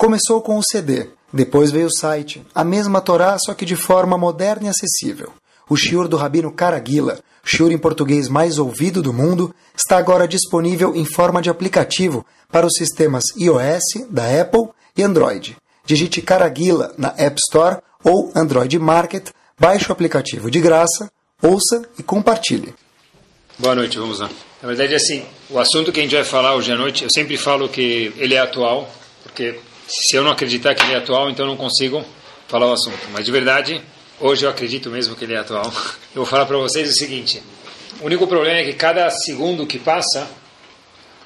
Começou 0.00 0.40
com 0.40 0.56
o 0.56 0.62
CD, 0.62 1.08
depois 1.30 1.70
veio 1.70 1.88
o 1.88 1.92
site, 1.92 2.42
a 2.54 2.64
mesma 2.64 3.02
Torá, 3.02 3.36
só 3.38 3.52
que 3.52 3.66
de 3.66 3.76
forma 3.76 4.16
moderna 4.16 4.68
e 4.68 4.70
acessível. 4.70 5.30
O 5.68 5.76
shiur 5.76 6.08
do 6.08 6.16
Rabino 6.16 6.50
Caraguila, 6.50 7.20
shiur 7.44 7.70
em 7.70 7.76
português 7.76 8.26
mais 8.26 8.58
ouvido 8.58 9.02
do 9.02 9.12
mundo, 9.12 9.54
está 9.76 9.98
agora 9.98 10.26
disponível 10.26 10.96
em 10.96 11.04
forma 11.04 11.42
de 11.42 11.50
aplicativo 11.50 12.24
para 12.50 12.66
os 12.66 12.72
sistemas 12.78 13.24
iOS, 13.36 14.08
da 14.08 14.40
Apple 14.40 14.70
e 14.96 15.02
Android. 15.02 15.54
Digite 15.84 16.22
Caraguila 16.22 16.94
na 16.96 17.12
App 17.18 17.38
Store 17.38 17.82
ou 18.02 18.32
Android 18.34 18.78
Market, 18.78 19.28
baixe 19.58 19.86
o 19.86 19.92
aplicativo 19.92 20.50
de 20.50 20.60
graça, 20.60 21.12
ouça 21.42 21.82
e 21.98 22.02
compartilhe. 22.02 22.72
Boa 23.58 23.74
noite, 23.74 23.98
vamos 23.98 24.18
lá. 24.18 24.30
Na 24.62 24.68
verdade, 24.68 24.94
assim, 24.94 25.26
o 25.50 25.58
assunto 25.58 25.92
que 25.92 26.00
a 26.00 26.02
gente 26.02 26.14
vai 26.14 26.24
falar 26.24 26.54
hoje 26.54 26.72
à 26.72 26.76
noite, 26.78 27.04
eu 27.04 27.10
sempre 27.12 27.36
falo 27.36 27.68
que 27.68 28.14
ele 28.16 28.32
é 28.32 28.38
atual, 28.38 28.90
porque 29.22 29.60
se 29.90 30.16
eu 30.16 30.22
não 30.22 30.30
acreditar 30.30 30.74
que 30.74 30.82
ele 30.84 30.92
é 30.92 30.96
atual, 30.96 31.28
então 31.28 31.44
não 31.44 31.56
consigo 31.56 32.04
falar 32.46 32.66
o 32.66 32.72
assunto. 32.72 32.98
Mas 33.12 33.24
de 33.24 33.32
verdade, 33.32 33.82
hoje 34.20 34.46
eu 34.46 34.50
acredito 34.50 34.88
mesmo 34.88 35.16
que 35.16 35.24
ele 35.24 35.34
é 35.34 35.38
atual. 35.38 35.64
Eu 36.14 36.22
vou 36.22 36.26
falar 36.26 36.46
para 36.46 36.56
vocês 36.56 36.88
o 36.88 36.92
seguinte: 36.92 37.42
o 38.00 38.06
único 38.06 38.26
problema 38.26 38.58
é 38.58 38.64
que 38.64 38.72
cada 38.72 39.08
segundo 39.10 39.66
que 39.66 39.78
passa, 39.78 40.28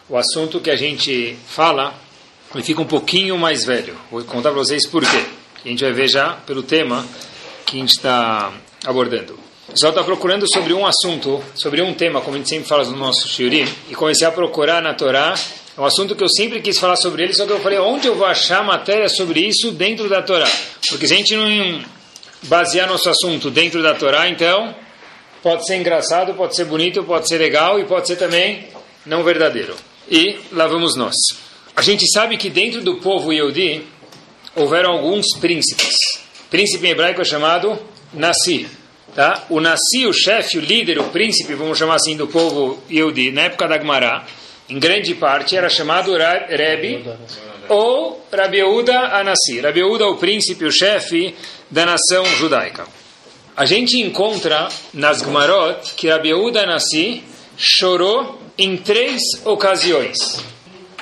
o 0.09 0.17
assunto 0.17 0.61
que 0.61 0.71
a 0.71 0.77
gente 0.77 1.37
fala, 1.47 1.95
ele 2.55 2.63
fica 2.63 2.81
um 2.81 2.87
pouquinho 2.87 3.39
mais 3.39 3.65
velho. 3.65 3.97
Vou 4.11 4.23
contar 4.25 4.51
para 4.51 4.59
vocês 4.59 4.87
por 4.87 5.03
quê. 5.03 5.25
A 5.65 5.69
gente 5.69 5.83
vai 5.83 5.93
ver 5.93 6.09
já 6.09 6.35
pelo 6.47 6.63
tema 6.63 7.07
que 7.65 7.77
a 7.77 7.81
gente 7.81 7.93
está 7.93 8.53
abordando. 8.85 9.39
O 9.69 9.73
pessoal 9.73 9.91
está 9.91 10.05
procurando 10.05 10.47
sobre 10.53 10.75
um 10.75 10.87
assunto, 10.87 11.43
sobre 11.55 11.81
um 11.81 11.95
tema, 11.95 12.21
como 12.21 12.35
a 12.35 12.39
gente 12.39 12.51
sempre 12.51 12.69
fala 12.69 12.85
no 12.85 12.97
nosso 12.97 13.27
shiurim, 13.27 13.67
e 13.89 13.95
comecei 13.95 14.27
a 14.27 14.31
procurar 14.31 14.83
na 14.83 14.93
Torá. 14.93 15.35
É 15.77 15.81
um 15.81 15.85
assunto 15.85 16.15
que 16.15 16.23
eu 16.23 16.29
sempre 16.29 16.61
quis 16.61 16.79
falar 16.79 16.95
sobre 16.95 17.25
ele, 17.25 17.35
só 17.35 17.45
que 17.45 17.53
eu 17.53 17.61
falei, 17.61 17.79
onde 17.81 18.07
eu 18.07 18.15
vou 18.15 18.27
achar 18.27 18.63
matéria 18.63 19.09
sobre 19.09 19.41
isso 19.41 19.73
dentro 19.73 20.09
da 20.09 20.23
Torá? 20.23 20.49
Porque 20.89 21.07
se 21.09 21.15
a 21.15 21.17
gente 21.17 21.35
não 21.35 21.83
basear 22.45 22.89
nosso 22.89 23.11
assunto 23.11 23.51
dentro 23.51 23.83
da 23.83 23.93
Torá, 23.95 24.29
então 24.29 24.75
pode 25.43 25.67
ser 25.67 25.77
engraçado, 25.77 26.33
pode 26.35 26.55
ser 26.55 26.65
bonito, 26.67 27.03
pode 27.03 27.29
ser 27.29 27.39
legal 27.39 27.81
e 27.81 27.85
pode 27.85 28.07
ser 28.07 28.17
também 28.17 28.69
não 29.05 29.25
verdadeiro. 29.25 29.75
E 30.09 30.39
lá 30.53 30.69
vamos 30.69 30.95
nós. 30.95 31.15
A 31.75 31.83
gente 31.83 32.09
sabe 32.13 32.37
que 32.37 32.49
dentro 32.49 32.81
do 32.81 32.97
povo 33.01 33.33
Yehudi 33.33 33.83
houveram 34.55 34.93
alguns 34.93 35.27
príncipes. 35.41 35.97
Príncipe 36.51 36.87
em 36.87 36.91
hebraico 36.91 37.21
é 37.21 37.25
chamado 37.25 37.77
Nasi. 38.13 38.69
Tá? 39.13 39.45
O 39.51 39.61
Nassi, 39.61 40.07
o 40.07 40.13
chefe, 40.13 40.57
o 40.57 40.61
líder, 40.61 41.01
o 41.01 41.05
príncipe, 41.05 41.55
vamos 41.55 41.79
chamar 41.79 41.97
assim, 41.97 42.17
do 42.17 42.29
povo 42.29 42.81
Yehudi, 42.91 43.33
na 43.33 43.43
época 43.43 43.67
da 43.67 43.79
Gemara, 43.79 44.25
em 44.75 44.79
grande 44.81 45.15
parte 45.15 45.57
era 45.57 45.69
chamado 45.69 46.13
Rebbe 46.49 47.05
ou 47.69 48.27
Rabi 48.33 48.57
Yehuda 48.57 48.99
Anassi. 49.17 49.61
Rabi 49.61 49.79
Yehuda, 49.79 50.09
o 50.09 50.17
príncipe, 50.17 50.65
o 50.65 50.73
chefe 50.73 51.33
da 51.71 51.87
nação 51.87 52.25
judaica. 52.41 52.85
A 53.57 53.65
gente 53.65 54.01
encontra 54.01 54.69
nas 54.93 55.21
Gemarot 55.21 55.95
que 55.97 56.09
Rabi 56.09 56.31
Yehuda 56.31 56.65
Anassi 56.65 57.23
chorou 57.57 58.43
em 58.59 58.77
três 58.77 59.21
ocasiões. 59.45 60.45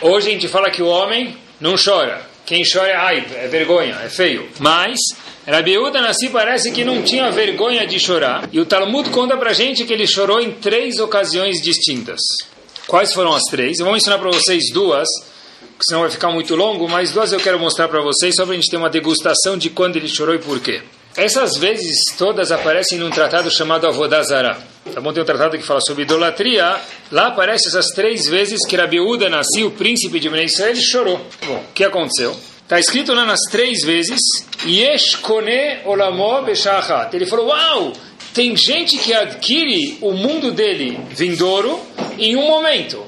Hoje 0.03 0.29
a 0.29 0.33
gente 0.33 0.49
fala 0.49 0.71
que 0.71 0.83
o 0.83 0.89
homem 0.89 1.35
não 1.59 1.75
chora. 1.83 2.21
Quem 2.45 2.65
chora 2.71 2.89
é 2.89 2.97
aib, 2.97 3.35
é 3.35 3.49
vergonha, 3.49 3.99
é 4.05 4.11
feio. 4.11 4.51
Mas 4.59 4.99
Rabi 5.47 5.71
Yehuda 5.71 6.03
Nassi 6.03 6.29
parece 6.29 6.73
que 6.73 6.85
não 6.85 7.03
tinha 7.03 7.31
vergonha 7.31 7.87
de 7.87 7.99
chorar. 7.99 8.51
E 8.53 8.61
o 8.61 8.67
Talmud 8.67 9.09
conta 9.09 9.35
pra 9.39 9.55
gente 9.55 9.87
que 9.87 9.95
ele 9.95 10.07
chorou 10.07 10.43
em 10.43 10.53
três 10.53 10.99
ocasiões 10.99 11.63
distintas. 11.63 12.21
Quais 12.87 13.13
foram 13.13 13.35
as 13.35 13.45
três? 13.45 13.79
Eu 13.79 13.87
vou 13.87 13.97
ensinar 13.97 14.19
para 14.19 14.31
vocês 14.31 14.65
duas, 14.73 15.09
senão 15.81 16.03
vai 16.03 16.11
ficar 16.11 16.31
muito 16.31 16.55
longo, 16.55 16.89
mas 16.89 17.13
duas 17.13 17.33
eu 17.33 17.41
quero 17.41 17.59
mostrar 17.59 17.89
para 17.89 18.01
vocês, 18.03 18.35
só 18.35 18.45
para 18.45 18.53
a 18.53 18.57
gente 18.57 18.71
ter 18.71 18.77
uma 18.77 18.91
degustação 18.91 19.57
de 19.57 19.71
quando 19.71 19.97
ele 19.97 20.09
chorou 20.09 20.35
e 20.35 20.39
por 20.39 20.61
quê. 20.61 20.83
Essas 21.17 21.59
vezes 21.59 21.99
todas 22.17 22.51
aparecem 22.51 22.99
num 22.99 23.11
tratado 23.11 23.51
chamado 23.51 23.87
Avodazara. 23.87 24.57
Tá 24.95 25.01
bom? 25.01 25.13
Tem 25.13 25.23
um 25.23 25.27
tratado 25.27 25.59
que 25.59 25.65
fala 25.65 25.81
sobre 25.81 26.05
idolatria. 26.05 26.81
Lá 27.11 27.27
aparece 27.27 27.69
essas 27.69 27.89
três 27.89 28.27
vezes 28.27 28.67
que 28.67 28.77
Rabi 28.77 28.99
Uda 28.99 29.29
nasceu, 29.29 29.67
o 29.67 29.71
príncipe 29.71 30.19
de 30.19 30.31
Ben 30.31 30.45
Israel, 30.45 30.75
chorou. 30.77 31.21
Bom, 31.47 31.65
o 31.69 31.73
que 31.75 31.85
aconteceu? 31.85 32.35
Está 32.63 32.81
escrito 32.81 33.13
lá 33.13 33.27
nas 33.27 33.41
três 33.51 33.85
vezes, 33.85 34.19
Yesh 34.65 35.17
kone 35.17 35.81
olamo. 35.85 36.47
Ele 37.13 37.27
falou, 37.27 37.49
uau, 37.49 37.93
tem 38.35 38.57
gente 38.57 38.99
que 38.99 39.13
adquire 39.13 39.99
o 40.01 40.13
mundo 40.13 40.51
dele 40.51 40.99
vindouro 41.11 41.81
em 42.19 42.37
um 42.37 42.47
momento. 42.47 43.05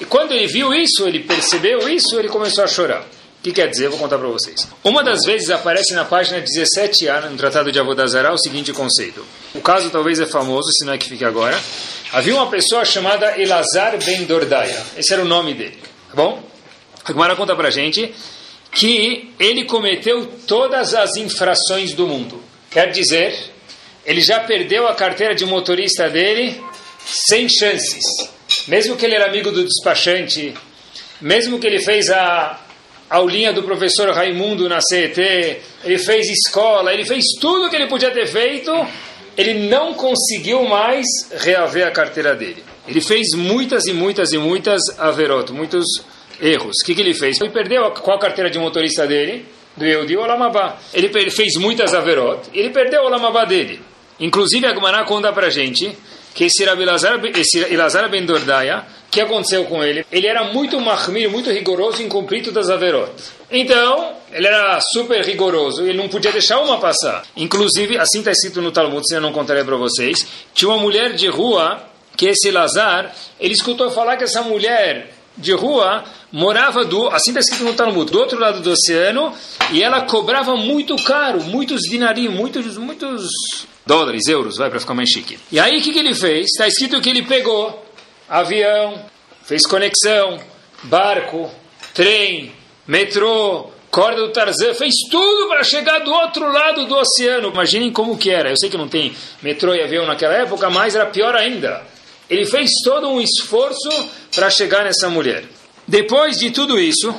E 0.00 0.04
quando 0.04 0.32
ele 0.32 0.46
viu 0.46 0.72
isso, 0.72 1.06
ele 1.06 1.20
percebeu 1.20 1.88
isso, 1.88 2.18
ele 2.18 2.28
começou 2.28 2.64
a 2.64 2.66
chorar. 2.66 3.02
O 3.02 3.42
que 3.42 3.52
quer 3.52 3.68
dizer? 3.68 3.88
Vou 3.88 3.98
contar 3.98 4.18
para 4.18 4.28
vocês. 4.28 4.68
Uma 4.84 5.02
das 5.02 5.24
vezes 5.24 5.50
aparece 5.50 5.94
na 5.94 6.04
página 6.04 6.40
17A, 6.40 7.28
no 7.28 7.36
Tratado 7.36 7.72
de 7.72 7.78
Avodazará, 7.78 8.32
o 8.32 8.38
seguinte 8.38 8.72
conceito. 8.72 9.24
O 9.54 9.60
caso 9.60 9.90
talvez 9.90 10.20
é 10.20 10.26
famoso, 10.26 10.70
se 10.72 10.84
não 10.84 10.92
é 10.92 10.98
que 10.98 11.08
fique 11.08 11.24
agora. 11.24 11.60
Havia 12.12 12.34
uma 12.34 12.48
pessoa 12.48 12.84
chamada 12.84 13.40
Elazar 13.40 13.98
Ben 13.98 14.24
Dordaya. 14.24 14.80
Esse 14.96 15.12
era 15.12 15.22
o 15.22 15.24
nome 15.24 15.54
dele. 15.54 15.78
Tá 16.08 16.14
bom? 16.14 16.42
A 17.04 17.10
Gemara 17.10 17.34
conta 17.34 17.56
para 17.56 17.68
gente 17.68 18.14
que 18.70 19.34
ele 19.38 19.64
cometeu 19.64 20.26
todas 20.46 20.94
as 20.94 21.16
infrações 21.16 21.92
do 21.94 22.06
mundo. 22.06 22.42
Quer 22.70 22.90
dizer, 22.90 23.51
ele 24.04 24.20
já 24.20 24.40
perdeu 24.40 24.86
a 24.88 24.94
carteira 24.94 25.34
de 25.34 25.44
motorista 25.44 26.08
dele 26.08 26.60
sem 27.04 27.48
chances. 27.48 28.02
Mesmo 28.68 28.96
que 28.96 29.06
ele 29.06 29.14
era 29.14 29.26
amigo 29.26 29.50
do 29.50 29.64
despachante, 29.64 30.54
mesmo 31.20 31.58
que 31.58 31.66
ele 31.66 31.80
fez 31.80 32.10
a 32.10 32.60
aulinha 33.08 33.52
do 33.52 33.62
professor 33.62 34.10
Raimundo 34.10 34.68
na 34.68 34.80
CET, 34.80 35.20
ele 35.84 35.98
fez 35.98 36.28
escola, 36.28 36.92
ele 36.92 37.04
fez 37.04 37.24
tudo 37.40 37.66
o 37.66 37.70
que 37.70 37.76
ele 37.76 37.86
podia 37.86 38.10
ter 38.10 38.26
feito, 38.26 38.72
ele 39.36 39.68
não 39.68 39.94
conseguiu 39.94 40.64
mais 40.64 41.06
reaver 41.30 41.86
a 41.86 41.90
carteira 41.90 42.34
dele. 42.34 42.62
Ele 42.86 43.00
fez 43.00 43.28
muitas 43.36 43.86
e 43.86 43.92
muitas 43.92 44.32
e 44.32 44.38
muitas 44.38 44.80
averot, 44.98 45.52
muitos 45.52 45.84
erros. 46.40 46.76
O 46.82 46.86
que, 46.86 46.94
que 46.94 47.00
ele 47.00 47.14
fez? 47.14 47.40
Ele 47.40 47.50
perdeu 47.50 47.88
qual 47.92 48.16
a 48.16 48.20
carteira 48.20 48.50
de 48.50 48.58
motorista 48.58 49.06
dele? 49.06 49.46
Do 49.76 49.86
Yehudi 49.86 50.16
Olamabá. 50.16 50.78
Ele 50.92 51.08
fez 51.30 51.54
muitas 51.56 51.94
averot, 51.94 52.48
ele 52.52 52.70
perdeu 52.70 53.02
o 53.02 53.06
Olamabá 53.06 53.44
dele. 53.44 53.80
Inclusive 54.22 54.64
a 54.66 54.72
Gemara 54.72 55.04
conta 55.04 55.32
pra 55.32 55.50
gente 55.50 55.98
que 56.32 56.44
esse 56.44 56.62
Elazar, 56.62 57.20
esse 57.36 57.58
Elazar 57.58 58.08
Ben 58.08 58.24
Dordaya, 58.24 58.86
que 59.10 59.20
aconteceu 59.20 59.64
com 59.64 59.82
ele? 59.82 60.06
Ele 60.10 60.26
era 60.28 60.44
muito 60.44 60.80
mahmir, 60.80 61.28
muito 61.28 61.50
rigoroso 61.50 62.00
em 62.00 62.08
cumprir 62.08 62.42
todas 62.44 62.70
as 62.70 62.76
averot. 62.76 63.10
Então, 63.50 64.12
ele 64.30 64.46
era 64.46 64.80
super 64.80 65.22
rigoroso, 65.24 65.82
ele 65.82 65.98
não 65.98 66.08
podia 66.08 66.30
deixar 66.30 66.60
uma 66.60 66.78
passar. 66.78 67.24
Inclusive, 67.36 67.98
assim 67.98 68.20
está 68.20 68.30
escrito 68.30 68.62
no 68.62 68.70
Talmud, 68.70 69.06
se 69.06 69.14
eu 69.14 69.20
não 69.20 69.32
contarei 69.32 69.64
para 69.64 69.76
vocês, 69.76 70.26
tinha 70.54 70.70
uma 70.70 70.78
mulher 70.78 71.14
de 71.14 71.26
rua, 71.26 71.82
que 72.16 72.26
esse 72.26 72.48
Elazar, 72.48 73.12
ele 73.40 73.54
escutou 73.54 73.90
falar 73.90 74.16
que 74.16 74.24
essa 74.24 74.40
mulher 74.42 75.12
de 75.36 75.52
rua 75.52 76.04
morava 76.30 76.84
do, 76.84 77.08
assim 77.08 77.30
está 77.30 77.40
escrito 77.40 77.64
no 77.64 77.74
Talmud, 77.74 78.10
do 78.10 78.20
outro 78.20 78.38
lado 78.38 78.60
do 78.60 78.70
oceano, 78.70 79.34
e 79.72 79.82
ela 79.82 80.02
cobrava 80.02 80.54
muito 80.56 80.94
caro, 81.04 81.42
muitos 81.42 81.80
dinarim, 81.82 82.28
muitos, 82.28 82.78
muitos 82.78 83.28
dólares, 83.86 84.26
euros, 84.28 84.56
vai 84.56 84.70
para 84.70 84.80
ficar 84.80 84.94
mais 84.94 85.08
chique. 85.08 85.38
E 85.50 85.58
aí 85.58 85.78
o 85.78 85.82
que, 85.82 85.92
que 85.92 85.98
ele 85.98 86.14
fez? 86.14 86.46
Está 86.46 86.66
escrito 86.66 87.00
que 87.00 87.10
ele 87.10 87.22
pegou 87.22 87.84
avião, 88.28 89.04
fez 89.44 89.66
conexão, 89.66 90.40
barco, 90.84 91.50
trem, 91.92 92.52
metrô, 92.86 93.70
corda 93.90 94.22
do 94.22 94.32
Tarzan, 94.32 94.74
fez 94.74 94.94
tudo 95.10 95.48
para 95.48 95.62
chegar 95.62 95.98
do 95.98 96.12
outro 96.12 96.50
lado 96.50 96.86
do 96.86 96.96
oceano. 96.96 97.50
Imaginem 97.50 97.92
como 97.92 98.16
que 98.16 98.30
era. 98.30 98.50
Eu 98.50 98.56
sei 98.56 98.70
que 98.70 98.78
não 98.78 98.88
tem 98.88 99.14
metrô 99.42 99.74
e 99.74 99.82
avião 99.82 100.06
naquela 100.06 100.34
época, 100.34 100.70
mas 100.70 100.94
era 100.94 101.06
pior 101.06 101.34
ainda. 101.36 101.82
Ele 102.30 102.46
fez 102.46 102.70
todo 102.82 103.10
um 103.10 103.20
esforço 103.20 103.90
para 104.34 104.48
chegar 104.48 104.84
nessa 104.84 105.10
mulher. 105.10 105.44
Depois 105.86 106.38
de 106.38 106.50
tudo 106.50 106.80
isso, 106.80 107.14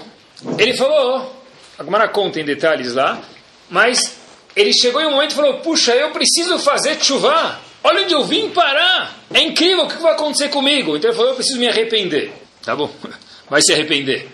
ele 0.57 0.73
falou, 0.73 1.31
a 1.77 1.83
Gemara 1.83 2.07
conta 2.07 2.39
em 2.39 2.45
detalhes 2.45 2.93
lá, 2.95 3.21
mas 3.69 4.17
ele 4.55 4.73
chegou 4.73 5.01
em 5.01 5.05
um 5.05 5.11
momento 5.11 5.31
e 5.31 5.35
falou, 5.35 5.59
puxa, 5.59 5.95
eu 5.95 6.11
preciso 6.11 6.59
fazer 6.59 7.01
chuva. 7.01 7.59
Olha 7.83 8.03
onde 8.03 8.13
eu 8.13 8.23
vim 8.23 8.49
parar. 8.49 9.23
É 9.33 9.41
incrível, 9.41 9.85
o 9.85 9.87
que 9.87 10.01
vai 10.01 10.13
acontecer 10.13 10.49
comigo? 10.49 10.95
Então 10.95 11.09
ele 11.09 11.17
falou, 11.17 11.31
eu 11.31 11.35
preciso 11.35 11.59
me 11.59 11.67
arrepender. 11.67 12.31
Tá 12.63 12.75
bom, 12.75 12.89
vai 13.49 13.61
se 13.61 13.73
arrepender 13.73 14.29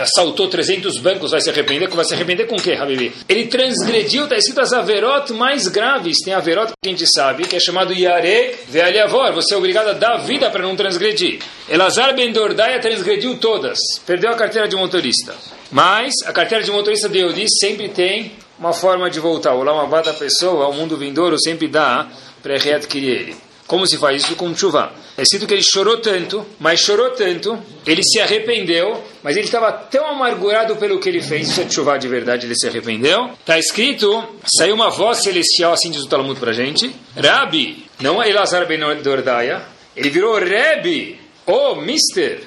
assaltou 0.00 0.48
300 0.48 0.98
bancos, 0.98 1.30
vai 1.30 1.40
se 1.40 1.50
arrepender? 1.50 1.88
Vai 1.88 2.04
se 2.04 2.14
arrepender 2.14 2.46
com 2.46 2.56
o 2.56 2.62
quê, 2.62 2.72
Habibi? 2.72 3.12
Ele 3.28 3.46
transgrediu, 3.46 4.24
está 4.24 4.36
escrito 4.36 4.60
as 4.60 4.72
averot 4.72 5.32
mais 5.32 5.66
graves. 5.68 6.18
Tem 6.24 6.34
averot 6.34 6.72
que 6.80 6.88
a 6.88 6.92
gente 6.92 7.06
sabe, 7.12 7.46
que 7.46 7.56
é 7.56 7.60
chamado 7.60 7.92
Yare 7.92 8.54
Ve'aliavor. 8.68 9.32
Você 9.32 9.54
é 9.54 9.56
obrigado 9.56 9.88
a 9.88 9.92
dar 9.92 10.18
vida 10.18 10.50
para 10.50 10.62
não 10.62 10.76
transgredir. 10.76 11.40
Elazar 11.68 12.14
Ben 12.14 12.32
Dordaya 12.32 12.80
transgrediu 12.80 13.36
todas. 13.38 13.78
Perdeu 14.06 14.30
a 14.30 14.34
carteira 14.34 14.68
de 14.68 14.76
motorista. 14.76 15.34
Mas 15.70 16.12
a 16.26 16.32
carteira 16.32 16.62
de 16.62 16.70
motorista 16.70 17.08
de 17.08 17.18
Eudi 17.18 17.46
sempre 17.48 17.88
tem 17.88 18.32
uma 18.62 18.72
forma 18.72 19.10
de 19.10 19.18
voltar. 19.18 19.54
O 19.54 19.64
Lamabá 19.64 20.02
da 20.02 20.12
pessoa, 20.12 20.68
o 20.68 20.72
mundo 20.72 20.96
vindouro, 20.96 21.36
sempre 21.36 21.66
dá 21.66 22.06
para 22.40 22.56
readquirir 22.56 23.10
ele. 23.10 23.36
Como 23.66 23.84
se 23.88 23.98
faz 23.98 24.22
isso 24.22 24.36
com 24.36 24.54
chuva? 24.54 24.92
É 25.16 25.22
escrito 25.22 25.48
que 25.48 25.54
ele 25.54 25.64
chorou 25.64 25.96
tanto, 25.96 26.46
mas 26.60 26.78
chorou 26.78 27.10
tanto, 27.10 27.58
ele 27.84 28.02
se 28.04 28.20
arrependeu, 28.20 29.02
mas 29.20 29.36
ele 29.36 29.46
estava 29.46 29.72
tão 29.72 30.06
amargurado 30.06 30.76
pelo 30.76 31.00
que 31.00 31.08
ele 31.08 31.20
fez, 31.20 31.48
isso 31.48 31.60
é 31.60 31.68
chuva 31.68 31.98
de 31.98 32.06
verdade, 32.06 32.46
ele 32.46 32.54
se 32.54 32.68
arrependeu. 32.68 33.30
Está 33.40 33.58
escrito, 33.58 34.22
saiu 34.44 34.76
uma 34.76 34.90
voz 34.90 35.18
celestial, 35.18 35.72
assim 35.72 35.90
diz 35.90 36.02
o 36.02 36.08
Talmud 36.08 36.38
para 36.38 36.52
gente, 36.52 36.94
Rabi, 37.16 37.86
não 38.00 38.22
é 38.22 38.30
Elazar 38.30 38.66
ben 38.66 38.80
Dordaia, 39.02 39.62
ele 39.96 40.10
virou 40.10 40.38
Rebi, 40.38 41.18
oh, 41.46 41.76
mister, 41.76 42.42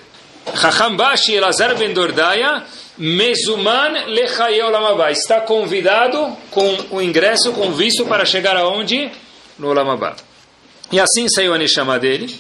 Chachambashi 0.56 1.34
Elazar 1.34 1.76
ben 1.76 1.94
Dordaia, 1.94 2.64
Mezuman 2.98 4.06
Lechaye 4.08 4.62
Olamabá, 4.62 5.12
está 5.12 5.42
convidado 5.42 6.36
com 6.50 6.78
o 6.92 7.02
ingresso, 7.02 7.52
com 7.52 7.74
visto 7.74 8.06
para 8.06 8.26
chegar 8.26 8.56
aonde? 8.56 9.12
No 9.60 9.70
Olamabá. 9.70 10.16
E 10.92 11.00
assim 11.00 11.28
saiu 11.28 11.54
a 11.54 11.58
Neshama 11.58 12.00
dele. 12.00 12.34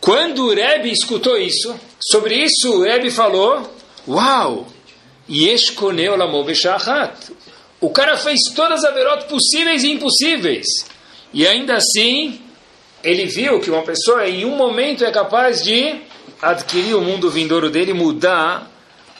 Quando 0.00 0.46
o 0.46 0.54
Rebbe 0.54 0.90
escutou 0.90 1.38
isso, 1.38 1.74
sobre 2.00 2.34
isso 2.34 2.72
o 2.72 2.82
Rebbe 2.82 3.10
falou: 3.10 3.72
Uau! 4.06 4.66
Yeshkoneu 5.30 6.14
O 7.80 7.90
cara 7.90 8.16
fez 8.16 8.40
todas 8.54 8.84
as 8.84 8.90
averot 8.90 9.24
possíveis 9.26 9.84
e 9.84 9.92
impossíveis. 9.92 10.66
E 11.32 11.46
ainda 11.46 11.76
assim, 11.76 12.40
ele 13.02 13.26
viu 13.26 13.60
que 13.60 13.70
uma 13.70 13.82
pessoa 13.82 14.28
em 14.28 14.44
um 14.44 14.56
momento 14.56 15.04
é 15.04 15.12
capaz 15.12 15.62
de 15.62 16.00
adquirir 16.42 16.94
o 16.94 17.00
mundo 17.00 17.30
vindouro 17.30 17.70
dele, 17.70 17.94
mudar 17.94 18.71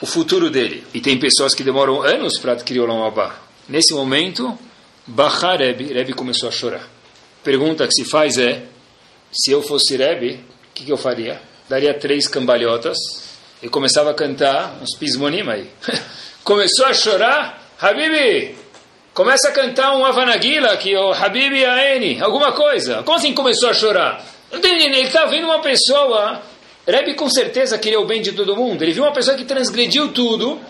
o 0.03 0.07
futuro 0.07 0.51
dele. 0.51 0.85
E 0.93 1.01
tem 1.01 1.19
pessoas 1.19 1.55
que 1.55 1.65
demoram 1.65 2.03
anos 2.03 2.39
para 2.39 2.53
adquirir 2.53 2.81
o 2.81 2.87
Lamabá. 2.87 3.37
Nesse 3.67 3.95
momento, 3.95 4.59
Bahar 5.07 5.59
Rebbe, 5.59 5.93
Rebbe 5.95 6.13
começou 6.13 6.51
a 6.51 6.53
chorar 6.53 6.87
pergunta 7.43 7.87
que 7.87 7.95
se 7.95 8.05
faz 8.05 8.39
é: 8.39 8.63
se 9.33 9.51
eu 9.51 9.63
fosse 9.63 9.97
Rebbe, 9.97 10.35
o 10.35 10.75
que, 10.75 10.85
que, 10.85 10.93
eu 10.93 10.97
faria? 10.97 11.41
Daria 11.69 11.95
três 11.95 12.29
cambalhotas 12.29 12.97
e 13.63 13.69
começava 13.69 14.11
a 14.11 14.15
cantar 14.15 14.79
uns 14.81 14.97
pismonim 14.97 15.49
aí. 15.49 15.71
Começou 16.43 16.87
a 16.87 16.93
chorar, 16.93 17.73
Habibi, 17.81 18.57
começa 19.15 19.49
a 19.49 19.53
cantar 19.53 19.95
um 19.95 20.05
Avanagila, 20.05 20.77
que 20.77 20.97
o 20.97 21.13
Habibi 21.13 21.65
Aeni, 21.65 22.21
alguma 22.21 22.51
coisa. 22.51 23.05
Como 23.05 23.17
assim 23.17 23.33
começou 23.33 23.71
a 23.71 23.73
chorar? 23.73 24.25
Ele 24.51 25.03
está 25.03 25.27
vendo 25.27 25.45
uma 25.45 25.61
pessoa. 25.61 26.43
Rebbe 26.87 27.15
com 27.15 27.31
certeza 27.31 27.79
queria 27.79 28.01
o 28.01 28.07
bem 28.07 28.21
de 28.21 28.33
todo 28.33 28.57
mundo. 28.57 28.83
Ele 28.83 28.93
viu 28.93 29.05
uma 29.05 29.13
pessoa 29.13 29.37
que 29.37 29.45
transgrediu 29.45 30.13
tudo 30.13 30.61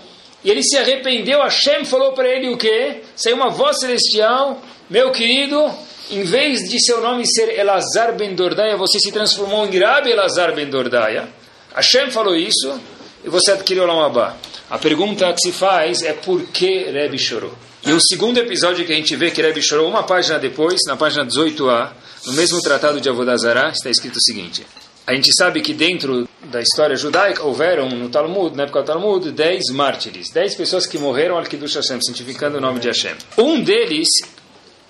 e 0.44 0.50
ele 0.50 0.62
se 0.62 0.76
arrependeu. 0.76 1.41
Hashem 1.41 1.85
falou 1.85 2.12
para 2.12 2.29
ele 2.29 2.50
o 2.50 2.56
quê? 2.56 3.03
Saiu 3.17 3.37
uma 3.37 3.49
voz 3.49 3.79
celestial, 3.79 4.61
meu 4.91 5.11
querido, 5.11 5.70
em 6.11 6.23
vez 6.25 6.69
de 6.69 6.79
seu 6.85 7.00
nome 7.00 7.26
ser 7.26 7.59
Elazar 7.59 8.14
ben 8.14 8.35
Dordaia, 8.35 8.76
você 8.76 8.99
se 8.99 9.11
transformou 9.11 9.67
em 9.67 9.79
Rabi 9.79 10.11
Elazar 10.11 10.55
ben 10.55 10.69
Dordaia. 10.69 11.29
Hashem 11.75 12.11
falou 12.11 12.37
isso 12.37 12.79
e 13.25 13.31
você 13.31 13.53
adquiriu 13.53 13.87
Lamabá. 13.87 14.37
A 14.69 14.79
pergunta 14.79 15.32
que 15.32 15.41
se 15.41 15.53
faz 15.53 16.03
é 16.03 16.12
por 16.12 16.43
que 16.49 16.85
Rebbe 16.91 17.19
chorou. 17.19 17.55
E 17.85 17.93
o 17.93 18.00
segundo 18.00 18.38
episódio 18.38 18.85
que 18.85 18.93
a 18.93 18.97
gente 18.97 19.17
vê 19.17 19.31
que 19.31 19.41
Rebbe 19.41 19.62
chorou, 19.62 19.88
uma 19.88 20.03
página 20.03 20.38
depois, 20.38 20.81
na 20.87 20.97
página 20.97 21.25
18a, 21.25 21.91
no 22.26 22.32
mesmo 22.35 22.61
tratado 22.61 23.00
de 23.00 23.08
Avodazará, 23.08 23.70
está 23.70 23.91
escrito 23.91 24.17
o 24.17 24.23
seguinte. 24.23 24.65
A 25.04 25.14
gente 25.14 25.34
sabe 25.34 25.60
que 25.60 25.75
dentro 25.75 26.28
da 26.44 26.60
história 26.60 26.94
judaica 26.94 27.43
houveram 27.43 27.88
no 27.88 28.08
Talmud, 28.08 28.56
na 28.56 28.62
época 28.62 28.82
do 28.82 28.87
Talmud, 28.87 29.32
dez 29.32 29.64
mártires, 29.72 30.31
dez 30.31 30.54
pessoas 30.54 30.87
que 30.87 30.96
morreram 30.96 31.37
al 31.37 31.44
Kiddush 31.44 31.75
Hashem, 31.75 32.00
santificando 32.00 32.58
o 32.58 32.60
nome 32.60 32.78
de 32.78 32.87
Hashem. 32.87 33.16
Um 33.37 33.60
deles 33.60 34.08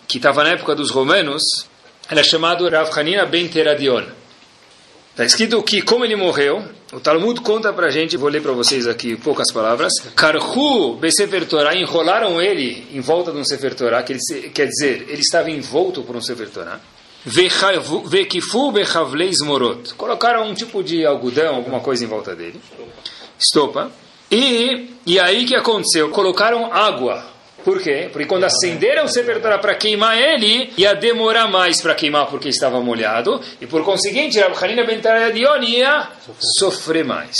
que 0.07 0.19
estava 0.19 0.45
na 0.45 0.51
época 0.51 0.75
dos 0.75 0.91
romanos, 0.91 1.43
ele 2.11 2.21
é 2.21 2.23
chamado 2.23 2.69
Rav 2.69 2.91
Hanina 2.95 3.25
ben 3.25 3.49
Teradion. 3.49 4.05
Está 5.13 5.25
escrito 5.25 5.63
que, 5.63 5.81
como 5.81 6.05
ele 6.05 6.17
morreu, 6.17 6.63
o 6.93 7.01
Talmud 7.01 7.41
conta 7.41 7.73
para 7.73 7.87
a 7.87 7.91
gente, 7.91 8.19
vou 8.19 8.29
ler 8.29 8.43
para 8.43 8.53
vocês 8.53 8.87
aqui 8.87 9.17
poucas 9.17 9.51
palavras, 9.51 9.93
Karhu 10.15 10.97
Besefer 10.97 11.47
Torah, 11.47 11.75
enrolaram 11.75 12.41
ele 12.41 12.87
em 12.93 13.01
volta 13.01 13.33
de 13.33 13.39
um 13.39 13.45
Sefer 13.45 13.75
Torah, 13.75 14.03
que 14.03 14.13
ele, 14.13 14.51
quer 14.51 14.67
dizer, 14.67 15.07
ele 15.09 15.21
estava 15.23 15.51
envolto 15.51 16.03
por 16.03 16.15
um 16.15 16.21
Sefer 16.21 16.51
Torah. 16.51 16.81
Morot. 19.45 19.95
Colocaram 19.95 20.49
um 20.49 20.55
tipo 20.55 20.83
de 20.83 21.05
algodão, 21.07 21.57
alguma 21.57 21.81
coisa 21.81 22.05
em 22.05 22.09
volta 22.09 22.35
dele. 22.35 22.61
Estopa. 23.39 23.91
E, 24.31 24.91
e 25.07 25.21
aí 25.21 25.45
que 25.45 25.55
aconteceu? 25.55 26.11
Colocaram 26.11 26.73
água 26.73 27.33
por 27.65 27.81
quê? 27.81 28.09
Porque 28.13 28.27
quando 28.27 28.45
acenderam 28.45 29.05
o 29.05 29.09
Sefer 29.09 29.41
Torah 29.41 29.59
para 29.59 29.75
queimar 29.75 30.19
ele, 30.19 30.73
ia 30.77 30.95
demorar 30.95 31.49
mais 31.49 31.81
para 31.81 31.95
queimar 31.95 32.27
porque 32.27 32.49
estava 32.49 32.81
molhado, 32.81 33.41
e 33.61 33.67
por 33.67 33.85
conseguinte, 33.85 34.41
Rav 34.41 34.57
Hanina 34.63 34.85
ben 34.85 35.01
Taradion 35.01 35.63
ia 35.63 36.09
sofrer 36.59 37.05
mais. 37.05 37.37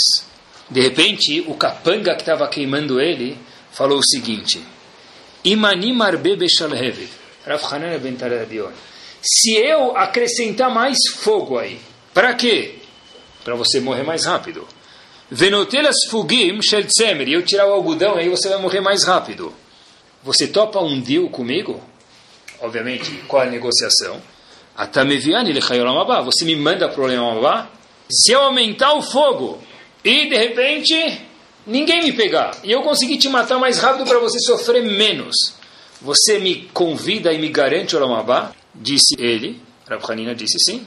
De 0.69 0.79
repente, 0.79 1.43
o 1.47 1.55
capanga 1.55 2.15
que 2.15 2.21
estava 2.21 2.47
queimando 2.47 3.01
ele 3.01 3.37
falou 3.71 3.99
o 3.99 4.03
seguinte: 4.03 4.61
Imani 5.43 5.91
marbe 5.91 6.37
beshalhevet. 6.37 7.09
Rav 7.45 7.61
Hanina 7.73 7.97
ben 7.97 8.15
Taradion. 8.15 8.71
Se 9.23 9.55
eu 9.55 9.95
acrescentar 9.95 10.69
mais 10.69 10.97
fogo 11.15 11.57
aí, 11.57 11.79
para 12.13 12.33
quê? 12.33 12.75
Para 13.43 13.55
você 13.55 13.79
morrer 13.79 14.03
mais 14.03 14.25
rápido. 14.25 14.67
Venotelas 15.31 15.95
fugim 16.09 16.61
shel 16.61 16.85
tzemer. 16.85 17.29
E 17.29 17.33
eu 17.33 17.41
tirar 17.41 17.67
o 17.67 17.71
algodão, 17.73 18.17
aí 18.17 18.27
você 18.27 18.49
vai 18.49 18.59
morrer 18.59 18.81
mais 18.81 19.05
rápido. 19.05 19.53
Você 20.23 20.47
topa 20.47 20.79
um 20.79 20.99
deal 20.99 21.29
comigo? 21.29 21.81
Obviamente, 22.59 23.11
qual 23.27 23.43
a 23.43 23.45
negociação? 23.45 24.21
Você 26.25 26.43
me 26.43 26.55
manda 26.57 26.89
para 26.89 27.01
o? 27.01 27.67
Se 28.09 28.33
eu 28.33 28.41
aumentar 28.41 28.93
o 28.93 29.01
fogo 29.01 29.61
e 30.03 30.27
de 30.27 30.35
repente 30.35 31.21
ninguém 31.65 32.03
me 32.03 32.11
pegar 32.11 32.57
e 32.61 32.71
eu 32.71 32.81
conseguir 32.81 33.17
te 33.17 33.29
matar 33.29 33.57
mais 33.57 33.79
rápido 33.79 34.05
para 34.05 34.19
você 34.19 34.37
sofrer 34.39 34.83
menos, 34.83 35.35
você 36.01 36.39
me 36.39 36.69
convida 36.73 37.31
e 37.31 37.39
me 37.39 37.47
garante 37.47 37.95
o 37.95 37.99
Olamabá? 37.99 38.53
Disse 38.73 39.15
ele. 39.19 39.61
Rav 39.87 40.03
Hanina 40.09 40.33
disse 40.33 40.57
sim. 40.59 40.85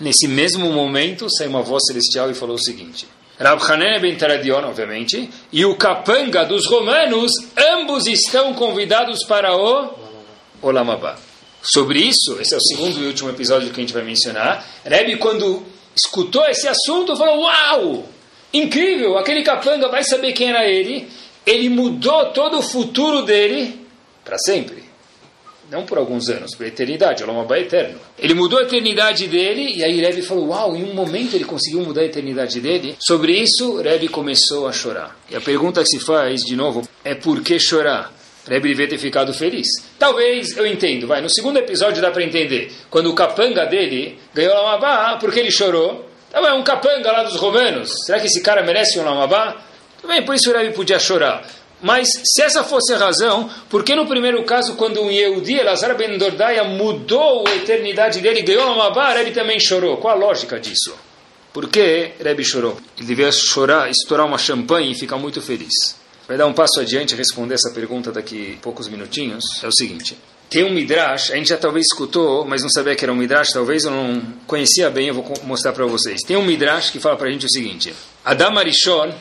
Nesse 0.00 0.26
mesmo 0.26 0.72
momento 0.72 1.28
saiu 1.30 1.50
uma 1.50 1.62
voz 1.62 1.82
celestial 1.86 2.30
e 2.30 2.34
falou 2.34 2.56
o 2.56 2.62
seguinte: 2.62 3.06
Rab 3.38 3.60
Hanan 3.62 4.00
ben 4.00 4.16
Taradion, 4.16 4.64
obviamente, 4.64 5.28
e 5.52 5.64
o 5.64 5.76
capanga 5.76 6.44
dos 6.44 6.66
romanos, 6.66 7.30
ambos 7.56 8.06
estão 8.06 8.54
convidados 8.54 9.24
para 9.24 9.54
o 9.54 9.90
Olamabá. 10.62 11.18
Sobre 11.62 12.00
isso, 12.00 12.40
esse 12.40 12.54
é 12.54 12.56
o 12.56 12.60
segundo 12.60 13.00
e 13.00 13.06
último 13.06 13.30
episódio 13.30 13.70
que 13.70 13.80
a 13.80 13.82
gente 13.82 13.92
vai 13.92 14.02
mencionar. 14.02 14.66
Rebbe, 14.84 15.16
quando 15.16 15.62
escutou 15.94 16.44
esse 16.46 16.66
assunto, 16.66 17.16
falou: 17.16 17.42
Uau! 17.42 18.08
Incrível! 18.52 19.18
Aquele 19.18 19.42
capanga 19.42 19.88
vai 19.88 20.02
saber 20.04 20.32
quem 20.32 20.48
era 20.48 20.66
ele. 20.66 21.08
Ele 21.44 21.68
mudou 21.68 22.32
todo 22.32 22.58
o 22.58 22.62
futuro 22.62 23.22
dele 23.22 23.86
para 24.24 24.38
sempre 24.38 24.81
não 25.70 25.86
por 25.86 25.98
alguns 25.98 26.28
anos, 26.28 26.54
por 26.54 26.66
eternidade, 26.66 27.24
Olamabá 27.24 27.56
é 27.56 27.60
eterno. 27.60 27.98
Ele 28.18 28.34
mudou 28.34 28.58
a 28.58 28.62
eternidade 28.62 29.26
dele, 29.26 29.74
e 29.76 29.82
aí 29.82 30.00
Rebbe 30.00 30.22
falou, 30.22 30.48
uau, 30.48 30.76
em 30.76 30.84
um 30.84 30.94
momento 30.94 31.34
ele 31.34 31.44
conseguiu 31.44 31.80
mudar 31.80 32.02
a 32.02 32.04
eternidade 32.04 32.60
dele. 32.60 32.96
Sobre 33.00 33.32
isso, 33.32 33.80
Rebbe 33.80 34.08
começou 34.08 34.68
a 34.68 34.72
chorar. 34.72 35.16
E 35.30 35.36
a 35.36 35.40
pergunta 35.40 35.82
que 35.82 35.88
se 35.88 36.00
faz, 36.00 36.42
de 36.42 36.54
novo, 36.54 36.86
é 37.04 37.14
por 37.14 37.42
que 37.42 37.58
chorar? 37.58 38.12
Rebbe 38.46 38.68
devia 38.68 38.88
ter 38.88 38.98
ficado 38.98 39.32
feliz. 39.32 39.66
Talvez, 39.98 40.56
eu 40.56 40.66
entendo, 40.66 41.06
vai, 41.06 41.20
no 41.20 41.30
segundo 41.30 41.58
episódio 41.58 42.02
dá 42.02 42.10
para 42.10 42.24
entender. 42.24 42.72
Quando 42.90 43.10
o 43.10 43.14
capanga 43.14 43.64
dele 43.66 44.18
ganhou 44.34 44.52
Olamabá, 44.52 45.16
porque 45.18 45.40
ele 45.40 45.50
chorou? 45.50 46.08
Então 46.28 46.44
é 46.46 46.52
um 46.52 46.62
capanga 46.62 47.12
lá 47.12 47.22
dos 47.22 47.36
romanos. 47.36 47.92
Será 48.04 48.18
que 48.18 48.26
esse 48.26 48.42
cara 48.42 48.62
merece 48.62 48.98
um 48.98 49.02
Olamabá? 49.02 49.62
Também, 50.00 50.24
por 50.24 50.34
isso 50.34 50.50
o 50.50 50.52
Rebbe 50.52 50.74
podia 50.74 50.98
chorar. 50.98 51.46
Mas 51.82 52.06
se 52.24 52.42
essa 52.42 52.62
fosse 52.62 52.94
a 52.94 52.98
razão, 52.98 53.50
por 53.68 53.82
que 53.82 53.94
no 53.96 54.06
primeiro 54.06 54.44
caso, 54.44 54.76
quando 54.76 55.02
um 55.02 55.10
Yehudi, 55.10 55.54
Elazar 55.54 55.96
ben 55.96 56.16
Dordaia, 56.16 56.62
mudou 56.62 57.44
a 57.46 57.56
eternidade 57.56 58.20
dele 58.20 58.38
e 58.38 58.42
ganhou 58.42 58.66
uma 58.66 58.84
Mabá, 58.84 59.12
Rebbe 59.12 59.32
também 59.32 59.58
chorou? 59.58 59.96
Qual 59.96 60.14
a 60.14 60.16
lógica 60.16 60.60
disso? 60.60 60.94
Por 61.52 61.68
que 61.68 62.12
Rebbe 62.20 62.44
chorou? 62.44 62.78
Ele 62.96 63.06
devia 63.06 63.32
chorar, 63.32 63.90
estourar 63.90 64.24
uma 64.26 64.38
champanhe 64.38 64.92
e 64.92 64.94
ficar 64.94 65.18
muito 65.18 65.42
feliz. 65.42 66.00
Vai 66.28 66.36
dar 66.36 66.46
um 66.46 66.52
passo 66.52 66.80
adiante 66.80 67.14
e 67.14 67.16
responder 67.16 67.54
essa 67.54 67.70
pergunta 67.72 68.12
daqui 68.12 68.56
a 68.58 68.62
poucos 68.62 68.88
minutinhos. 68.88 69.44
É 69.62 69.66
o 69.66 69.72
seguinte. 69.72 70.16
Tem 70.48 70.64
um 70.64 70.72
Midrash, 70.72 71.32
a 71.32 71.36
gente 71.36 71.48
já 71.48 71.56
talvez 71.56 71.86
escutou, 71.86 72.44
mas 72.44 72.62
não 72.62 72.68
sabia 72.68 72.94
que 72.94 73.04
era 73.04 73.12
um 73.12 73.16
Midrash, 73.16 73.48
talvez 73.52 73.84
eu 73.84 73.90
não 73.90 74.22
conhecia 74.46 74.88
bem, 74.88 75.08
eu 75.08 75.14
vou 75.14 75.32
mostrar 75.44 75.72
para 75.72 75.84
vocês. 75.86 76.20
Tem 76.22 76.36
um 76.36 76.44
Midrash 76.44 76.90
que 76.90 77.00
fala 77.00 77.16
para 77.16 77.28
a 77.28 77.32
gente 77.32 77.46
o 77.46 77.50
seguinte. 77.50 77.92
Adam 78.24 78.56
Arishon, 78.56 79.12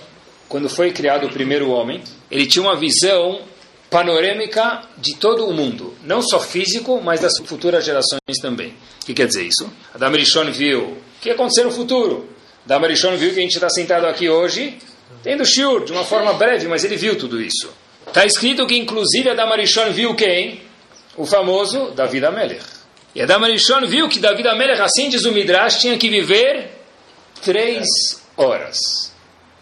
quando 0.48 0.70
foi 0.70 0.92
criado 0.92 1.26
o 1.26 1.30
primeiro 1.32 1.70
homem, 1.70 2.04
ele 2.32 2.48
tinha 2.48 2.64
uma 2.64 2.76
visão 2.76 3.42
panorâmica 3.90 4.84
de 4.98 5.18
todo 5.18 5.46
o 5.46 5.54
mundo, 5.54 5.94
não 6.04 6.22
só 6.22 6.40
físico, 6.40 7.02
mas 7.04 7.20
das 7.20 7.34
futuras 7.46 7.84
gerações 7.84 8.40
também. 8.42 8.70
O 9.02 9.06
que 9.06 9.14
quer 9.14 9.28
dizer 9.28 9.44
isso? 9.44 9.70
Adam 9.94 10.14
Rishon 10.14 10.50
viu 10.52 10.84
o 10.84 10.98
que 11.20 11.28
ia 11.28 11.36
acontecer 11.36 11.66
no 11.66 11.72
futuro. 11.72 12.30
Adam 12.66 12.88
Rishon 12.88 13.18
viu 13.18 13.34
que 13.34 13.40
a 13.40 13.42
gente 13.42 13.56
está 13.56 13.70
sentado 13.70 14.08
aqui 14.08 14.30
hoje, 14.30 14.78
tendo 15.22 15.46
shiur, 15.46 15.84
de 15.84 15.92
uma 15.92 16.06
forma 16.06 16.32
breve, 16.34 16.68
mas 16.70 16.86
ele 16.86 16.96
viu 16.96 17.18
tudo 17.18 17.42
isso. 17.42 17.70
Está 18.08 18.26
escrito 18.26 18.66
que, 18.66 18.78
inclusive, 18.78 19.30
Adam 19.30 19.54
Rishon 19.58 19.92
viu 19.92 20.16
quem? 20.16 20.62
O 21.18 21.26
famoso 21.26 21.92
David 21.92 22.26
Amelech. 22.26 22.64
E 23.14 23.22
Adam 23.22 23.44
Arishon 23.44 23.86
viu 23.88 24.08
que 24.08 24.20
Davi 24.20 24.48
Amelech, 24.48 24.82
assim 24.82 25.10
diz 25.10 25.26
o 25.26 25.34
Midrash, 25.34 25.82
tinha 25.82 25.98
que 25.98 26.10
viver 26.10 26.72
três 27.44 27.86
horas. 28.38 28.78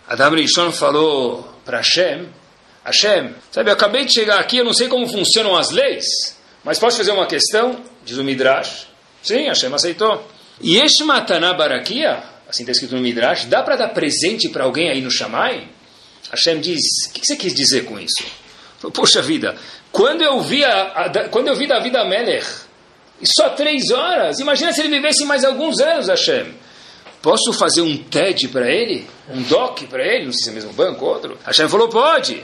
Adam 0.07 0.33
Arishon 0.33 0.71
falou 0.71 1.47
para 1.65 1.77
Hashem, 1.77 2.27
Hashem, 2.89 3.35
sabe, 3.51 3.69
eu 3.69 3.73
acabei 3.73 4.03
de 4.03 4.13
chegar 4.13 4.39
aqui, 4.39 4.57
eu 4.57 4.65
não 4.65 4.73
sei 4.73 4.87
como 4.87 5.07
funcionam 5.07 5.55
as 5.55 5.69
leis, 5.69 6.05
mas 6.63 6.79
posso 6.79 6.97
fazer 6.97 7.11
uma 7.11 7.27
questão? 7.27 7.83
Diz 8.03 8.17
o 8.17 8.23
Midrash. 8.23 8.87
Sim, 9.21 9.47
Hashem 9.47 9.71
aceitou. 9.71 10.27
E 10.59 10.77
este 10.77 11.03
Mataná 11.03 11.53
Barakia, 11.53 12.23
assim 12.49 12.63
está 12.63 12.71
escrito 12.71 12.95
no 12.95 13.01
Midrash, 13.01 13.45
dá 13.45 13.61
para 13.61 13.75
dar 13.75 13.89
presente 13.89 14.49
para 14.49 14.63
alguém 14.63 14.89
aí 14.89 15.01
no 15.01 15.11
Shammai? 15.11 15.67
Hashem 16.31 16.59
diz, 16.59 16.81
o 17.09 17.13
que 17.13 17.25
você 17.25 17.35
quis 17.35 17.53
dizer 17.53 17.85
com 17.85 17.99
isso? 17.99 18.25
Poxa 18.91 19.21
vida, 19.21 19.55
quando 19.91 20.23
eu 20.23 20.41
vi, 20.41 20.63
a, 20.65 20.81
a, 20.81 21.29
quando 21.29 21.49
eu 21.49 21.55
vi 21.55 21.67
Davi 21.67 21.95
Amelech, 21.95 22.47
só 23.23 23.49
três 23.49 23.91
horas, 23.91 24.39
imagina 24.39 24.73
se 24.73 24.81
ele 24.81 24.89
vivesse 24.89 25.25
mais 25.25 25.43
alguns 25.43 25.79
anos, 25.79 26.07
Hashem. 26.07 26.55
Posso 27.21 27.51
fazer 27.53 27.81
um 27.81 27.97
TED 27.97 28.47
para 28.47 28.71
ele? 28.71 29.05
Um 29.29 29.43
DOC 29.43 29.87
para 29.87 30.03
ele? 30.03 30.25
Não 30.25 30.31
sei 30.31 30.43
se 30.45 30.49
é 30.49 30.53
mesmo 30.53 30.71
banco 30.71 31.05
ou 31.05 31.13
outro. 31.13 31.37
Hashem 31.45 31.67
falou, 31.67 31.89
pode. 31.89 32.43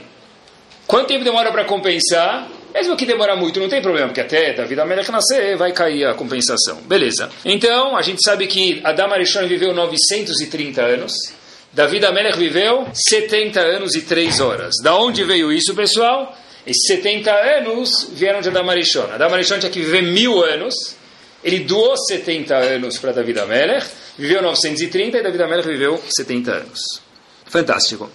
Quanto 0.86 1.08
tempo 1.08 1.24
demora 1.24 1.50
para 1.50 1.64
compensar? 1.64 2.48
Mesmo 2.72 2.96
que 2.96 3.06
demorar 3.06 3.36
muito, 3.36 3.58
não 3.58 3.68
tem 3.68 3.80
problema, 3.80 4.08
porque 4.08 4.20
até 4.20 4.52
Davi 4.52 4.78
Amelech 4.78 5.10
nascer 5.10 5.56
vai 5.56 5.72
cair 5.72 6.04
a 6.04 6.14
compensação. 6.14 6.76
Beleza. 6.82 7.30
Então, 7.44 7.96
a 7.96 8.02
gente 8.02 8.22
sabe 8.22 8.46
que 8.46 8.80
Adam 8.84 9.10
Arishon 9.12 9.46
viveu 9.48 9.74
930 9.74 10.82
anos. 10.82 11.12
Davi 11.72 12.04
Amelech 12.04 12.38
viveu 12.38 12.86
70 12.92 13.60
anos 13.60 13.94
e 13.94 14.02
3 14.02 14.40
horas. 14.40 14.74
Da 14.82 14.94
onde 14.94 15.24
veio 15.24 15.50
isso, 15.50 15.74
pessoal? 15.74 16.36
Esses 16.66 16.86
70 16.86 17.32
anos 17.32 18.10
vieram 18.12 18.40
de 18.40 18.48
Adam 18.48 18.68
Arishon. 18.68 19.08
Adam 19.12 19.32
Arishon 19.32 19.58
tinha 19.58 19.72
que 19.72 19.80
viver 19.80 20.02
mil 20.02 20.44
anos. 20.44 20.74
Ele 21.42 21.60
doou 21.60 21.96
70 21.96 22.54
anos 22.54 22.98
para 22.98 23.12
Davi 23.12 23.38
Amelech, 23.38 23.86
viveu 24.18 24.42
930 24.42 25.18
e 25.18 25.22
Davi 25.22 25.42
Amelech 25.42 25.66
viveu 25.66 26.00
70 26.08 26.50
anos. 26.52 27.00
Fantástico. 27.46 28.10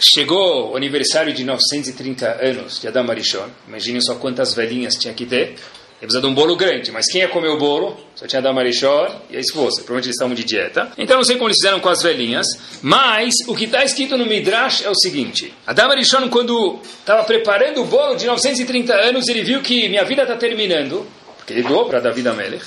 Chegou 0.00 0.70
o 0.72 0.76
aniversário 0.76 1.32
de 1.32 1.42
930 1.42 2.38
anos 2.40 2.80
de 2.80 2.86
Adam 2.86 3.10
Arishon. 3.10 3.48
Imaginem 3.66 4.00
só 4.00 4.14
quantas 4.14 4.54
velhinhas 4.54 4.94
tinha 4.94 5.12
que 5.12 5.26
ter. 5.26 5.56
Ele 6.00 6.06
precisa 6.06 6.20
de 6.20 6.26
um 6.28 6.34
bolo 6.34 6.54
grande, 6.54 6.92
mas 6.92 7.06
quem 7.10 7.22
ia 7.22 7.28
comer 7.28 7.48
o 7.48 7.58
bolo? 7.58 7.98
Só 8.14 8.24
tinha 8.24 8.38
Adam 8.38 8.56
Arishon 8.56 9.08
e 9.28 9.36
a 9.36 9.40
esposa. 9.40 9.78
Provavelmente 9.78 10.06
eles 10.06 10.14
estavam 10.14 10.34
de 10.36 10.44
dieta. 10.44 10.92
Então 10.96 11.16
não 11.16 11.24
sei 11.24 11.34
como 11.34 11.48
eles 11.48 11.56
fizeram 11.56 11.80
com 11.80 11.88
as 11.88 12.00
velhinhas, 12.00 12.46
mas 12.80 13.34
o 13.48 13.56
que 13.56 13.64
está 13.64 13.84
escrito 13.84 14.16
no 14.16 14.24
Midrash 14.24 14.84
é 14.84 14.88
o 14.88 14.94
seguinte: 14.94 15.52
Adam 15.66 15.90
Arishon, 15.90 16.28
quando 16.28 16.78
estava 17.00 17.24
preparando 17.24 17.82
o 17.82 17.84
bolo 17.84 18.14
de 18.14 18.26
930 18.26 18.94
anos, 18.94 19.26
ele 19.26 19.42
viu 19.42 19.60
que 19.62 19.88
minha 19.88 20.04
vida 20.04 20.22
está 20.22 20.36
terminando, 20.36 21.04
porque 21.36 21.54
ele 21.54 21.64
doou 21.64 21.86
para 21.86 21.98
David 21.98 22.28
Amelech. 22.28 22.64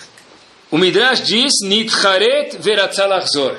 O 0.69 0.77
Midrash 0.77 1.23
diz: 1.23 1.53
Nitcharet 1.63 2.57
veratzalachzor. 2.59 3.55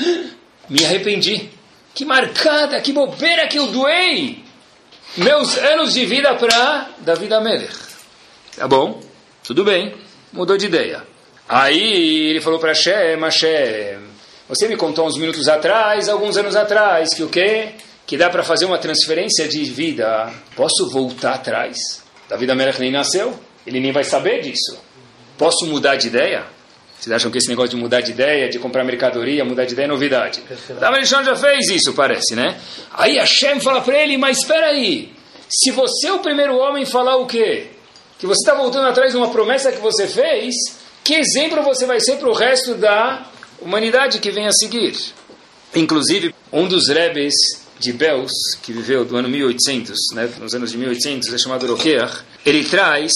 Me 0.70 0.86
arrependi. 0.86 1.59
Que 1.94 2.04
marcada, 2.04 2.80
que 2.80 2.92
bobeira 2.92 3.46
que 3.48 3.58
eu 3.58 3.66
doei 3.66 4.44
meus 5.16 5.58
anos 5.58 5.94
de 5.94 6.06
vida 6.06 6.34
para 6.34 6.90
David 6.98 7.34
Amelech. 7.34 7.74
Tá 8.56 8.68
bom, 8.68 9.00
tudo 9.42 9.64
bem, 9.64 9.94
mudou 10.32 10.56
de 10.56 10.66
ideia. 10.66 11.02
Aí 11.48 12.30
ele 12.30 12.40
falou 12.40 12.60
para 12.60 12.70
Hashem, 12.70 13.18
Hashem, 13.20 13.98
você 14.48 14.68
me 14.68 14.76
contou 14.76 15.06
uns 15.06 15.16
minutos 15.16 15.48
atrás, 15.48 16.08
alguns 16.08 16.36
anos 16.36 16.54
atrás, 16.54 17.12
que 17.12 17.22
o 17.22 17.28
quê? 17.28 17.74
Que 18.06 18.16
dá 18.16 18.30
para 18.30 18.44
fazer 18.44 18.66
uma 18.66 18.78
transferência 18.78 19.48
de 19.48 19.64
vida. 19.64 20.32
Posso 20.54 20.88
voltar 20.90 21.34
atrás? 21.34 22.04
David 22.28 22.52
Amelech 22.52 22.78
nem 22.78 22.92
nasceu, 22.92 23.38
ele 23.66 23.80
nem 23.80 23.92
vai 23.92 24.04
saber 24.04 24.42
disso. 24.42 24.78
Posso 25.36 25.66
mudar 25.66 25.96
de 25.96 26.06
ideia? 26.06 26.44
Vocês 27.00 27.16
acham 27.16 27.30
que 27.30 27.38
esse 27.38 27.48
negócio 27.48 27.70
de 27.70 27.76
mudar 27.76 28.02
de 28.02 28.10
ideia, 28.10 28.50
de 28.50 28.58
comprar 28.58 28.84
mercadoria, 28.84 29.42
mudar 29.42 29.64
de 29.64 29.72
ideia 29.72 29.86
é 29.86 29.88
novidade? 29.88 30.42
Davi 30.78 31.04
já 31.06 31.34
fez 31.34 31.68
isso, 31.70 31.94
parece, 31.94 32.36
né? 32.36 32.60
Aí 32.92 33.16
Hashem 33.16 33.58
fala 33.60 33.80
para 33.80 34.02
ele, 34.02 34.18
mas 34.18 34.38
espera 34.38 34.66
aí, 34.66 35.10
se 35.48 35.70
você 35.70 36.08
é 36.08 36.12
o 36.12 36.18
primeiro 36.18 36.56
homem 36.58 36.84
falar 36.84 37.16
o 37.16 37.26
quê? 37.26 37.68
Que 38.18 38.26
você 38.26 38.42
está 38.42 38.54
voltando 38.54 38.86
atrás 38.86 39.12
de 39.12 39.16
uma 39.16 39.30
promessa 39.30 39.72
que 39.72 39.80
você 39.80 40.06
fez, 40.06 40.54
que 41.02 41.14
exemplo 41.14 41.62
você 41.62 41.86
vai 41.86 41.98
ser 42.00 42.16
para 42.16 42.28
o 42.28 42.34
resto 42.34 42.74
da 42.74 43.26
humanidade 43.62 44.20
que 44.20 44.30
vem 44.30 44.46
a 44.46 44.52
seguir? 44.52 44.94
Inclusive, 45.74 46.34
um 46.52 46.68
dos 46.68 46.88
rebes 46.88 47.32
de 47.78 47.94
Beus, 47.94 48.30
que 48.62 48.74
viveu 48.74 49.06
do 49.06 49.16
ano 49.16 49.28
1800, 49.28 49.96
né, 50.14 50.30
nos 50.38 50.52
anos 50.52 50.70
de 50.70 50.76
1800, 50.76 51.32
é 51.32 51.38
chamado 51.38 51.66
Roqueach, 51.66 52.22
ele 52.44 52.62
traz 52.62 53.12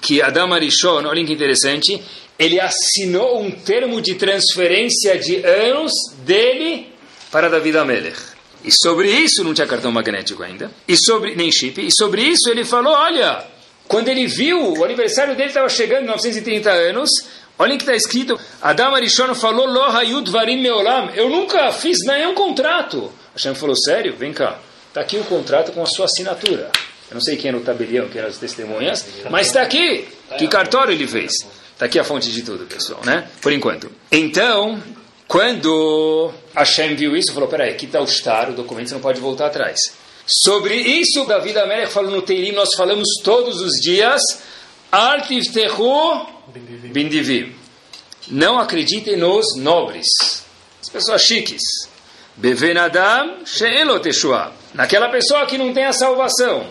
que 0.00 0.22
Adam 0.22 0.52
Arishon, 0.54 1.04
olhem 1.06 1.26
que 1.26 1.32
interessante, 1.32 2.00
ele 2.40 2.58
assinou 2.58 3.42
um 3.42 3.50
termo 3.50 4.00
de 4.00 4.14
transferência 4.14 5.18
de 5.18 5.44
anos 5.44 5.92
dele 6.24 6.90
para 7.30 7.50
David 7.50 7.76
Amelech. 7.76 8.18
E 8.64 8.72
sobre 8.72 9.10
isso 9.10 9.44
não 9.44 9.52
tinha 9.52 9.66
cartão 9.66 9.92
magnético 9.92 10.42
ainda, 10.42 10.70
e 10.88 10.96
sobre 10.96 11.36
nem 11.36 11.52
chip. 11.52 11.86
E 11.86 11.90
sobre 11.92 12.22
isso 12.22 12.48
ele 12.48 12.64
falou, 12.64 12.94
olha, 12.94 13.44
quando 13.86 14.08
ele 14.08 14.26
viu 14.26 14.72
o 14.72 14.82
aniversário 14.82 15.36
dele 15.36 15.50
estava 15.50 15.68
chegando, 15.68 16.06
930 16.06 16.70
anos. 16.70 17.10
Olhem 17.58 17.76
que 17.76 17.82
está 17.82 17.94
escrito, 17.94 18.40
Adam 18.62 18.94
Arishon 18.94 19.34
falou, 19.34 19.66
Lo 19.66 19.84
hayud 19.84 20.30
varim 20.30 20.62
meolam. 20.62 21.10
Eu 21.14 21.28
nunca 21.28 21.70
fiz 21.72 21.98
nenhum 22.06 22.32
contrato. 22.32 23.12
Hashem 23.34 23.54
falou, 23.54 23.76
sério? 23.76 24.16
Vem 24.16 24.32
cá. 24.32 24.58
Está 24.88 25.02
aqui 25.02 25.18
o 25.18 25.24
contrato 25.24 25.72
com 25.72 25.82
a 25.82 25.86
sua 25.86 26.06
assinatura. 26.06 26.70
Eu 27.10 27.14
não 27.14 27.20
sei 27.20 27.36
quem 27.36 27.50
era 27.50 27.58
o 27.58 27.60
tabelião, 27.60 28.08
quem 28.08 28.20
eram 28.20 28.30
as 28.30 28.38
testemunhas, 28.38 29.04
mas 29.28 29.48
está 29.48 29.60
aqui. 29.60 30.08
Que 30.38 30.48
cartório 30.48 30.94
ele 30.94 31.06
fez? 31.06 31.32
Está 31.80 31.86
aqui 31.86 31.98
a 31.98 32.04
fonte 32.04 32.30
de 32.30 32.42
tudo, 32.42 32.66
pessoal, 32.66 33.00
né? 33.06 33.26
Por 33.40 33.54
enquanto. 33.54 33.90
Então, 34.12 34.82
quando 35.26 36.30
Hashem 36.54 36.94
viu 36.94 37.16
isso, 37.16 37.32
falou, 37.32 37.48
peraí, 37.48 37.70
aqui 37.70 37.86
está 37.86 38.02
o 38.02 38.04
estar, 38.04 38.50
o 38.50 38.52
documento, 38.52 38.88
você 38.90 38.94
não 38.96 39.00
pode 39.00 39.18
voltar 39.18 39.46
atrás. 39.46 39.80
Sobre 40.26 40.74
isso, 40.74 41.24
Davi 41.24 41.56
Amelech 41.56 41.90
falou 41.90 42.10
no 42.10 42.20
Teirim, 42.20 42.52
nós 42.52 42.68
falamos 42.76 43.08
todos 43.24 43.62
os 43.62 43.80
dias, 43.80 44.20
Altiftehu 44.92 46.26
Bindivim. 46.92 47.54
Não 48.28 48.58
acreditem 48.58 49.16
nos 49.16 49.56
nobres, 49.56 50.44
as 50.82 50.90
pessoas 50.90 51.22
chiques. 51.22 51.62
Bevenadam 52.36 53.46
She'elo 53.46 53.98
Teshua. 54.00 54.52
Naquela 54.74 55.08
pessoa 55.08 55.46
que 55.46 55.56
não 55.56 55.72
tem 55.72 55.86
a 55.86 55.94
salvação. 55.94 56.68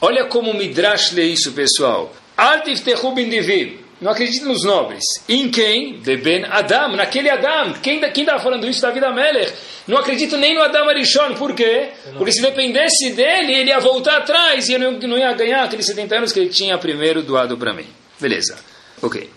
Olha 0.00 0.24
como 0.24 0.54
Midrash 0.54 1.12
lê 1.12 1.24
isso, 1.24 1.52
pessoal. 1.52 2.10
Altiftehu 2.34 3.12
Bindivim. 3.12 3.84
Não 4.00 4.10
acredite 4.12 4.44
nos 4.44 4.62
nobres. 4.62 5.02
Em 5.26 5.50
quem? 5.50 5.98
Beben 5.98 6.44
Adam, 6.50 6.96
naquele 6.96 7.30
Adam. 7.30 7.72
Quem 7.80 7.98
estava 8.04 8.38
falando 8.42 8.66
isso? 8.68 8.82
Davi 8.82 9.02
Amelech. 9.02 9.52
Não 9.86 9.96
acredito 9.96 10.36
nem 10.36 10.54
no 10.54 10.62
Adam 10.62 10.88
Arishon. 10.88 11.34
Por 11.34 11.54
quê? 11.54 11.90
Porque 12.16 12.32
se 12.32 12.42
dependesse 12.42 13.12
dele, 13.12 13.54
ele 13.54 13.70
ia 13.70 13.80
voltar 13.80 14.18
atrás 14.18 14.68
e 14.68 14.74
eu 14.74 14.78
não, 14.78 14.92
não 14.92 15.16
ia 15.16 15.32
ganhar 15.32 15.64
aqueles 15.64 15.86
70 15.86 16.16
anos 16.16 16.32
que 16.32 16.40
ele 16.40 16.50
tinha 16.50 16.76
primeiro 16.76 17.22
doado 17.22 17.56
para 17.56 17.72
mim. 17.72 17.86
Beleza. 18.20 18.58
Ok. 19.00 19.30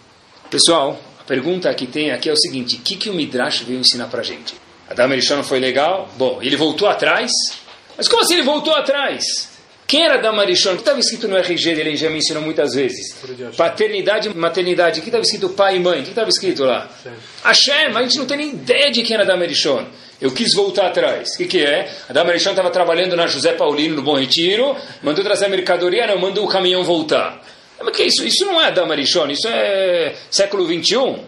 Pessoal, 0.49 0.99
a 1.19 1.23
pergunta 1.23 1.73
que 1.73 1.87
tem 1.87 2.11
aqui 2.11 2.29
é 2.29 2.33
o 2.33 2.37
seguinte: 2.37 2.75
o 2.75 2.79
que, 2.79 2.97
que 2.97 3.09
o 3.09 3.13
Midrash 3.13 3.61
veio 3.61 3.79
ensinar 3.79 4.07
para 4.07 4.23
gente? 4.23 4.55
Adam 4.89 5.11
Arishon 5.11 5.41
foi 5.43 5.59
legal? 5.59 6.09
Bom, 6.17 6.39
ele 6.41 6.57
voltou 6.57 6.87
atrás? 6.87 7.31
Mas 7.95 8.07
como 8.09 8.23
assim 8.23 8.33
ele 8.33 8.43
voltou 8.43 8.73
atrás? 8.73 9.58
Quem 9.89 10.05
era 10.05 10.17
da 10.17 10.31
Marichon? 10.31 10.73
O 10.73 10.75
que 10.75 10.81
estava 10.81 10.99
escrito 10.99 11.27
no 11.27 11.35
RG 11.35 11.73
dele? 11.73 11.89
Ele 11.89 11.97
já 11.97 12.11
me 12.11 12.19
ensinou 12.19 12.43
muitas 12.43 12.75
vezes. 12.75 13.11
Paternidade 13.57 14.29
e 14.29 14.33
maternidade. 14.35 14.99
O 14.99 15.01
que 15.01 15.09
estava 15.09 15.23
escrito 15.23 15.49
pai 15.49 15.77
e 15.77 15.79
mãe? 15.79 16.01
O 16.01 16.03
que 16.03 16.09
estava 16.09 16.29
escrito 16.29 16.63
lá? 16.63 16.87
Hashem. 17.43 17.97
A 17.97 18.01
gente 18.03 18.19
não 18.19 18.27
tem 18.27 18.37
nem 18.37 18.49
ideia 18.49 18.91
de 18.91 19.01
quem 19.01 19.15
era 19.15 19.25
da 19.25 19.35
Marichon. 19.35 19.87
Eu 20.21 20.31
quis 20.31 20.53
voltar 20.53 20.85
atrás. 20.85 21.33
O 21.33 21.37
que, 21.37 21.45
que 21.45 21.65
é? 21.65 21.91
A 22.07 22.13
Dama 22.13 22.27
Marichon 22.27 22.51
estava 22.51 22.69
trabalhando 22.69 23.15
na 23.15 23.25
José 23.25 23.53
Paulino, 23.53 23.95
no 23.95 24.03
Bom 24.03 24.15
Retiro. 24.15 24.77
Mandou 25.01 25.23
trazer 25.23 25.45
a 25.45 25.49
mercadoria, 25.49 26.05
não, 26.05 26.19
mandou 26.19 26.45
o 26.45 26.47
caminhão 26.47 26.83
voltar. 26.83 27.43
Mas 27.81 27.95
que 27.95 28.03
é 28.03 28.05
isso? 28.05 28.23
Isso 28.23 28.45
não 28.45 28.61
é 28.61 28.67
a 28.67 28.69
Dama 28.69 28.89
Marichon. 28.89 29.25
Isso 29.31 29.47
é 29.47 30.13
século 30.29 30.67
21. 30.67 31.23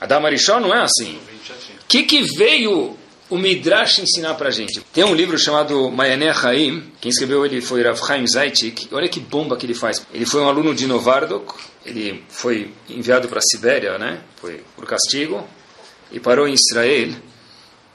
A 0.00 0.06
Dama 0.06 0.22
Marichon 0.22 0.58
não 0.58 0.74
é 0.74 0.80
assim. 0.80 1.14
O 1.14 1.86
que, 1.86 2.02
que 2.02 2.22
veio 2.36 2.98
o 3.30 3.38
Midrash 3.38 4.00
ensinar 4.00 4.34
para 4.34 4.48
a 4.48 4.50
gente. 4.50 4.80
Tem 4.92 5.04
um 5.04 5.14
livro 5.14 5.38
chamado 5.38 5.90
Mayané 5.90 6.30
Haim, 6.30 6.92
quem 7.00 7.10
escreveu 7.10 7.46
ele 7.46 7.60
foi 7.60 7.82
Rav 7.82 7.96
Chaim 7.96 8.26
Zaitik. 8.26 8.88
Olha 8.92 9.08
que 9.08 9.20
bomba 9.20 9.56
que 9.56 9.64
ele 9.64 9.74
faz. 9.74 10.04
Ele 10.12 10.26
foi 10.26 10.40
um 10.42 10.48
aluno 10.48 10.74
de 10.74 10.86
Novardok, 10.86 11.54
ele 11.86 12.24
foi 12.28 12.72
enviado 12.88 13.28
para 13.28 13.38
a 13.38 13.42
Sibéria, 13.42 13.96
né? 13.98 14.20
Foi 14.36 14.62
por 14.74 14.84
castigo 14.84 15.46
e 16.10 16.18
parou 16.18 16.48
em 16.48 16.54
Israel. 16.54 17.14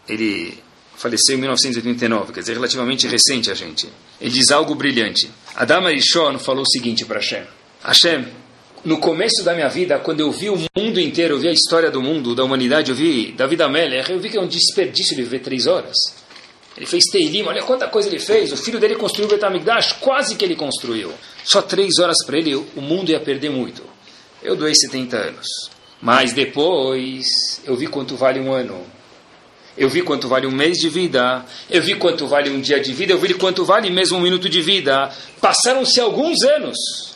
Ele 0.07 0.57
faleceu 0.95 1.35
em 1.35 1.39
1989, 1.39 2.31
quer 2.31 2.39
dizer, 2.39 2.53
relativamente 2.53 3.05
recente 3.05 3.51
a 3.51 3.53
gente. 3.53 3.89
Ele 4.19 4.31
diz 4.31 4.49
algo 4.51 4.73
brilhante. 4.73 5.29
Adam 5.53 5.85
Arishon 5.85 6.39
falou 6.39 6.63
o 6.63 6.69
seguinte 6.69 7.03
para 7.03 7.19
Hashem: 7.19 7.43
Hashem, 7.83 8.25
no 8.85 8.99
começo 8.99 9.43
da 9.43 9.53
minha 9.55 9.67
vida, 9.67 9.97
quando 9.97 10.19
eu 10.19 10.31
vi 10.31 10.49
o 10.49 10.57
mundo 10.77 11.01
inteiro, 11.01 11.33
eu 11.33 11.39
vi 11.39 11.47
a 11.47 11.51
história 11.51 11.89
do 11.89 12.01
mundo, 12.01 12.35
da 12.35 12.43
humanidade, 12.43 12.91
eu 12.91 12.95
vi 12.95 13.31
David 13.31 13.63
Amelech, 13.63 14.11
eu 14.11 14.19
vi 14.19 14.29
que 14.29 14.37
é 14.37 14.41
um 14.41 14.47
desperdício 14.47 15.15
viver 15.15 15.39
três 15.39 15.65
horas. 15.65 15.95
Ele 16.77 16.85
fez 16.85 17.05
Teilim, 17.05 17.43
olha 17.43 17.63
quanta 17.63 17.87
coisa 17.87 18.07
ele 18.07 18.19
fez. 18.19 18.51
O 18.51 18.57
filho 18.57 18.79
dele 18.79 18.95
construiu 18.95 19.27
o 19.27 19.31
Betamigdash, 19.31 19.93
quase 19.93 20.35
que 20.35 20.45
ele 20.45 20.55
construiu. 20.55 21.11
Só 21.43 21.61
três 21.61 21.97
horas 21.97 22.17
para 22.25 22.37
ele, 22.37 22.53
o 22.53 22.81
mundo 22.81 23.09
ia 23.09 23.19
perder 23.19 23.49
muito. 23.49 23.81
eu 24.43 24.55
doei 24.55 24.75
70 24.75 25.17
anos. 25.17 25.47
Mas 25.99 26.33
depois 26.33 27.25
eu 27.65 27.75
vi 27.75 27.87
quanto 27.87 28.15
vale 28.15 28.39
um 28.39 28.53
ano. 28.53 28.79
Eu 29.77 29.89
vi 29.89 30.01
quanto 30.03 30.27
vale 30.27 30.45
um 30.45 30.51
mês 30.51 30.77
de 30.77 30.89
vida. 30.89 31.43
Eu 31.71 31.81
vi 31.81 31.95
quanto 31.95 32.27
vale 32.27 32.49
um 32.49 32.61
dia 32.61 32.79
de 32.79 32.93
vida. 32.93 33.13
Eu 33.13 33.19
vi 33.19 33.33
quanto 33.33 33.65
vale 33.65 33.89
mesmo 33.89 34.17
um 34.17 34.21
minuto 34.21 34.47
de 34.47 34.61
vida. 34.61 35.11
Passaram-se 35.41 35.99
alguns 35.99 36.43
anos. 36.43 37.14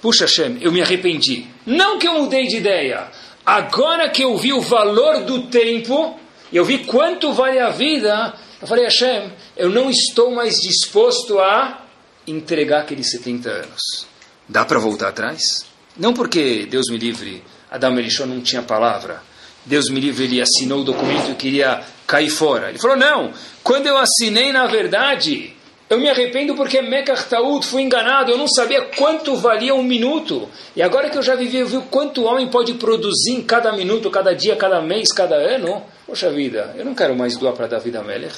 Puxa, 0.00 0.24
Hashem, 0.24 0.58
eu 0.60 0.70
me 0.70 0.80
arrependi. 0.80 1.46
Não 1.66 1.98
que 1.98 2.06
eu 2.06 2.14
mudei 2.14 2.46
de 2.46 2.56
ideia. 2.56 3.08
Agora 3.44 4.08
que 4.08 4.22
eu 4.22 4.36
vi 4.36 4.52
o 4.52 4.60
valor 4.60 5.24
do 5.24 5.46
tempo, 5.46 6.18
eu 6.52 6.64
vi 6.64 6.84
quanto 6.84 7.32
vale 7.32 7.58
a 7.58 7.70
vida, 7.70 8.34
eu 8.60 8.66
falei, 8.66 8.84
Hashem, 8.84 9.32
eu 9.56 9.70
não 9.70 9.90
estou 9.90 10.30
mais 10.34 10.56
disposto 10.60 11.38
a 11.38 11.84
entregar 12.26 12.80
aqueles 12.80 13.10
70 13.10 13.50
anos. 13.50 14.06
Dá 14.48 14.64
para 14.64 14.78
voltar 14.78 15.08
atrás? 15.08 15.66
Não 15.96 16.12
porque, 16.12 16.66
Deus 16.70 16.88
me 16.90 16.98
livre, 16.98 17.42
Adão 17.70 17.92
Melishon 17.92 18.26
não 18.26 18.40
tinha 18.40 18.62
palavra. 18.62 19.22
Deus 19.64 19.90
me 19.90 20.00
livre, 20.00 20.24
ele 20.24 20.40
assinou 20.40 20.80
o 20.80 20.84
documento 20.84 21.30
e 21.30 21.34
queria 21.34 21.82
cair 22.06 22.30
fora. 22.30 22.70
Ele 22.70 22.78
falou, 22.78 22.96
não, 22.96 23.32
quando 23.62 23.86
eu 23.86 23.98
assinei, 23.98 24.52
na 24.52 24.66
verdade, 24.66 25.54
eu 25.90 25.98
me 25.98 26.08
arrependo 26.08 26.54
porque 26.54 26.82
Mekach 26.82 27.24
Taud 27.28 27.64
fui 27.64 27.82
enganado, 27.82 28.30
eu 28.30 28.36
não 28.36 28.46
sabia 28.46 28.82
quanto 28.96 29.36
valia 29.36 29.74
um 29.74 29.82
minuto. 29.82 30.48
E 30.76 30.82
agora 30.82 31.08
que 31.08 31.16
eu 31.16 31.22
já 31.22 31.34
vivi, 31.34 31.58
eu 31.58 31.66
vi 31.66 31.80
quanto 31.90 32.22
o 32.22 32.24
homem 32.24 32.48
pode 32.48 32.74
produzir 32.74 33.32
em 33.32 33.42
cada 33.42 33.72
minuto, 33.72 34.10
cada 34.10 34.34
dia, 34.34 34.54
cada 34.54 34.82
mês, 34.82 35.08
cada 35.12 35.36
ano. 35.36 35.82
Poxa 36.06 36.30
vida, 36.30 36.74
eu 36.76 36.84
não 36.84 36.94
quero 36.94 37.16
mais 37.16 37.36
doar 37.38 37.54
para 37.54 37.66
David 37.66 37.96
Amelech. 37.96 38.36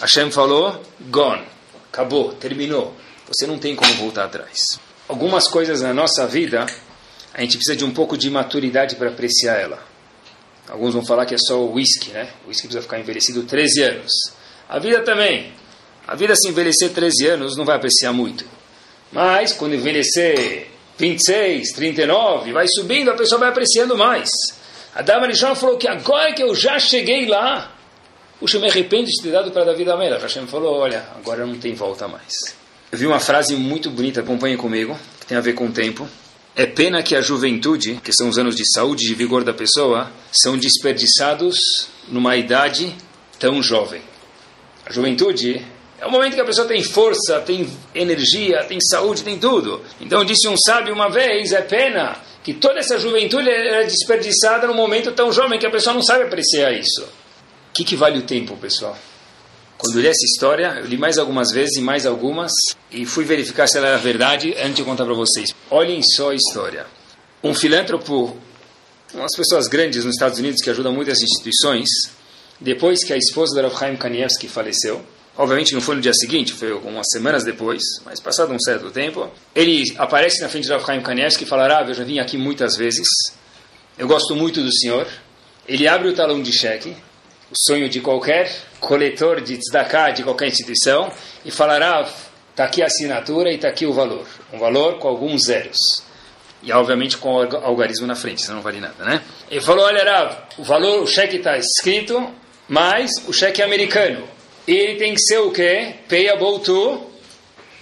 Hashem 0.00 0.30
falou, 0.30 0.80
gone, 1.10 1.42
acabou, 1.92 2.32
terminou. 2.32 2.94
Você 3.26 3.46
não 3.46 3.58
tem 3.58 3.76
como 3.76 3.92
voltar 3.94 4.24
atrás. 4.24 4.80
Algumas 5.06 5.46
coisas 5.46 5.82
na 5.82 5.92
nossa 5.92 6.26
vida, 6.26 6.64
a 7.34 7.40
gente 7.42 7.56
precisa 7.58 7.76
de 7.76 7.84
um 7.84 7.92
pouco 7.92 8.16
de 8.16 8.30
maturidade 8.30 8.96
para 8.96 9.10
apreciar 9.10 9.56
ela. 9.56 9.78
Alguns 10.68 10.94
vão 10.94 11.04
falar 11.04 11.26
que 11.26 11.34
é 11.34 11.38
só 11.38 11.58
o 11.58 11.74
whisky, 11.74 12.10
né? 12.12 12.30
O 12.44 12.48
whisky 12.48 12.66
precisa 12.66 12.82
ficar 12.82 12.98
envelhecido 12.98 13.42
13 13.42 13.82
anos. 13.82 14.12
A 14.68 14.78
vida 14.78 15.02
também. 15.02 15.52
A 16.08 16.14
vida 16.14 16.34
se 16.34 16.48
envelhecer 16.48 16.90
13 16.90 17.26
anos 17.26 17.54
não 17.54 17.66
vai 17.66 17.76
apreciar 17.76 18.14
muito. 18.14 18.46
Mas 19.12 19.52
quando 19.52 19.74
envelhecer 19.74 20.68
26, 20.96 21.72
39, 21.72 22.50
vai 22.50 22.66
subindo, 22.66 23.10
a 23.10 23.14
pessoa 23.14 23.38
vai 23.38 23.50
apreciando 23.50 23.94
mais. 23.94 24.30
A 24.94 25.02
Dama 25.02 25.26
Rishon 25.26 25.54
falou 25.54 25.76
que 25.76 25.86
agora 25.86 26.32
que 26.32 26.42
eu 26.42 26.54
já 26.54 26.78
cheguei 26.78 27.26
lá, 27.26 27.76
puxa, 28.40 28.56
eu 28.56 28.62
me 28.62 28.70
arrependo 28.70 29.04
de 29.04 29.22
ter 29.22 29.30
dado 29.30 29.50
para 29.50 29.66
Davi 29.66 29.88
Amela. 29.88 30.18
Hashem 30.18 30.46
falou, 30.46 30.78
olha, 30.78 31.06
agora 31.14 31.44
não 31.44 31.58
tem 31.58 31.74
volta 31.74 32.08
mais. 32.08 32.32
Eu 32.90 32.96
vi 32.96 33.06
uma 33.06 33.20
frase 33.20 33.54
muito 33.54 33.90
bonita, 33.90 34.20
acompanhe 34.20 34.56
comigo, 34.56 34.98
que 35.20 35.26
tem 35.26 35.36
a 35.36 35.42
ver 35.42 35.52
com 35.52 35.66
o 35.66 35.72
tempo. 35.72 36.08
É 36.56 36.64
pena 36.64 37.02
que 37.02 37.14
a 37.14 37.20
juventude, 37.20 38.00
que 38.02 38.14
são 38.14 38.30
os 38.30 38.38
anos 38.38 38.56
de 38.56 38.64
saúde 38.72 39.04
e 39.04 39.08
de 39.08 39.14
vigor 39.14 39.44
da 39.44 39.52
pessoa, 39.52 40.10
são 40.32 40.56
desperdiçados 40.56 41.90
numa 42.08 42.34
idade 42.34 42.96
tão 43.38 43.62
jovem. 43.62 44.00
A 44.86 44.90
juventude 44.90 45.64
é 46.00 46.06
o 46.06 46.10
momento 46.10 46.34
que 46.34 46.40
a 46.40 46.44
pessoa 46.44 46.66
tem 46.66 46.82
força, 46.82 47.40
tem 47.40 47.68
energia, 47.94 48.64
tem 48.64 48.78
saúde, 48.80 49.24
tem 49.24 49.38
tudo. 49.38 49.82
Então 50.00 50.24
disse 50.24 50.46
um 50.46 50.56
sábio 50.56 50.94
uma 50.94 51.10
vez, 51.10 51.52
é 51.52 51.60
pena 51.60 52.16
que 52.42 52.54
toda 52.54 52.78
essa 52.78 52.98
juventude 52.98 53.48
é 53.48 53.84
desperdiçada 53.84 54.66
num 54.66 54.74
momento 54.74 55.12
tão 55.12 55.32
jovem 55.32 55.58
que 55.58 55.66
a 55.66 55.70
pessoa 55.70 55.94
não 55.94 56.02
sabe 56.02 56.24
apreciar 56.24 56.72
isso. 56.72 57.02
O 57.02 57.72
que, 57.74 57.84
que 57.84 57.96
vale 57.96 58.18
o 58.18 58.22
tempo, 58.22 58.56
pessoal? 58.56 58.96
Quando 59.76 59.96
eu 59.96 60.02
li 60.02 60.08
essa 60.08 60.24
história, 60.24 60.78
eu 60.80 60.86
li 60.86 60.96
mais 60.96 61.18
algumas 61.18 61.50
vezes 61.52 61.76
e 61.76 61.80
mais 61.80 62.06
algumas, 62.06 62.52
e 62.90 63.04
fui 63.04 63.24
verificar 63.24 63.66
se 63.68 63.78
ela 63.78 63.88
era 63.88 63.98
verdade 63.98 64.54
antes 64.58 64.76
de 64.76 64.82
contar 64.82 65.04
para 65.04 65.14
vocês. 65.14 65.54
Olhem 65.70 66.00
só 66.02 66.30
a 66.30 66.34
história. 66.34 66.86
Um 67.42 67.54
filântropo, 67.54 68.36
umas 69.14 69.36
pessoas 69.36 69.68
grandes 69.68 70.04
nos 70.04 70.14
Estados 70.14 70.38
Unidos 70.38 70.60
que 70.62 70.70
ajudam 70.70 70.92
muitas 70.92 71.20
instituições, 71.20 71.88
depois 72.60 73.04
que 73.04 73.12
a 73.12 73.16
esposa 73.16 73.54
do 73.54 73.68
Rav 73.68 73.78
Chaim 73.78 73.96
Kanievski 73.96 74.48
faleceu, 74.48 75.04
obviamente 75.38 75.72
não 75.72 75.80
foi 75.80 75.94
no 75.94 76.00
dia 76.00 76.12
seguinte, 76.12 76.52
foi 76.52 76.72
algumas 76.72 77.06
semanas 77.12 77.44
depois, 77.44 77.80
mas 78.04 78.20
passado 78.20 78.52
um 78.52 78.58
certo 78.58 78.90
tempo, 78.90 79.30
ele 79.54 79.84
aparece 79.96 80.42
na 80.42 80.48
frente 80.48 80.66
do 80.66 80.72
Rav 80.72 80.84
Chaim 80.84 81.00
Kanievski 81.00 81.44
e 81.44 81.46
fala, 81.46 81.78
ah, 81.78 81.84
eu 81.86 81.94
já 81.94 82.02
vim 82.02 82.18
aqui 82.18 82.36
muitas 82.36 82.76
vezes, 82.76 83.06
eu 83.96 84.08
gosto 84.08 84.34
muito 84.34 84.60
do 84.60 84.74
senhor, 84.74 85.06
ele 85.66 85.86
abre 85.86 86.08
o 86.08 86.14
talão 86.14 86.42
de 86.42 86.52
cheque, 86.52 86.90
o 87.50 87.54
sonho 87.56 87.88
de 87.88 88.00
qualquer 88.00 88.52
coletor 88.80 89.40
de 89.40 89.56
tzedakah 89.56 90.10
de 90.10 90.22
qualquer 90.22 90.48
instituição 90.48 91.10
e 91.44 91.50
falará, 91.50 92.06
está 92.50 92.64
aqui 92.64 92.82
a 92.82 92.86
assinatura 92.86 93.50
e 93.50 93.54
está 93.54 93.68
aqui 93.68 93.86
o 93.86 93.92
valor. 93.92 94.26
Um 94.52 94.58
valor 94.58 94.98
com 94.98 95.08
alguns 95.08 95.44
zeros. 95.44 95.78
E 96.62 96.72
obviamente 96.72 97.16
com 97.16 97.36
o 97.36 97.56
algarismo 97.58 98.06
na 98.06 98.16
frente, 98.16 98.42
senão 98.42 98.56
não 98.56 98.62
vale 98.62 98.80
nada, 98.80 99.04
né? 99.04 99.22
Ele 99.48 99.60
falou, 99.60 99.84
olha, 99.84 100.04
Rav, 100.04 100.36
o 100.58 100.64
valor, 100.64 101.02
o 101.02 101.06
cheque 101.06 101.36
está 101.36 101.56
escrito, 101.56 102.28
mas 102.68 103.10
o 103.26 103.32
cheque 103.32 103.62
é 103.62 103.64
americano. 103.64 104.37
E 104.68 104.72
ele 104.72 104.96
tem 104.96 105.14
que 105.14 105.22
ser 105.22 105.38
o 105.38 105.50
quê? 105.50 105.94
Payable 106.10 106.60
to 106.62 107.06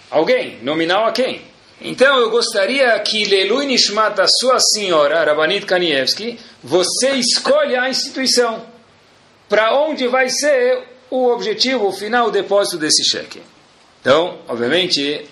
alguém. 0.09 0.61
Nominal 0.63 1.05
a 1.05 1.11
quem? 1.11 1.43
Então 1.81 2.21
eu 2.21 2.31
gostaria 2.31 2.97
que 3.01 3.25
Lelui 3.25 3.67
Nishmat, 3.67 4.21
a 4.21 4.29
sua 4.29 4.61
senhora, 4.61 5.25
Rabanit 5.25 5.67
Kanievski, 5.67 6.39
você 6.63 7.11
escolha 7.15 7.83
a 7.83 7.91
instituição 7.91 8.65
para 9.49 9.77
onde 9.77 10.07
vai 10.07 10.29
ser 10.31 10.85
o 11.11 11.27
objetivo, 11.27 11.89
o 11.89 11.93
final, 11.93 12.29
o 12.29 12.31
depósito 12.31 12.79
desse 12.79 13.05
cheque. 13.05 13.43
Então, 14.01 14.39
obviamente, 14.47 15.27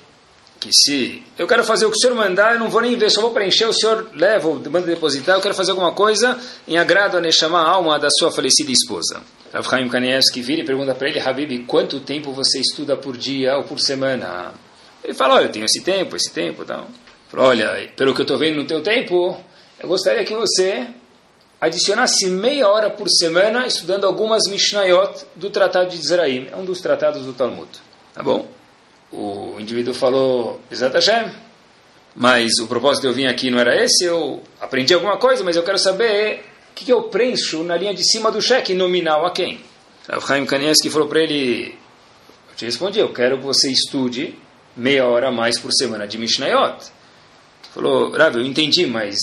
que 0.64 0.72
se 0.72 1.22
eu 1.38 1.46
quero 1.46 1.62
fazer 1.62 1.84
o 1.84 1.90
que 1.90 1.96
o 1.96 2.00
senhor 2.00 2.16
mandar, 2.16 2.54
eu 2.54 2.58
não 2.58 2.70
vou 2.70 2.80
nem 2.80 2.96
ver, 2.96 3.10
só 3.10 3.20
vou 3.20 3.32
preencher, 3.32 3.66
o 3.66 3.72
senhor 3.72 4.08
leva, 4.14 4.48
manda 4.70 4.86
depositar, 4.86 5.36
eu 5.36 5.42
quero 5.42 5.54
fazer 5.54 5.72
alguma 5.72 5.92
coisa 5.92 6.38
em 6.66 6.78
agrado 6.78 7.18
a 7.18 7.20
Neshama, 7.20 7.60
a 7.60 7.68
alma 7.68 7.98
da 7.98 8.08
sua 8.10 8.32
falecida 8.32 8.72
esposa. 8.72 9.22
Rav 9.52 9.68
Chaim 9.68 9.88
Kanievski 9.88 10.40
vira 10.40 10.62
e 10.62 10.64
pergunta 10.64 10.94
para 10.94 11.08
ele, 11.08 11.20
Habib, 11.20 11.66
quanto 11.66 12.00
tempo 12.00 12.32
você 12.32 12.60
estuda 12.60 12.96
por 12.96 13.14
dia 13.16 13.58
ou 13.58 13.64
por 13.64 13.78
semana? 13.78 14.54
Ele 15.02 15.12
fala, 15.12 15.34
olha, 15.34 15.44
eu 15.44 15.52
tenho 15.52 15.66
esse 15.66 15.82
tempo, 15.82 16.16
esse 16.16 16.32
tempo, 16.32 16.62
então. 16.62 16.86
Fala, 17.28 17.48
olha, 17.48 17.90
pelo 17.94 18.14
que 18.14 18.22
eu 18.22 18.24
estou 18.24 18.38
vendo 18.38 18.56
no 18.56 18.64
teu 18.64 18.82
tempo, 18.82 19.38
eu 19.78 19.86
gostaria 19.86 20.24
que 20.24 20.34
você 20.34 20.86
adicionasse 21.60 22.26
meia 22.30 22.68
hora 22.68 22.88
por 22.88 23.08
semana 23.10 23.66
estudando 23.66 24.06
algumas 24.06 24.44
Mishnayot 24.48 25.26
do 25.36 25.50
Tratado 25.50 25.90
de 25.90 25.98
Zeraim. 25.98 26.48
É 26.50 26.56
um 26.56 26.64
dos 26.64 26.80
tratados 26.80 27.26
do 27.26 27.34
Talmud. 27.34 27.68
Tá 28.14 28.22
bom? 28.22 28.53
O 29.16 29.60
indivíduo 29.60 29.94
falou, 29.94 30.60
Exat 30.70 30.92
Hashem, 30.92 31.30
mas 32.16 32.58
o 32.58 32.66
propósito 32.66 33.02
de 33.02 33.08
eu 33.08 33.14
vir 33.14 33.26
aqui 33.28 33.48
não 33.48 33.60
era 33.60 33.80
esse, 33.80 34.04
eu 34.04 34.42
aprendi 34.60 34.92
alguma 34.92 35.16
coisa, 35.18 35.44
mas 35.44 35.54
eu 35.54 35.62
quero 35.62 35.78
saber 35.78 36.44
o 36.72 36.74
que, 36.74 36.84
que 36.84 36.92
eu 36.92 37.04
preencho 37.04 37.62
na 37.62 37.76
linha 37.76 37.94
de 37.94 38.04
cima 38.04 38.32
do 38.32 38.42
cheque 38.42 38.74
nominal 38.74 39.24
a 39.24 39.30
quem? 39.30 39.60
O 40.08 40.20
Chaim 40.20 40.44
Kanievski 40.44 40.90
falou 40.90 41.06
para 41.06 41.20
ele, 41.20 41.78
eu 42.50 42.56
te 42.56 42.64
respondi, 42.64 42.98
eu 42.98 43.12
quero 43.12 43.38
que 43.38 43.44
você 43.44 43.70
estude 43.70 44.36
meia 44.76 45.06
hora 45.06 45.28
a 45.28 45.32
mais 45.32 45.60
por 45.60 45.72
semana 45.72 46.08
de 46.08 46.18
Mishnayot. 46.18 46.84
Falou, 47.72 48.10
Rav, 48.10 48.36
eu 48.36 48.44
entendi, 48.44 48.84
mas 48.84 49.16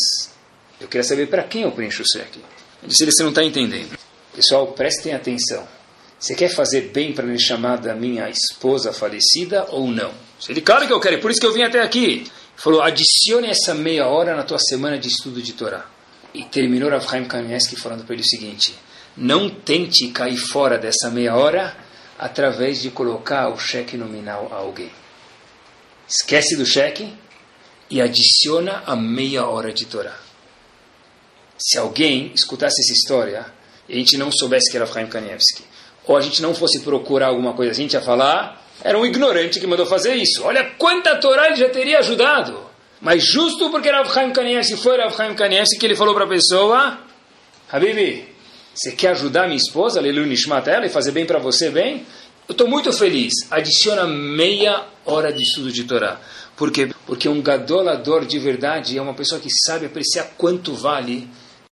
eu 0.79 0.87
queria 0.87 1.03
saber 1.03 1.27
para 1.27 1.43
quem 1.43 1.63
eu 1.63 1.71
preencho 1.71 2.01
o 2.01 2.05
cheque. 2.05 2.39
Eu 2.81 2.87
disse, 2.87 3.05
você 3.05 3.23
não 3.23 3.29
está 3.29 3.43
entendendo. 3.43 3.97
Pessoal, 4.33 4.67
prestem 4.67 5.13
atenção. 5.13 5.67
Você 6.21 6.35
quer 6.35 6.49
fazer 6.49 6.91
bem 6.93 7.13
para 7.13 7.25
me 7.25 7.39
chamar 7.39 7.77
da 7.77 7.95
minha 7.95 8.29
esposa 8.29 8.93
falecida 8.93 9.65
ou 9.71 9.87
não? 9.87 10.13
Ele, 10.47 10.61
claro 10.61 10.85
que 10.85 10.93
eu 10.93 10.99
quero, 10.99 11.15
é 11.15 11.19
por 11.19 11.31
isso 11.31 11.39
que 11.39 11.47
eu 11.47 11.53
vim 11.53 11.63
até 11.63 11.81
aqui. 11.81 12.03
Ele 12.03 12.31
falou, 12.55 12.79
adicione 12.83 13.47
essa 13.47 13.73
meia 13.73 14.05
hora 14.05 14.35
na 14.35 14.43
tua 14.43 14.59
semana 14.59 14.99
de 14.99 15.07
estudo 15.07 15.41
de 15.41 15.53
Torá. 15.53 15.89
E 16.31 16.43
terminou 16.45 16.91
Rav 16.91 17.03
Chaim 17.09 17.25
Kanievski 17.25 17.75
falando 17.75 18.05
para 18.05 18.13
ele 18.13 18.21
o 18.21 18.27
seguinte, 18.27 18.75
não 19.17 19.49
tente 19.49 20.07
cair 20.09 20.37
fora 20.37 20.77
dessa 20.77 21.09
meia 21.09 21.35
hora 21.35 21.75
através 22.19 22.81
de 22.81 22.91
colocar 22.91 23.49
o 23.49 23.57
cheque 23.57 23.97
nominal 23.97 24.47
a 24.51 24.57
alguém. 24.57 24.91
Esquece 26.07 26.55
do 26.55 26.65
cheque 26.65 27.11
e 27.89 27.99
adiciona 27.99 28.83
a 28.85 28.95
meia 28.95 29.47
hora 29.47 29.73
de 29.73 29.85
Torá 29.85 30.15
se 31.61 31.77
alguém 31.77 32.31
escutasse 32.33 32.81
essa 32.81 32.93
história 32.93 33.45
e 33.87 33.93
a 33.93 33.97
gente 33.97 34.17
não 34.17 34.31
soubesse 34.31 34.71
que 34.71 34.77
era 34.77 34.85
Chaim 34.85 35.07
Kanievski, 35.07 35.63
ou 36.05 36.17
a 36.17 36.21
gente 36.21 36.41
não 36.41 36.53
fosse 36.53 36.81
procurar 36.81 37.27
alguma 37.27 37.53
coisa, 37.53 37.71
a 37.71 37.75
gente 37.75 37.93
ia 37.93 38.01
falar, 38.01 38.61
era 38.83 38.97
um 38.97 39.05
ignorante 39.05 39.59
que 39.59 39.67
mandou 39.67 39.85
fazer 39.85 40.15
isso. 40.15 40.43
Olha 40.43 40.71
quanta 40.77 41.15
Torá 41.17 41.47
ele 41.47 41.55
já 41.55 41.69
teria 41.69 41.99
ajudado. 41.99 42.59
Mas 42.99 43.25
justo 43.25 43.69
porque 43.71 43.89
era 43.89 44.03
Chaim 44.05 44.31
Kanievski 44.31 44.77
foi 44.77 44.97
Rav 44.97 45.15
Chaim 45.15 45.33
Kanievski 45.33 45.79
que 45.79 45.85
ele 45.85 45.95
falou 45.95 46.13
para 46.13 46.25
a 46.25 46.27
pessoa, 46.27 46.99
Habibi, 47.71 48.27
você 48.73 48.91
quer 48.91 49.09
ajudar 49.09 49.45
minha 49.45 49.57
esposa, 49.57 49.99
Leilu 49.99 50.25
Nishmat, 50.25 50.67
ela, 50.67 50.85
e 50.85 50.89
fazer 50.89 51.11
bem 51.11 51.25
para 51.25 51.39
você 51.39 51.69
bem? 51.69 52.05
Eu 52.47 52.53
estou 52.53 52.67
muito 52.67 52.91
feliz. 52.93 53.33
Adiciona 53.49 54.05
meia 54.05 54.85
hora 55.05 55.31
de 55.31 55.41
estudo 55.41 55.71
de 55.71 55.83
Torá. 55.83 56.19
Por 56.55 56.71
quê? 56.71 56.89
Porque 57.05 57.27
um 57.27 57.41
gadolador 57.41 58.25
de 58.25 58.37
verdade 58.39 58.97
é 58.97 59.01
uma 59.01 59.13
pessoa 59.13 59.41
que 59.41 59.49
sabe 59.65 59.85
apreciar 59.85 60.33
quanto 60.37 60.73
vale 60.73 61.27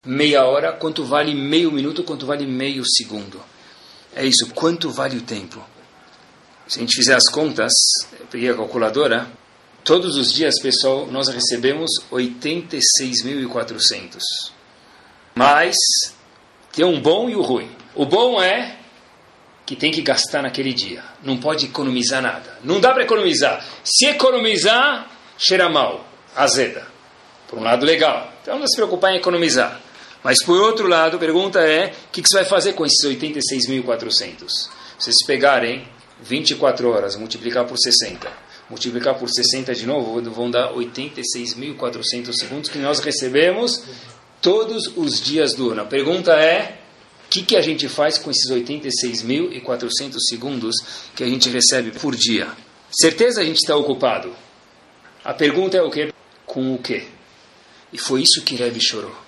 meia 0.06 0.44
hora, 0.44 0.72
quanto 0.72 1.04
vale 1.04 1.34
meio 1.34 1.70
minuto, 1.70 2.02
quanto 2.02 2.26
vale 2.26 2.46
meio 2.46 2.82
segundo. 2.86 3.40
É 4.14 4.24
isso, 4.24 4.48
quanto 4.54 4.90
vale 4.90 5.18
o 5.18 5.22
tempo? 5.22 5.62
Se 6.66 6.78
a 6.78 6.80
gente 6.80 6.96
fizer 6.96 7.14
as 7.14 7.28
contas, 7.30 7.72
eu 8.18 8.26
peguei 8.26 8.50
a 8.50 8.54
calculadora, 8.54 9.30
Todos 9.88 10.18
os 10.18 10.34
dias, 10.34 10.60
pessoal, 10.60 11.06
nós 11.06 11.28
recebemos 11.28 11.88
86.400. 12.12 14.18
Mas 15.34 15.74
tem 16.70 16.84
um 16.84 17.00
bom 17.00 17.30
e 17.30 17.34
o 17.34 17.40
ruim. 17.40 17.74
O 17.94 18.04
bom 18.04 18.42
é 18.42 18.76
que 19.64 19.74
tem 19.74 19.90
que 19.90 20.02
gastar 20.02 20.42
naquele 20.42 20.74
dia. 20.74 21.02
Não 21.22 21.38
pode 21.38 21.64
economizar 21.64 22.20
nada. 22.20 22.58
Não 22.62 22.80
dá 22.80 22.92
para 22.92 23.04
economizar. 23.04 23.64
Se 23.82 24.04
economizar, 24.04 25.10
cheira 25.38 25.70
mal, 25.70 26.06
azeda. 26.36 26.86
Por 27.48 27.58
um 27.58 27.62
lado, 27.62 27.86
legal. 27.86 28.30
Então 28.42 28.58
não 28.58 28.66
se 28.66 28.76
preocupar 28.76 29.14
em 29.14 29.16
economizar. 29.16 29.80
Mas 30.22 30.42
por 30.44 30.60
outro 30.60 30.88
lado, 30.88 31.16
a 31.16 31.20
pergunta 31.20 31.60
é: 31.60 31.92
o 32.08 32.10
que, 32.10 32.22
que 32.22 32.28
você 32.28 32.36
vai 32.36 32.44
fazer 32.44 32.72
com 32.72 32.84
esses 32.84 33.04
86.400? 33.04 34.68
Vocês 34.98 35.16
pegarem 35.26 35.86
24 36.22 36.90
horas, 36.90 37.16
multiplicar 37.16 37.64
por 37.66 37.78
60, 37.78 38.28
multiplicar 38.68 39.14
por 39.18 39.28
60 39.28 39.74
de 39.74 39.86
novo, 39.86 40.20
vão 40.30 40.50
dar 40.50 40.72
86.400 40.72 42.32
segundos 42.32 42.68
que 42.68 42.78
nós 42.78 42.98
recebemos 42.98 43.84
todos 44.42 44.90
os 44.96 45.20
dias 45.20 45.54
do 45.54 45.70
ano. 45.70 45.82
A 45.82 45.86
pergunta 45.86 46.32
é: 46.32 46.80
o 47.26 47.28
que, 47.30 47.42
que 47.42 47.56
a 47.56 47.62
gente 47.62 47.88
faz 47.88 48.18
com 48.18 48.30
esses 48.30 48.50
86.400 48.50 50.16
segundos 50.28 50.76
que 51.14 51.22
a 51.22 51.28
gente 51.28 51.48
recebe 51.48 51.92
por 51.92 52.16
dia? 52.16 52.48
Certeza 52.90 53.40
a 53.40 53.44
gente 53.44 53.58
está 53.58 53.76
ocupado. 53.76 54.34
A 55.24 55.34
pergunta 55.34 55.76
é 55.76 55.82
o 55.82 55.90
quê? 55.90 56.12
Com 56.46 56.74
o 56.74 56.78
quê? 56.78 57.04
E 57.92 57.98
foi 57.98 58.22
isso 58.22 58.42
que 58.42 58.56
Rebbe 58.56 58.80
chorou. 58.80 59.27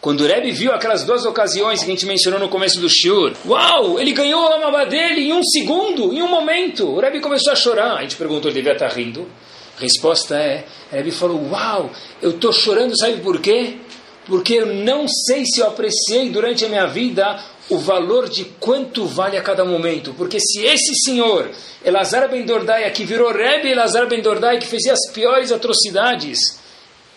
Quando 0.00 0.20
o 0.20 0.26
Rebbe 0.26 0.52
viu 0.52 0.72
aquelas 0.72 1.02
duas 1.02 1.24
ocasiões 1.24 1.80
que 1.80 1.86
a 1.86 1.92
gente 1.92 2.06
mencionou 2.06 2.38
no 2.38 2.48
começo 2.48 2.80
do 2.80 2.88
Shur, 2.88 3.32
uau, 3.44 3.98
ele 3.98 4.12
ganhou 4.12 4.46
a 4.46 4.50
lamaba 4.50 4.86
dele 4.86 5.22
em 5.22 5.32
um 5.32 5.42
segundo, 5.42 6.12
em 6.12 6.22
um 6.22 6.28
momento. 6.28 6.86
O 6.86 7.00
Rebbe 7.00 7.20
começou 7.20 7.52
a 7.52 7.56
chorar. 7.56 7.96
A 7.96 8.02
gente 8.02 8.14
perguntou, 8.14 8.48
ele 8.48 8.60
devia 8.60 8.74
estar 8.74 8.88
rindo. 8.88 9.28
A 9.76 9.80
resposta 9.80 10.36
é, 10.36 10.64
o 10.92 10.94
Rebbe 10.94 11.10
falou, 11.10 11.50
uau, 11.50 11.90
eu 12.22 12.30
estou 12.30 12.52
chorando, 12.52 12.96
sabe 12.96 13.20
por 13.20 13.40
quê? 13.40 13.76
Porque 14.24 14.54
eu 14.54 14.66
não 14.66 15.08
sei 15.08 15.44
se 15.44 15.60
eu 15.60 15.66
apreciei 15.66 16.30
durante 16.30 16.64
a 16.64 16.68
minha 16.68 16.86
vida 16.86 17.42
o 17.68 17.78
valor 17.78 18.28
de 18.28 18.44
quanto 18.44 19.04
vale 19.04 19.36
a 19.36 19.42
cada 19.42 19.64
momento. 19.64 20.14
Porque 20.14 20.38
se 20.38 20.64
esse 20.64 20.94
senhor, 21.04 21.50
Elazar 21.84 22.28
Ben 22.30 22.44
Dordai, 22.44 22.88
que 22.92 23.04
virou 23.04 23.32
Rebbe 23.32 23.68
Elazar 23.68 24.06
Ben 24.06 24.22
Dordai, 24.22 24.58
que 24.58 24.66
fez 24.66 24.86
as 24.86 25.10
piores 25.12 25.50
atrocidades, 25.50 26.38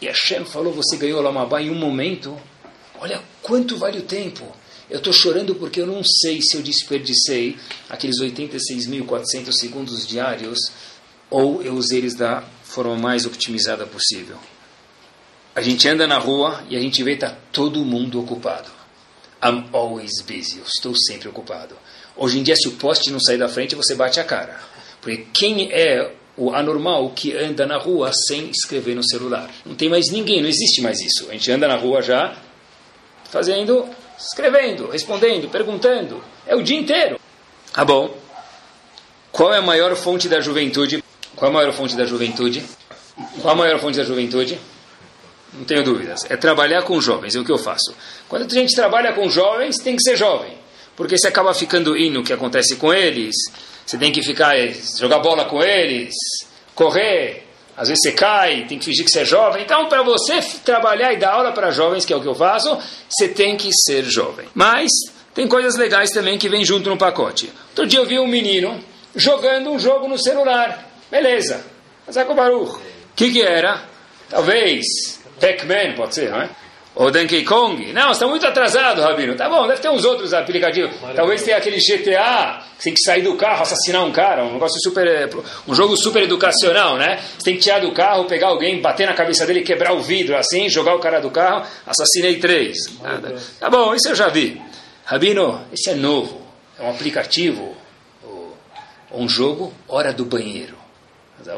e 0.02 0.08
Hashem 0.08 0.46
falou, 0.46 0.74
você 0.74 0.98
ganhou 0.98 1.22
Lamabá 1.22 1.62
em 1.62 1.70
um 1.70 1.76
momento, 1.76 2.36
Olha 3.02 3.20
quanto 3.42 3.78
vale 3.78 3.98
o 3.98 4.04
tempo. 4.04 4.46
Eu 4.88 5.00
estou 5.00 5.12
chorando 5.12 5.56
porque 5.56 5.82
eu 5.82 5.88
não 5.88 6.04
sei 6.04 6.40
se 6.40 6.56
eu 6.56 6.62
desperdicei 6.62 7.58
aqueles 7.90 8.22
86.400 8.22 9.52
segundos 9.54 10.06
diários 10.06 10.72
ou 11.28 11.64
eu 11.64 11.74
usei 11.74 11.98
eles 11.98 12.14
da 12.14 12.44
forma 12.64 12.96
mais 12.96 13.26
otimizada 13.26 13.88
possível. 13.88 14.38
A 15.56 15.62
gente 15.62 15.88
anda 15.88 16.06
na 16.06 16.20
rua 16.20 16.64
e 16.70 16.78
a 16.78 16.80
gente 16.80 17.02
vê 17.04 17.14
está 17.14 17.36
todo 17.52 17.84
mundo 17.84 18.20
ocupado. 18.20 18.70
I'm 19.44 19.66
always 19.74 20.22
busy. 20.22 20.60
Eu 20.60 20.66
estou 20.66 20.94
sempre 20.96 21.28
ocupado. 21.28 21.76
Hoje 22.16 22.38
em 22.38 22.44
dia, 22.44 22.56
se 22.56 22.68
o 22.68 22.74
poste 22.74 23.10
não 23.10 23.20
sair 23.20 23.40
da 23.40 23.50
frente, 23.50 23.74
você 23.74 23.96
bate 23.96 24.20
a 24.20 24.24
cara. 24.24 24.60
Porque 25.02 25.26
quem 25.34 25.72
é 25.72 26.14
o 26.38 26.54
anormal 26.54 27.10
que 27.10 27.36
anda 27.36 27.66
na 27.66 27.78
rua 27.80 28.12
sem 28.28 28.52
escrever 28.52 28.96
no 28.96 29.04
celular? 29.04 29.50
Não 29.66 29.74
tem 29.74 29.90
mais 29.90 30.12
ninguém, 30.12 30.42
não 30.42 30.48
existe 30.48 30.82
mais 30.82 31.00
isso. 31.00 31.28
A 31.30 31.34
gente 31.34 31.52
anda 31.52 31.68
na 31.68 31.76
rua 31.76 32.04
já 32.04 32.38
fazendo, 33.32 33.88
escrevendo, 34.20 34.90
respondendo, 34.90 35.50
perguntando. 35.50 36.22
É 36.46 36.54
o 36.56 36.62
dia 36.62 36.78
inteiro. 36.78 37.20
Ah, 37.74 37.86
bom. 37.86 38.14
Qual 39.32 39.54
é 39.54 39.58
a 39.58 39.62
maior 39.62 39.96
fonte 39.96 40.28
da 40.28 40.42
juventude? 40.42 41.02
Qual 41.36 41.50
é 41.50 41.52
a 41.52 41.58
maior 41.58 41.74
fonte 41.74 41.96
da 41.96 42.06
juventude? 42.06 42.64
Qual 43.42 43.54
a 43.54 43.56
maior 43.56 43.80
fonte 43.80 43.98
da 43.98 44.04
juventude? 44.04 44.60
Não 45.54 45.64
tenho 45.64 45.84
dúvidas. 45.84 46.30
É 46.30 46.36
trabalhar 46.36 46.84
com 46.84 47.00
jovens, 47.00 47.36
é 47.36 47.40
o 47.40 47.46
que 47.46 47.52
eu 47.52 47.58
faço. 47.58 47.96
Quando 48.28 48.46
a 48.46 48.54
gente 48.54 48.76
trabalha 48.76 49.14
com 49.14 49.30
jovens, 49.30 49.78
tem 49.78 49.96
que 49.96 50.04
ser 50.04 50.18
jovem. 50.18 50.58
Porque 50.96 51.18
você 51.18 51.30
acaba 51.30 51.54
ficando 51.54 51.98
indo 51.98 52.20
o 52.20 52.24
que 52.24 52.34
acontece 52.34 52.76
com 52.76 52.94
eles. 52.94 53.34
Você 53.86 53.98
tem 53.98 54.12
que 54.12 54.22
ficar, 54.22 54.58
eh, 54.58 54.76
jogar 55.00 55.20
bola 55.20 55.46
com 55.46 55.64
eles, 55.64 56.14
correr, 56.76 57.48
às 57.82 57.88
vezes 57.88 58.04
você 58.04 58.12
cai, 58.12 58.66
tem 58.68 58.78
que 58.78 58.86
fingir 58.86 59.04
que 59.04 59.10
você 59.10 59.22
é 59.22 59.26
jovem. 59.26 59.64
Então, 59.64 59.90
para 59.90 60.04
você 60.04 60.40
trabalhar 60.64 61.14
e 61.14 61.18
dar 61.18 61.32
aula 61.32 61.52
para 61.52 61.72
jovens, 61.72 62.06
que 62.06 62.14
é 62.14 62.16
o 62.16 62.22
que 62.22 62.28
eu 62.28 62.36
faço, 62.36 62.78
você 63.10 63.28
tem 63.28 63.58
que 63.58 63.72
ser 63.74 64.04
jovem. 64.04 64.48
Mas 64.54 64.92
tem 65.34 65.48
coisas 65.48 65.76
legais 65.76 66.12
também 66.12 66.38
que 66.38 66.48
vêm 66.48 66.64
junto 66.64 66.92
no 66.92 66.96
pacote. 66.96 67.52
Outro 67.70 67.88
dia 67.88 67.98
eu 67.98 68.06
vi 68.06 68.20
um 68.20 68.28
menino 68.28 68.80
jogando 69.16 69.72
um 69.72 69.80
jogo 69.80 70.08
no 70.08 70.16
celular. 70.16 70.92
Beleza. 71.10 71.66
Mas 72.06 72.18
é 72.18 72.24
com 72.24 72.34
o 72.34 72.36
Baruch. 72.36 72.76
O 72.76 72.82
que, 73.16 73.32
que 73.32 73.42
era? 73.42 73.84
Talvez 74.30 74.86
Pac-Man, 75.40 75.96
pode 75.96 76.14
ser, 76.14 76.30
não 76.30 76.40
é? 76.40 76.50
Ou 76.94 77.10
Donkey 77.10 77.46
Kong. 77.46 77.94
Não, 77.94 78.12
está 78.12 78.28
muito 78.28 78.46
atrasado, 78.46 79.02
Rabino. 79.02 79.36
Tá 79.36 79.48
bom, 79.48 79.66
deve 79.66 79.80
ter 79.80 79.90
uns 79.90 80.04
outros 80.04 80.34
aplicativos. 80.34 80.94
Talvez 81.16 81.42
tenha 81.42 81.58
aquele 81.58 81.78
GTA, 81.78 82.64
que 82.78 82.84
tem 82.84 82.94
que 82.94 83.02
sair 83.02 83.22
do 83.22 83.36
carro, 83.36 83.62
assassinar 83.62 84.04
um 84.04 84.12
cara, 84.12 84.44
um 84.44 84.54
negócio 84.54 84.78
super. 84.82 85.08
Eh, 85.08 85.30
um 85.68 85.74
jogo 85.74 85.96
super 85.96 86.24
educacional, 86.24 86.98
né? 86.98 87.22
Você 87.38 87.46
tem 87.46 87.56
que 87.56 87.62
tirar 87.62 87.80
do 87.80 87.94
carro, 87.94 88.26
pegar 88.26 88.48
alguém, 88.48 88.82
bater 88.82 89.08
na 89.08 89.14
cabeça 89.14 89.46
dele, 89.46 89.62
quebrar 89.62 89.94
o 89.94 90.02
vidro 90.02 90.36
assim, 90.36 90.70
jogar 90.70 90.94
o 90.96 91.00
cara 91.00 91.22
do 91.22 91.32
carro, 91.32 91.66
assassinei 91.88 92.40
três. 92.40 92.78
Nada. 93.02 93.36
Tá 93.60 93.70
bom, 93.70 93.96
isso 93.96 94.10
eu 94.10 94.16
já 94.16 94.28
vi. 94.28 94.62
Rabino, 95.06 95.66
esse 95.72 95.92
é 95.92 95.96
novo. 95.96 96.42
É 96.78 96.84
um 96.84 96.90
aplicativo, 96.90 97.76
um 99.14 99.30
jogo, 99.30 99.74
hora 99.88 100.12
do 100.12 100.26
banheiro. 100.26 100.76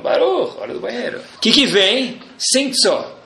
Baruch, 0.01 0.57
hora 0.59 0.73
do 0.73 0.79
banheiro. 0.79 1.19
O 1.35 1.39
que, 1.39 1.51
que 1.51 1.65
vem? 1.65 2.19
Sente 2.37 2.77
só. 2.81 3.17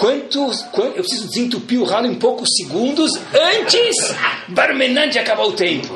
Quantos, 0.00 0.64
eu 0.96 1.02
preciso 1.02 1.28
desentupir 1.28 1.78
o 1.78 1.84
ralo 1.84 2.06
em 2.06 2.14
poucos 2.14 2.48
segundos 2.56 3.12
antes 3.34 3.94
Barmenan 4.48 5.10
de 5.10 5.18
acabar 5.18 5.44
o 5.44 5.52
tempo. 5.52 5.94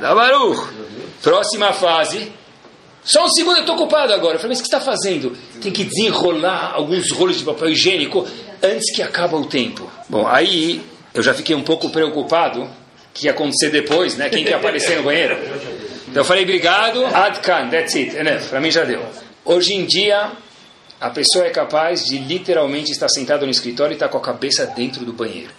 Da 0.00 0.14
Baruch. 0.14 0.72
Próxima 1.20 1.72
fase. 1.72 2.30
Só 3.02 3.24
um 3.24 3.28
segundo, 3.30 3.56
eu 3.56 3.60
estou 3.62 3.74
ocupado 3.74 4.12
agora. 4.12 4.36
Eu 4.36 4.38
falei, 4.38 4.50
mas 4.50 4.60
o 4.60 4.62
que 4.62 4.68
está 4.68 4.80
fazendo? 4.80 5.36
Tem 5.60 5.72
que 5.72 5.82
desenrolar 5.82 6.70
alguns 6.72 7.10
rolos 7.10 7.36
de 7.36 7.44
papel 7.44 7.70
higiênico 7.70 8.24
antes 8.62 8.94
que 8.94 9.02
acabe 9.02 9.34
o 9.34 9.44
tempo. 9.44 9.90
Bom, 10.08 10.24
aí 10.24 10.80
eu 11.12 11.20
já 11.20 11.34
fiquei 11.34 11.56
um 11.56 11.64
pouco 11.64 11.90
preocupado 11.90 12.70
que 13.12 13.26
ia 13.26 13.32
acontecer 13.32 13.70
depois, 13.70 14.16
né? 14.16 14.28
Quem 14.28 14.44
que 14.44 14.50
ia 14.50 14.56
aparecer 14.56 14.98
no 14.98 15.02
banheiro. 15.02 15.36
Então 16.06 16.20
eu 16.20 16.24
falei, 16.24 16.44
obrigado, 16.44 17.04
Adkan, 17.04 17.70
that's 17.70 17.96
it. 17.96 18.14
Para 18.48 18.60
mim 18.60 18.70
já 18.70 18.84
deu. 18.84 19.04
Hoje 19.44 19.74
em 19.74 19.84
dia, 19.84 20.30
a 21.00 21.10
pessoa 21.10 21.46
é 21.46 21.50
capaz 21.50 22.06
de 22.06 22.18
literalmente 22.18 22.90
estar 22.90 23.08
sentado 23.08 23.44
no 23.44 23.50
escritório 23.50 23.92
e 23.92 23.96
estar 23.96 24.08
com 24.08 24.18
a 24.18 24.20
cabeça 24.20 24.66
dentro 24.66 25.04
do 25.04 25.12
banheiro. 25.12 25.50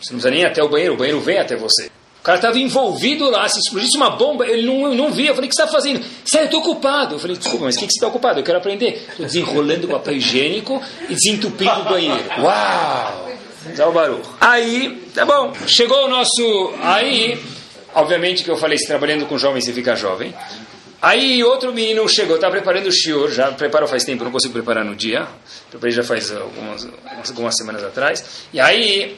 Você 0.00 0.12
não 0.12 0.20
precisa 0.20 0.30
nem 0.30 0.44
até 0.44 0.62
o 0.62 0.68
banheiro, 0.68 0.94
o 0.94 0.96
banheiro 0.96 1.20
vem 1.20 1.38
até 1.38 1.56
você. 1.56 1.90
O 2.20 2.22
cara 2.24 2.36
estava 2.36 2.58
envolvido 2.58 3.28
lá, 3.28 3.46
se 3.48 3.58
explodisse 3.58 3.96
uma 3.96 4.10
bomba, 4.10 4.46
ele 4.46 4.62
não, 4.62 4.94
não 4.94 5.10
via. 5.10 5.30
Eu 5.30 5.34
falei, 5.34 5.46
o 5.46 5.50
que 5.50 5.56
você 5.56 5.62
está 5.62 5.72
fazendo? 5.72 6.02
Sério, 6.24 6.44
eu 6.44 6.58
estou 6.58 6.60
ocupado. 6.60 7.16
Eu 7.16 7.18
falei, 7.18 7.36
desculpa, 7.36 7.66
mas 7.66 7.76
o 7.76 7.78
que, 7.78 7.86
que 7.86 7.92
você 7.92 7.98
está 7.98 8.08
ocupado? 8.08 8.40
Eu 8.40 8.44
quero 8.44 8.56
aprender. 8.56 9.04
Estou 9.10 9.26
desenrolando 9.26 9.86
o 9.86 9.90
papel 9.90 10.14
higiênico 10.14 10.80
e 11.08 11.14
desentupindo 11.14 11.80
o 11.80 11.84
banheiro. 11.84 12.24
Uau! 12.40 13.30
Dá 13.76 13.88
o 13.88 13.92
barulho. 13.92 14.22
Aí, 14.40 15.02
tá 15.14 15.26
bom. 15.26 15.52
Chegou 15.66 16.06
o 16.06 16.08
nosso. 16.08 16.74
Aí, 16.80 17.38
obviamente 17.94 18.42
que 18.42 18.50
eu 18.50 18.56
falei, 18.56 18.78
se 18.78 18.86
trabalhando 18.86 19.26
com 19.26 19.36
jovens, 19.36 19.64
você 19.64 19.72
fica 19.72 19.94
jovem. 19.94 20.34
Aí 21.04 21.44
outro 21.44 21.70
menino 21.70 22.08
chegou, 22.08 22.36
estava 22.36 22.52
preparando 22.52 22.86
o 22.86 22.92
shiur, 22.92 23.30
já 23.30 23.52
preparou 23.52 23.86
faz 23.86 24.04
tempo, 24.04 24.24
não 24.24 24.32
consigo 24.32 24.54
preparar 24.54 24.82
no 24.82 24.96
dia. 24.96 25.28
Preparei 25.68 25.94
já 25.94 26.02
faz 26.02 26.32
algumas, 26.32 26.88
algumas 27.28 27.54
semanas 27.54 27.84
atrás. 27.84 28.46
E 28.54 28.58
aí 28.58 29.14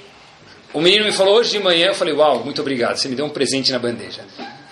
o 0.72 0.81
menino 0.81 1.05
me 1.05 1.12
falou 1.12 1.37
hoje 1.37 1.53
de 1.53 1.61
manhã, 1.61 1.87
eu 1.87 1.94
falei, 1.94 2.12
uau, 2.12 2.42
muito 2.44 2.61
obrigado, 2.61 2.96
você 2.96 3.09
me 3.09 3.14
deu 3.14 3.25
um 3.25 3.29
presente 3.29 3.70
na 3.70 3.79
bandeja. 3.79 4.22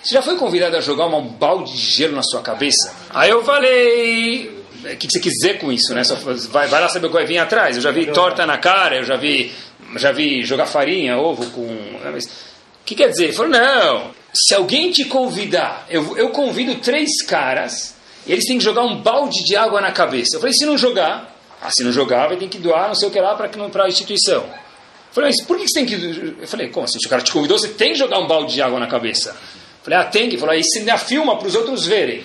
Você 0.03 0.13
já 0.13 0.21
foi 0.21 0.35
convidado 0.35 0.75
a 0.75 0.81
jogar 0.81 1.05
um 1.05 1.25
balde 1.25 1.71
de 1.71 1.77
gelo 1.77 2.17
na 2.17 2.21
sua 2.21 2.41
cabeça? 2.41 2.93
Aí 3.11 3.29
eu 3.29 3.45
falei, 3.45 4.49
o 4.83 4.97
que 4.97 5.07
você 5.09 5.21
quis 5.21 5.31
dizer 5.31 5.57
com 5.59 5.71
isso, 5.71 5.93
né? 5.95 6.03
Só, 6.03 6.15
vai, 6.15 6.67
vai 6.67 6.81
lá 6.81 6.89
saber 6.89 7.07
o 7.07 7.09
que 7.11 7.15
vai 7.15 7.25
vir 7.25 7.37
atrás. 7.37 7.77
Eu 7.77 7.81
já 7.81 7.91
vi 7.91 8.07
torta 8.07 8.45
na 8.45 8.57
cara, 8.57 8.97
eu 8.97 9.05
já 9.05 9.15
vi, 9.15 9.53
já 9.95 10.11
vi 10.11 10.43
jogar 10.43 10.65
farinha, 10.65 11.17
ovo 11.17 11.49
com... 11.51 11.65
O 11.65 12.85
que 12.85 12.93
quer 12.93 13.07
dizer? 13.07 13.23
Ele 13.23 13.33
falou, 13.33 13.51
não, 13.51 14.11
se 14.35 14.53
alguém 14.53 14.91
te 14.91 15.05
convidar, 15.05 15.85
eu, 15.89 16.17
eu 16.17 16.29
convido 16.29 16.75
três 16.75 17.23
caras, 17.25 17.95
e 18.27 18.31
eles 18.31 18.45
têm 18.45 18.57
que 18.57 18.63
jogar 18.63 18.83
um 18.83 19.01
balde 19.01 19.43
de 19.43 19.55
água 19.55 19.79
na 19.79 19.91
cabeça. 19.91 20.35
Eu 20.35 20.39
falei, 20.39 20.53
se 20.53 20.65
não 20.65 20.77
jogar, 20.77 21.33
ah, 21.61 21.69
se 21.71 21.83
não 21.83 21.91
jogar, 21.91 22.27
vai 22.27 22.37
ter 22.37 22.47
que 22.47 22.57
doar 22.57 22.87
não 22.87 22.95
sei 22.95 23.07
o 23.07 23.11
que 23.11 23.19
lá 23.19 23.35
para 23.35 23.85
a 23.85 23.87
instituição. 23.87 24.43
Eu 24.43 25.13
falei, 25.13 25.29
mas 25.29 25.45
por 25.45 25.57
que 25.57 25.67
você 25.67 25.73
tem 25.73 25.85
que. 25.85 26.35
Eu 26.39 26.47
falei, 26.47 26.69
como 26.69 26.85
assim? 26.85 26.99
Se 26.99 27.07
o 27.07 27.09
cara 27.09 27.21
te 27.21 27.31
convidou, 27.31 27.57
você 27.57 27.69
tem 27.69 27.93
que 27.93 27.97
jogar 27.97 28.19
um 28.19 28.27
balde 28.27 28.53
de 28.53 28.61
água 28.61 28.79
na 28.79 28.87
cabeça. 28.87 29.29
Eu 29.29 29.83
falei, 29.83 29.99
ah, 29.99 30.03
tem 30.03 30.29
que. 30.29 30.37
Falou, 30.37 30.53
aí 30.53 30.61
você 30.61 30.79
ainda 30.79 30.97
filma 30.97 31.37
para 31.37 31.47
os 31.47 31.55
outros 31.55 31.85
verem. 31.85 32.23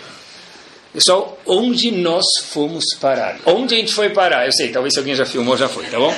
Pessoal, 0.92 1.38
onde 1.46 1.92
nós 1.92 2.24
fomos 2.42 2.84
parar? 3.00 3.38
Onde 3.46 3.74
a 3.74 3.78
gente 3.78 3.92
foi 3.92 4.10
parar? 4.10 4.46
Eu 4.46 4.52
sei, 4.52 4.70
talvez 4.70 4.96
alguém 4.96 5.14
já 5.14 5.24
filmou, 5.24 5.56
já 5.56 5.68
foi, 5.68 5.86
tá 5.86 5.98
bom? 5.98 6.12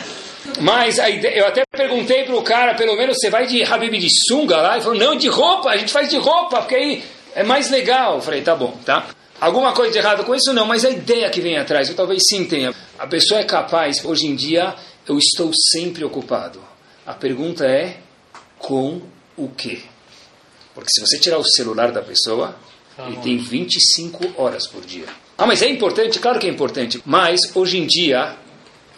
Mas 0.61 0.99
ideia, 0.99 1.39
eu 1.39 1.47
até 1.47 1.63
perguntei 1.71 2.25
para 2.25 2.37
o 2.37 2.43
cara, 2.43 2.75
pelo 2.75 2.97
menos 2.97 3.17
você 3.19 3.31
vai 3.31 3.47
de 3.47 3.63
Habib 3.63 3.99
de 3.99 4.09
sunga 4.27 4.57
lá? 4.57 4.75
Ele 4.75 4.83
falou, 4.83 4.99
não, 4.99 5.17
de 5.17 5.29
roupa, 5.29 5.71
a 5.71 5.77
gente 5.77 5.93
faz 5.93 6.09
de 6.09 6.17
roupa, 6.17 6.59
porque 6.59 6.75
aí 6.75 7.05
é 7.35 7.43
mais 7.43 7.71
legal. 7.71 8.17
Eu 8.17 8.21
falei, 8.21 8.43
tá 8.43 8.55
bom, 8.55 8.77
tá? 8.85 9.07
alguma 9.43 9.73
coisa 9.73 9.91
de 9.91 9.99
errado 9.99 10.25
com 10.25 10.35
isso? 10.35 10.53
Não, 10.53 10.65
mas 10.65 10.85
a 10.85 10.91
ideia 10.91 11.29
que 11.29 11.41
vem 11.41 11.59
atrás, 11.59 11.89
eu 11.89 11.97
talvez 11.97 12.23
sim 12.29 12.45
tenha. 12.45 12.73
A 12.97 13.07
pessoa 13.09 13.41
é 13.41 13.45
capaz, 13.45 14.05
hoje 14.05 14.27
em 14.27 14.37
dia, 14.37 14.75
eu 15.09 15.19
estou 15.19 15.51
sempre 15.73 16.05
ocupado. 16.05 16.63
A 17.05 17.13
pergunta 17.13 17.67
é, 17.67 17.97
com 18.57 19.03
o 19.37 19.49
quê? 19.49 19.81
Porque 20.73 20.91
se 20.91 21.01
você 21.01 21.19
tirar 21.19 21.39
o 21.39 21.45
celular 21.45 21.91
da 21.91 22.01
pessoa, 22.01 22.57
tá 22.97 23.09
ele 23.09 23.17
tem 23.17 23.37
25 23.37 24.41
horas 24.41 24.69
por 24.69 24.83
dia. 24.83 25.07
Ah, 25.37 25.47
mas 25.47 25.61
é 25.61 25.69
importante? 25.69 26.21
Claro 26.21 26.39
que 26.39 26.47
é 26.47 26.51
importante. 26.51 27.03
Mas, 27.05 27.41
hoje 27.57 27.79
em 27.79 27.87
dia, 27.87 28.37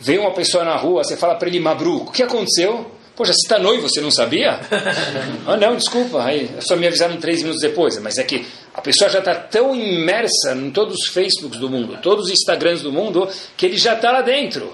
vem 0.04 0.18
uma 0.18 0.32
pessoa 0.32 0.64
na 0.64 0.76
rua, 0.76 1.02
você 1.02 1.16
fala 1.16 1.34
para 1.34 1.48
ele, 1.48 1.58
Mabru, 1.58 2.02
o 2.02 2.10
que 2.10 2.22
aconteceu? 2.22 2.92
Poxa, 3.16 3.32
você 3.32 3.46
está 3.46 3.58
noivo, 3.58 3.88
você 3.88 4.00
não 4.00 4.10
sabia? 4.10 4.60
ah, 5.46 5.56
não, 5.56 5.76
desculpa, 5.76 6.22
aí, 6.22 6.50
só 6.60 6.76
me 6.76 6.86
avisaram 6.86 7.16
três 7.16 7.42
minutos 7.42 7.62
depois. 7.62 7.98
Mas 8.00 8.18
é 8.18 8.24
que 8.24 8.44
a 8.74 8.80
pessoa 8.80 9.08
já 9.08 9.20
está 9.20 9.34
tão 9.34 9.74
imersa 9.74 10.52
em 10.54 10.70
todos 10.70 10.94
os 10.98 11.06
Facebooks 11.08 11.58
do 11.58 11.70
mundo, 11.70 11.98
todos 12.02 12.26
os 12.26 12.32
Instagrams 12.32 12.82
do 12.82 12.92
mundo, 12.92 13.28
que 13.56 13.66
ele 13.66 13.78
já 13.78 13.94
está 13.94 14.10
lá 14.10 14.20
dentro. 14.20 14.72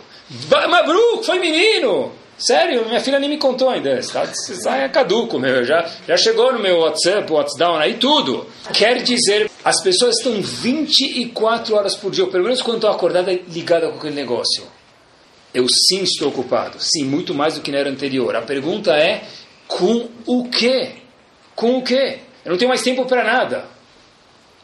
Mabru, 0.68 1.22
foi 1.22 1.38
menino! 1.38 2.12
Sério, 2.38 2.86
minha 2.86 3.00
filha 3.00 3.18
nem 3.18 3.28
me 3.28 3.36
contou 3.36 3.68
ainda. 3.68 3.98
Está, 3.98 4.26
é 4.78 4.88
caduco, 4.88 5.38
meu. 5.38 5.62
Já, 5.62 5.86
já 6.08 6.16
chegou 6.16 6.50
no 6.54 6.58
meu 6.58 6.78
WhatsApp, 6.78 7.30
WhatsApp, 7.30 7.76
aí 7.78 7.94
tudo. 7.94 8.46
Quer 8.72 9.02
dizer, 9.02 9.50
as 9.62 9.82
pessoas 9.82 10.16
estão 10.16 10.40
24 10.40 11.76
horas 11.76 11.94
por 11.94 12.10
dia, 12.10 12.24
ou 12.24 12.30
pelo 12.30 12.44
menos 12.44 12.62
quando 12.62 12.76
estou 12.76 12.90
acordada, 12.90 13.30
ligada 13.48 13.90
com 13.90 13.98
aquele 13.98 14.14
negócio. 14.14 14.79
Eu 15.52 15.66
sim 15.68 16.02
estou 16.02 16.28
ocupado. 16.28 16.76
Sim, 16.78 17.04
muito 17.04 17.34
mais 17.34 17.54
do 17.54 17.60
que 17.60 17.72
na 17.72 17.78
era 17.78 17.90
anterior. 17.90 18.34
A 18.36 18.42
pergunta 18.42 18.96
é, 18.96 19.24
com 19.66 20.08
o 20.26 20.48
quê? 20.48 20.92
Com 21.54 21.78
o 21.78 21.82
quê? 21.82 22.20
Eu 22.44 22.52
não 22.52 22.58
tenho 22.58 22.68
mais 22.68 22.82
tempo 22.82 23.04
para 23.06 23.24
nada. 23.24 23.64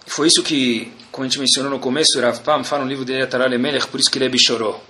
Foi 0.06 0.28
isso 0.28 0.42
que, 0.42 0.90
como 1.10 1.24
a 1.24 1.28
gente 1.28 1.40
mencionou 1.40 1.70
no 1.70 1.78
começo, 1.80 2.20
Rav 2.20 2.40
Pam 2.40 2.62
fala 2.62 2.84
no 2.84 2.88
livro 2.88 3.04
de 3.04 3.20
Ataral 3.20 3.50
Melech, 3.58 3.88
por 3.88 3.98
isso 3.98 4.10
que 4.10 4.18
ele 4.18 4.38
chorou. 4.38 4.80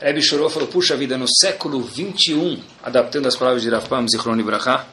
Rebbe 0.00 0.22
chorou 0.22 0.48
e 0.48 0.50
falou, 0.50 0.68
puxa 0.68 0.96
vida, 0.96 1.18
no 1.18 1.26
século 1.28 1.82
21, 1.82 2.58
adaptando 2.82 3.26
as 3.26 3.36
palavras 3.36 3.62
de 3.62 3.68
Rav 3.68 3.86
Pam, 3.86 4.06
Zichron 4.08 4.38
Ibrahá, 4.38 4.86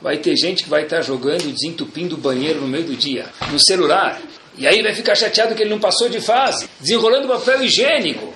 vai 0.00 0.18
ter 0.18 0.34
gente 0.36 0.64
que 0.64 0.70
vai 0.70 0.84
estar 0.84 1.02
jogando, 1.02 1.52
desentupindo 1.52 2.14
o 2.14 2.18
banheiro 2.18 2.60
no 2.60 2.68
meio 2.68 2.84
do 2.84 2.96
dia, 2.96 3.26
no 3.50 3.58
celular. 3.60 4.20
E 4.56 4.66
aí 4.66 4.82
vai 4.82 4.94
ficar 4.94 5.14
chateado 5.14 5.54
que 5.54 5.62
ele 5.62 5.70
não 5.70 5.80
passou 5.80 6.08
de 6.08 6.20
fase, 6.20 6.68
desenrolando 6.80 7.28
papel 7.28 7.64
higiênico. 7.64 8.32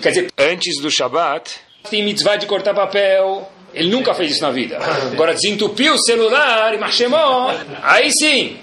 Quer 0.00 0.08
dizer, 0.08 0.32
antes 0.38 0.80
do 0.80 0.90
Shabat, 0.90 1.56
tem 1.90 2.02
mitzvah 2.02 2.36
de 2.36 2.46
cortar 2.46 2.74
papel. 2.74 3.50
Ele 3.74 3.90
nunca 3.90 4.14
fez 4.14 4.32
isso 4.32 4.42
na 4.42 4.50
vida. 4.50 4.78
Agora 4.78 5.34
desentupiu 5.34 5.94
o 5.94 5.98
celular 5.98 6.72
e 6.74 6.78
machemó, 6.78 7.52
aí 7.82 8.10
sim. 8.10 8.56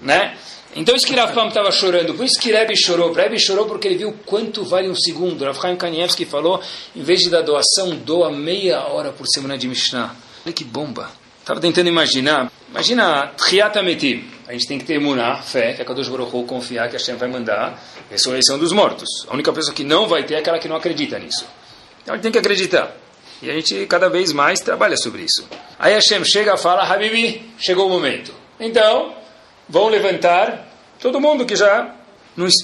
Né? 0.00 0.36
Então 0.76 0.94
isso 0.94 1.06
que 1.06 1.14
Rav 1.14 1.34
Pam 1.34 1.48
estava 1.48 1.72
chorando, 1.72 2.14
por 2.14 2.24
isso 2.24 2.40
que 2.40 2.52
Rebbe 2.52 2.76
chorou. 2.76 3.12
Rebbe 3.12 3.38
chorou 3.38 3.66
porque 3.66 3.88
ele 3.88 3.96
viu 3.96 4.14
quanto 4.24 4.64
vale 4.64 4.88
um 4.88 4.94
segundo. 4.94 5.44
Rav 5.44 5.60
Chaim 5.60 5.76
Kanievski 5.76 6.24
falou, 6.24 6.62
em 6.94 7.02
vez 7.02 7.20
de 7.20 7.30
dar 7.30 7.42
doação, 7.42 7.96
doa 7.96 8.30
meia 8.30 8.86
hora 8.86 9.10
por 9.10 9.26
semana 9.26 9.58
de 9.58 9.66
Mishnah. 9.66 10.14
Olha 10.44 10.52
que 10.52 10.64
bomba. 10.64 11.10
Estava 11.40 11.60
tentando 11.60 11.88
imaginar. 11.88 12.52
Imagina 12.70 13.26
Triata 13.36 13.82
Metim. 13.82 14.37
A 14.48 14.52
gente 14.52 14.66
tem 14.66 14.78
que 14.78 14.86
ter 14.86 14.94
imuná, 14.94 15.42
fé, 15.42 15.74
que 15.74 15.82
a 15.82 15.84
Kadosh 15.84 16.08
Baruch 16.08 16.32
confiar 16.46 16.88
que 16.88 16.96
a 16.96 16.98
Hashem 16.98 17.16
vai 17.16 17.28
mandar 17.28 17.78
ressurreição 18.10 18.58
dos 18.58 18.72
mortos. 18.72 19.06
A 19.28 19.34
única 19.34 19.52
pessoa 19.52 19.74
que 19.74 19.84
não 19.84 20.08
vai 20.08 20.24
ter 20.24 20.34
é 20.34 20.38
aquela 20.38 20.58
que 20.58 20.66
não 20.66 20.74
acredita 20.74 21.18
nisso. 21.18 21.46
Então 22.02 22.14
a 22.14 22.16
gente 22.16 22.22
tem 22.22 22.32
que 22.32 22.38
acreditar. 22.38 22.90
E 23.42 23.50
a 23.50 23.52
gente 23.52 23.84
cada 23.84 24.08
vez 24.08 24.32
mais 24.32 24.60
trabalha 24.60 24.96
sobre 24.96 25.20
isso. 25.20 25.46
Aí 25.78 25.92
Hashem 25.92 26.24
chega 26.24 26.54
e 26.54 26.56
fala, 26.56 26.82
Habibi, 26.82 27.52
chegou 27.58 27.88
o 27.88 27.90
momento. 27.90 28.32
Então, 28.58 29.14
vão 29.68 29.88
levantar 29.88 30.66
todo 30.98 31.20
mundo 31.20 31.44
que 31.44 31.54
já, 31.54 31.94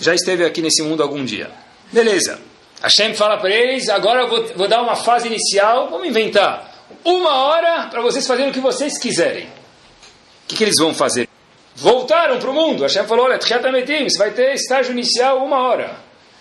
já 0.01 0.15
esteve 0.15 0.43
aqui 0.43 0.63
nesse 0.63 0.83
mundo 0.83 1.03
algum 1.03 1.23
dia. 1.23 1.51
Beleza. 1.93 2.41
Hashem 2.81 3.13
fala 3.13 3.37
para 3.37 3.51
eles, 3.51 3.91
agora 3.91 4.23
eu 4.23 4.29
vou, 4.29 4.47
vou 4.57 4.69
dar 4.69 4.81
uma 4.81 4.97
fase 4.97 5.27
inicial, 5.27 5.91
vamos 5.91 6.09
inventar. 6.09 6.87
Uma 7.05 7.45
hora 7.45 7.89
para 7.89 8.01
vocês 8.01 8.27
fazerem 8.27 8.51
o 8.51 8.55
que 8.55 8.61
vocês 8.61 8.99
quiserem. 8.99 9.45
O 9.45 10.49
que, 10.49 10.57
que 10.57 10.65
eles 10.65 10.77
vão 10.79 10.95
fazer? 10.95 11.29
Voltaram 11.77 12.39
para 12.39 12.51
o 12.51 12.55
mundo. 12.55 12.83
Hashem 12.83 13.05
falou, 13.05 13.27
olha, 13.27 13.41
você 13.41 14.19
vai 14.19 14.31
ter 14.31 14.55
estágio 14.55 14.93
inicial 14.93 15.45
uma 15.45 15.59
hora. 15.59 15.97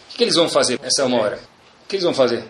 O 0.07 0.11
que, 0.11 0.17
que 0.17 0.23
eles 0.23 0.35
vão 0.35 0.47
fazer 0.47 0.79
nessa 0.81 1.05
uma 1.05 1.21
hora? 1.21 1.39
O 1.83 1.87
que 1.87 1.95
eles 1.95 2.03
vão 2.03 2.13
fazer? 2.13 2.43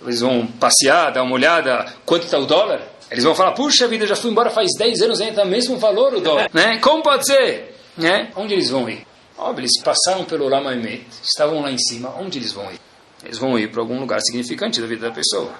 Eles 0.00 0.20
vão 0.20 0.46
passear, 0.46 1.10
dar 1.10 1.22
uma 1.22 1.34
olhada, 1.34 1.92
quanto 2.06 2.24
está 2.24 2.38
o 2.38 2.46
dólar? 2.46 2.80
Eles 3.10 3.24
vão 3.24 3.34
falar, 3.34 3.52
puxa 3.52 3.88
vida, 3.88 4.06
já 4.06 4.14
fui 4.14 4.30
embora 4.30 4.50
faz 4.50 4.68
10 4.78 5.02
anos, 5.02 5.20
ainda 5.20 5.32
está 5.32 5.42
o 5.42 5.48
mesmo 5.48 5.78
valor 5.78 6.14
o 6.14 6.20
dólar. 6.20 6.48
né? 6.54 6.78
Como 6.78 7.02
pode 7.02 7.26
ser? 7.26 7.74
Né? 7.96 8.30
Onde 8.36 8.54
eles 8.54 8.70
vão 8.70 8.88
ir? 8.88 9.06
Óbvio, 9.36 9.62
eles 9.62 9.80
passaram 9.82 10.24
pelo 10.24 10.48
Lamaemet, 10.48 11.06
estavam 11.22 11.62
lá 11.62 11.70
em 11.70 11.78
cima, 11.78 12.14
onde 12.18 12.38
eles 12.38 12.52
vão 12.52 12.70
ir? 12.70 12.78
Eles 13.24 13.38
vão 13.38 13.58
ir 13.58 13.70
para 13.70 13.80
algum 13.80 13.98
lugar 13.98 14.20
significante 14.20 14.80
da 14.80 14.86
vida 14.86 15.08
da 15.08 15.14
pessoa. 15.14 15.52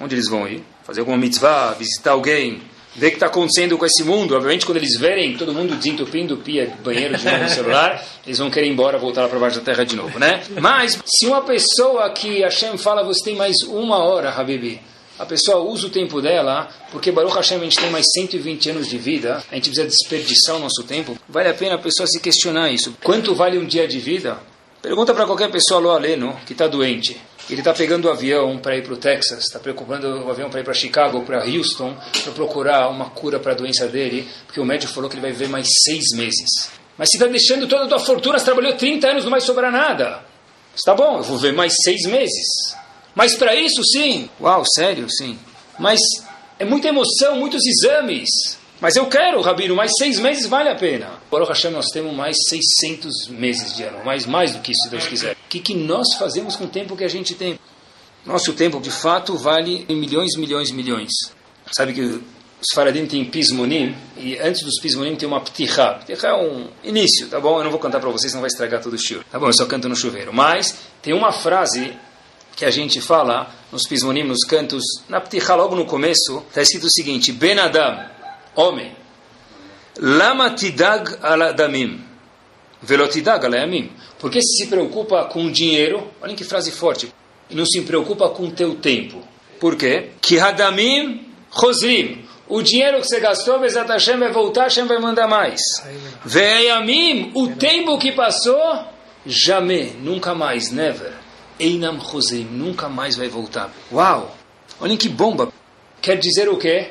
Onde 0.00 0.14
eles 0.14 0.28
vão 0.28 0.46
ir? 0.46 0.64
Fazer 0.82 1.00
alguma 1.00 1.16
mitzvah, 1.16 1.72
visitar 1.72 2.12
alguém, 2.12 2.62
ver 2.96 3.08
o 3.08 3.10
que 3.10 3.16
está 3.16 3.26
acontecendo 3.26 3.76
com 3.76 3.86
esse 3.86 4.02
mundo. 4.02 4.34
Obviamente, 4.34 4.64
quando 4.64 4.78
eles 4.78 4.96
verem 4.98 5.36
todo 5.36 5.52
mundo 5.52 5.76
desentupindo 5.76 6.36
pia, 6.38 6.72
banheiro 6.82 7.16
de 7.16 7.24
novo 7.24 7.38
no 7.38 7.48
celular, 7.48 8.04
eles 8.26 8.38
vão 8.38 8.50
querer 8.50 8.66
ir 8.66 8.70
embora, 8.70 8.98
voltar 8.98 9.22
lá 9.22 9.28
para 9.28 9.38
baixo 9.38 9.58
da 9.58 9.64
terra 9.64 9.84
de 9.84 9.94
novo, 9.94 10.18
né? 10.18 10.42
Mas, 10.60 10.98
se 11.04 11.26
uma 11.26 11.42
pessoa 11.42 12.08
que 12.10 12.40
Hashem 12.40 12.76
fala, 12.78 13.04
você 13.04 13.22
tem 13.24 13.36
mais 13.36 13.56
uma 13.68 13.98
hora, 13.98 14.30
Habibi, 14.30 14.80
a 15.18 15.24
pessoa 15.24 15.58
usa 15.58 15.86
o 15.86 15.90
tempo 15.90 16.20
dela, 16.20 16.68
porque 16.92 17.10
Baruch 17.10 17.34
Hashem 17.34 17.58
a 17.58 17.64
gente 17.64 17.78
tem 17.78 17.90
mais 17.90 18.04
120 18.12 18.70
anos 18.70 18.88
de 18.88 18.98
vida, 18.98 19.42
a 19.50 19.54
gente 19.54 19.70
precisa 19.70 19.86
desperdiçar 19.86 20.56
o 20.56 20.58
nosso 20.58 20.82
tempo, 20.82 21.16
vale 21.28 21.48
a 21.48 21.54
pena 21.54 21.76
a 21.76 21.78
pessoa 21.78 22.06
se 22.06 22.20
questionar 22.20 22.70
isso. 22.70 22.94
Quanto 23.02 23.34
vale 23.34 23.58
um 23.58 23.64
dia 23.64 23.88
de 23.88 23.98
vida? 23.98 24.38
Pergunta 24.82 25.14
para 25.14 25.24
qualquer 25.26 25.50
pessoa 25.50 25.80
lo 25.80 25.90
aleno 25.90 26.38
que 26.46 26.52
está 26.52 26.66
doente. 26.66 27.16
Ele 27.48 27.60
está 27.60 27.72
pegando 27.72 28.06
o 28.06 28.10
avião 28.10 28.58
para 28.58 28.76
ir 28.76 28.82
para 28.82 28.94
o 28.94 28.96
Texas, 28.96 29.44
está 29.44 29.60
preocupando 29.60 30.26
o 30.26 30.30
avião 30.30 30.50
para 30.50 30.60
ir 30.60 30.64
para 30.64 30.74
Chicago, 30.74 31.22
para 31.22 31.44
Houston, 31.44 31.96
para 32.24 32.32
procurar 32.32 32.88
uma 32.88 33.10
cura 33.10 33.38
para 33.38 33.52
a 33.52 33.54
doença 33.54 33.86
dele, 33.86 34.28
porque 34.46 34.60
o 34.60 34.64
médico 34.64 34.92
falou 34.92 35.08
que 35.08 35.14
ele 35.14 35.22
vai 35.22 35.30
viver 35.30 35.48
mais 35.48 35.68
seis 35.84 36.06
meses. 36.14 36.70
Mas 36.98 37.10
se 37.10 37.16
está 37.16 37.28
deixando 37.28 37.68
toda 37.68 37.84
a 37.84 37.88
tua 37.88 38.00
fortuna, 38.00 38.38
você 38.38 38.44
trabalhou 38.44 38.72
30 38.72 39.08
anos, 39.08 39.24
não 39.24 39.30
vai 39.30 39.40
sobrar 39.40 39.70
nada. 39.70 40.24
Está 40.74 40.94
bom, 40.94 41.18
eu 41.18 41.22
vou 41.22 41.38
ver 41.38 41.52
mais 41.52 41.72
seis 41.84 42.02
meses. 42.06 42.74
Mas 43.14 43.36
para 43.36 43.54
isso, 43.54 43.82
sim. 43.84 44.28
Uau, 44.40 44.64
sério, 44.64 45.08
sim. 45.08 45.38
Mas 45.78 46.00
é 46.58 46.64
muita 46.64 46.88
emoção, 46.88 47.36
muitos 47.36 47.62
exames. 47.64 48.28
Mas 48.80 48.96
eu 48.96 49.06
quero, 49.06 49.40
Rabino, 49.40 49.74
mais 49.74 49.92
seis 49.96 50.18
meses 50.18 50.46
vale 50.46 50.68
a 50.68 50.74
pena. 50.74 51.10
Baruch 51.30 51.48
Hashem, 51.48 51.70
nós 51.70 51.86
temos 51.90 52.14
mais 52.14 52.36
600 52.48 53.28
meses 53.28 53.74
de 53.74 53.84
ano, 53.84 54.04
mais, 54.04 54.26
mais 54.26 54.52
do 54.52 54.60
que 54.60 54.72
isso, 54.72 54.82
se 54.82 54.90
Deus 54.90 55.06
quiser. 55.06 55.35
O 55.46 55.48
que, 55.48 55.60
que 55.60 55.74
nós 55.74 56.14
fazemos 56.18 56.56
com 56.56 56.64
o 56.64 56.68
tempo 56.68 56.96
que 56.96 57.04
a 57.04 57.08
gente 57.08 57.34
tem? 57.34 57.58
Nosso 58.24 58.52
tempo, 58.52 58.80
de 58.80 58.90
fato, 58.90 59.36
vale 59.36 59.86
milhões, 59.88 60.36
milhões, 60.36 60.72
milhões. 60.72 61.12
Sabe 61.70 61.92
que 61.92 62.00
os 62.00 62.74
faradim 62.74 63.06
têm 63.06 63.24
pismonim, 63.24 63.94
e 64.16 64.36
antes 64.38 64.64
dos 64.64 64.80
pismonim 64.80 65.14
tem 65.14 65.28
uma 65.28 65.40
pticha. 65.40 65.94
Pticha 66.00 66.26
é 66.26 66.34
um 66.34 66.66
início, 66.82 67.28
tá 67.28 67.38
bom? 67.38 67.58
Eu 67.58 67.64
não 67.64 67.70
vou 67.70 67.78
cantar 67.78 68.00
para 68.00 68.10
vocês, 68.10 68.34
não 68.34 68.40
vai 68.40 68.48
estragar 68.48 68.82
todo 68.82 68.94
o 68.94 68.98
shiur. 68.98 69.22
Tá 69.30 69.38
bom, 69.38 69.46
eu 69.46 69.52
só 69.52 69.66
canto 69.66 69.88
no 69.88 69.94
chuveiro. 69.94 70.32
Mas 70.32 70.76
tem 71.00 71.14
uma 71.14 71.30
frase 71.30 71.96
que 72.56 72.64
a 72.64 72.70
gente 72.70 73.00
fala 73.00 73.54
nos 73.70 73.86
pismonim, 73.86 74.24
nos 74.24 74.40
cantos, 74.40 74.82
na 75.08 75.20
pticha, 75.20 75.54
logo 75.54 75.76
no 75.76 75.86
começo, 75.86 76.42
está 76.48 76.62
escrito 76.62 76.86
o 76.86 76.90
seguinte, 76.90 77.30
Ben 77.30 77.56
Adam, 77.60 78.04
homem, 78.56 78.96
lama 80.00 80.50
tidag 80.50 81.18
aladamim, 81.22 82.02
velotidag 82.82 83.46
alayamim, 83.46 83.92
porque 84.18 84.40
se 84.40 84.64
se 84.64 84.66
preocupa 84.68 85.24
com 85.24 85.50
dinheiro, 85.50 86.10
olhem 86.20 86.36
que 86.36 86.44
frase 86.44 86.70
forte, 86.70 87.12
e 87.50 87.54
não 87.54 87.66
se 87.66 87.80
preocupa 87.82 88.28
com 88.30 88.44
o 88.44 88.50
teu 88.50 88.74
tempo. 88.76 89.22
Por 89.60 89.76
quê? 89.76 90.10
Que 90.20 90.38
hadamim 90.38 91.26
chosrim, 91.58 92.26
o 92.48 92.62
dinheiro 92.62 93.00
que 93.00 93.08
você 93.08 93.18
gastou, 93.18 93.58
Bezat 93.58 93.88
Hashem 93.88 94.18
vai 94.18 94.30
voltar, 94.30 94.64
Hashem 94.64 94.86
vai 94.86 95.00
mandar 95.00 95.26
mais. 95.26 95.60
Ve'ayamim, 96.24 97.32
o 97.34 97.48
tempo 97.48 97.98
que 97.98 98.12
passou, 98.12 98.84
jamais, 99.24 99.94
nunca 100.00 100.34
mais, 100.34 100.70
never. 100.70 101.12
Einam 101.58 101.98
Hosei, 101.98 102.44
nunca 102.44 102.88
mais 102.88 103.16
vai 103.16 103.28
voltar. 103.28 103.72
Uau! 103.90 104.36
Olhem 104.80 104.96
que 104.96 105.08
bomba! 105.08 105.52
Quer 106.00 106.18
dizer 106.18 106.48
o 106.48 106.56
quê? 106.56 106.90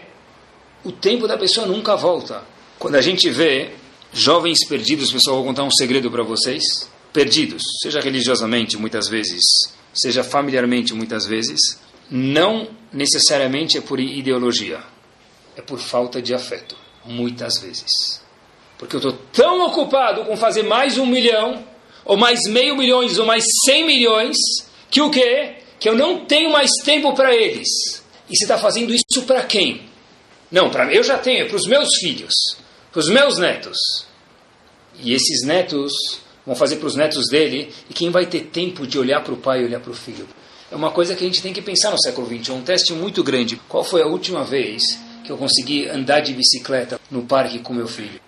O 0.84 0.92
tempo 0.92 1.28
da 1.28 1.38
pessoa 1.38 1.66
nunca 1.66 1.96
volta. 1.96 2.44
Quando 2.78 2.96
a 2.96 3.02
gente 3.02 3.30
vê 3.30 3.72
jovens 4.12 4.68
perdidos, 4.68 5.12
pessoal, 5.12 5.38
vou 5.38 5.46
contar 5.46 5.64
um 5.64 5.72
segredo 5.72 6.12
para 6.12 6.24
vocês. 6.24 6.64
Perdidos, 7.16 7.64
seja 7.82 8.02
religiosamente 8.02 8.76
muitas 8.76 9.08
vezes, 9.08 9.42
seja 9.94 10.22
familiarmente 10.22 10.94
muitas 10.94 11.26
vezes, 11.26 11.80
não 12.12 12.68
necessariamente 12.92 13.78
é 13.78 13.82
por 13.82 14.02
ideologia, 14.02 14.82
é 15.56 15.62
por 15.62 15.80
falta 15.80 16.22
de 16.22 16.34
afeto, 16.34 16.76
muitas 17.06 17.58
vezes. 17.62 18.22
Porque 18.78 18.98
eu 18.98 19.00
estou 19.00 19.14
tão 19.32 19.66
ocupado 19.66 20.26
com 20.26 20.36
fazer 20.36 20.64
mais 20.64 20.98
um 20.98 21.06
milhão 21.06 21.64
ou 22.04 22.18
mais 22.18 22.42
meio 22.50 22.76
milhões, 22.76 23.18
ou 23.18 23.26
mais 23.26 23.46
cem 23.64 23.86
milhões, 23.86 24.36
que 24.92 25.00
o 25.00 25.10
quê? 25.10 25.56
Que 25.80 25.88
eu 25.88 25.96
não 25.96 26.26
tenho 26.26 26.52
mais 26.52 26.70
tempo 26.84 27.14
para 27.14 27.34
eles. 27.34 27.70
E 28.30 28.36
você 28.36 28.44
está 28.44 28.58
fazendo 28.58 28.94
isso 28.94 29.24
para 29.26 29.42
quem? 29.44 29.90
Não, 30.52 30.70
para 30.70 30.94
eu 30.94 31.02
já 31.02 31.18
tenho, 31.18 31.46
é 31.46 31.48
para 31.48 31.56
os 31.56 31.66
meus 31.66 31.88
filhos, 32.02 32.34
para 32.92 33.00
os 33.00 33.08
meus 33.08 33.38
netos. 33.38 33.78
E 35.00 35.14
esses 35.14 35.46
netos 35.46 36.25
vão 36.46 36.56
fazer 36.56 36.78
para 36.78 36.88
os 36.88 36.96
netos 36.96 37.28
dele, 37.30 37.72
e 37.90 37.94
quem 37.94 38.10
vai 38.10 38.26
ter 38.26 38.42
tempo 38.42 38.86
de 38.86 39.00
olhar 39.00 39.22
para 39.22 39.34
o 39.34 39.38
pai 39.38 39.62
e 39.62 39.66
olhar 39.66 39.80
para 39.80 39.92
o 39.92 39.96
filho? 39.96 40.28
É 40.72 40.76
uma 40.76 40.92
coisa 40.92 41.16
que 41.16 41.24
a 41.24 41.28
gente 41.28 41.42
tem 41.42 41.54
que 41.54 41.62
pensar 41.62 41.92
no 41.92 42.02
século 42.02 42.28
XX, 42.28 42.50
é 42.50 42.54
um 42.54 42.62
teste 42.62 42.94
muito 42.94 43.24
grande. 43.24 43.60
Qual 43.68 43.84
foi 43.84 44.02
a 44.02 44.08
última 44.08 44.44
vez 44.44 44.84
que 45.24 45.32
eu 45.32 45.38
consegui 45.38 45.88
andar 45.88 46.22
de 46.22 46.34
bicicleta 46.34 47.00
no 47.10 47.24
parque 47.24 47.60
com 47.60 47.74
meu 47.74 47.88
filho? 47.88 48.20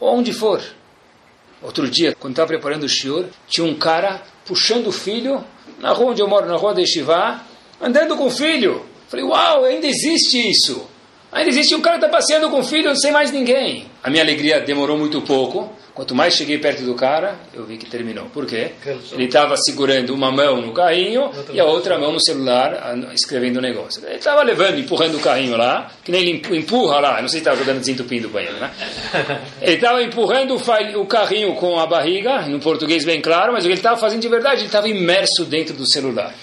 Ou 0.00 0.16
onde 0.16 0.32
for. 0.32 0.62
Outro 1.62 1.88
dia, 1.88 2.16
quando 2.18 2.32
estava 2.32 2.48
preparando 2.48 2.84
o 2.84 2.88
shiur, 2.88 3.26
tinha 3.48 3.64
um 3.64 3.74
cara 3.74 4.20
puxando 4.44 4.88
o 4.88 4.92
filho 4.92 5.44
na 5.78 5.92
rua 5.92 6.10
onde 6.10 6.20
eu 6.20 6.28
moro, 6.28 6.46
na 6.46 6.56
rua 6.56 6.74
de 6.74 6.86
Shivá, 6.86 7.44
andando 7.80 8.16
com 8.16 8.26
o 8.26 8.30
filho. 8.30 8.84
Falei, 9.08 9.24
uau, 9.24 9.64
ainda 9.64 9.86
existe 9.86 10.38
isso. 10.50 10.88
Ainda 11.30 11.50
existe 11.50 11.74
um 11.74 11.80
cara 11.80 11.98
que 11.98 12.04
está 12.04 12.16
passeando 12.16 12.50
com 12.50 12.60
o 12.60 12.64
filho 12.64 12.94
sem 12.96 13.12
mais 13.12 13.30
ninguém. 13.30 13.86
A 14.02 14.10
minha 14.10 14.22
alegria 14.22 14.60
demorou 14.60 14.98
muito 14.98 15.22
pouco. 15.22 15.70
Quanto 15.94 16.14
mais 16.14 16.34
cheguei 16.34 16.56
perto 16.56 16.82
do 16.84 16.94
cara, 16.94 17.38
eu 17.52 17.66
vi 17.66 17.76
que 17.76 17.84
terminou. 17.84 18.24
Por 18.26 18.46
quê? 18.46 18.72
Ele 19.12 19.26
estava 19.26 19.54
segurando 19.58 20.14
uma 20.14 20.32
mão 20.32 20.62
no 20.62 20.72
carrinho 20.72 21.30
e 21.52 21.60
a 21.60 21.66
outra 21.66 21.98
mão 21.98 22.12
no 22.12 22.20
celular, 22.20 22.96
escrevendo 23.12 23.58
o 23.58 23.60
negócio. 23.60 24.02
Ele 24.06 24.16
estava 24.16 24.42
levando, 24.42 24.78
empurrando 24.78 25.18
o 25.18 25.20
carrinho 25.20 25.54
lá, 25.54 25.92
que 26.02 26.10
nem 26.10 26.22
ele 26.22 26.42
empurra 26.56 26.98
lá. 26.98 27.20
Não 27.20 27.28
sei 27.28 27.40
se 27.40 27.48
estava 27.48 27.58
jogando 27.58 27.80
desentupindo 27.80 28.28
o 28.28 28.30
banheiro, 28.30 28.56
né? 28.56 28.70
Ele 29.60 29.74
estava 29.74 30.02
empurrando 30.02 30.56
o 30.56 31.06
carrinho 31.06 31.54
com 31.56 31.78
a 31.78 31.86
barriga, 31.86 32.42
no 32.48 32.58
português 32.58 33.04
bem 33.04 33.20
claro, 33.20 33.52
mas 33.52 33.64
o 33.64 33.66
que 33.66 33.72
ele 33.72 33.78
estava 33.78 33.98
fazendo 33.98 34.22
de 34.22 34.28
verdade, 34.28 34.60
ele 34.60 34.66
estava 34.66 34.88
imerso 34.88 35.44
dentro 35.44 35.74
do 35.74 35.86
celular. 35.86 36.34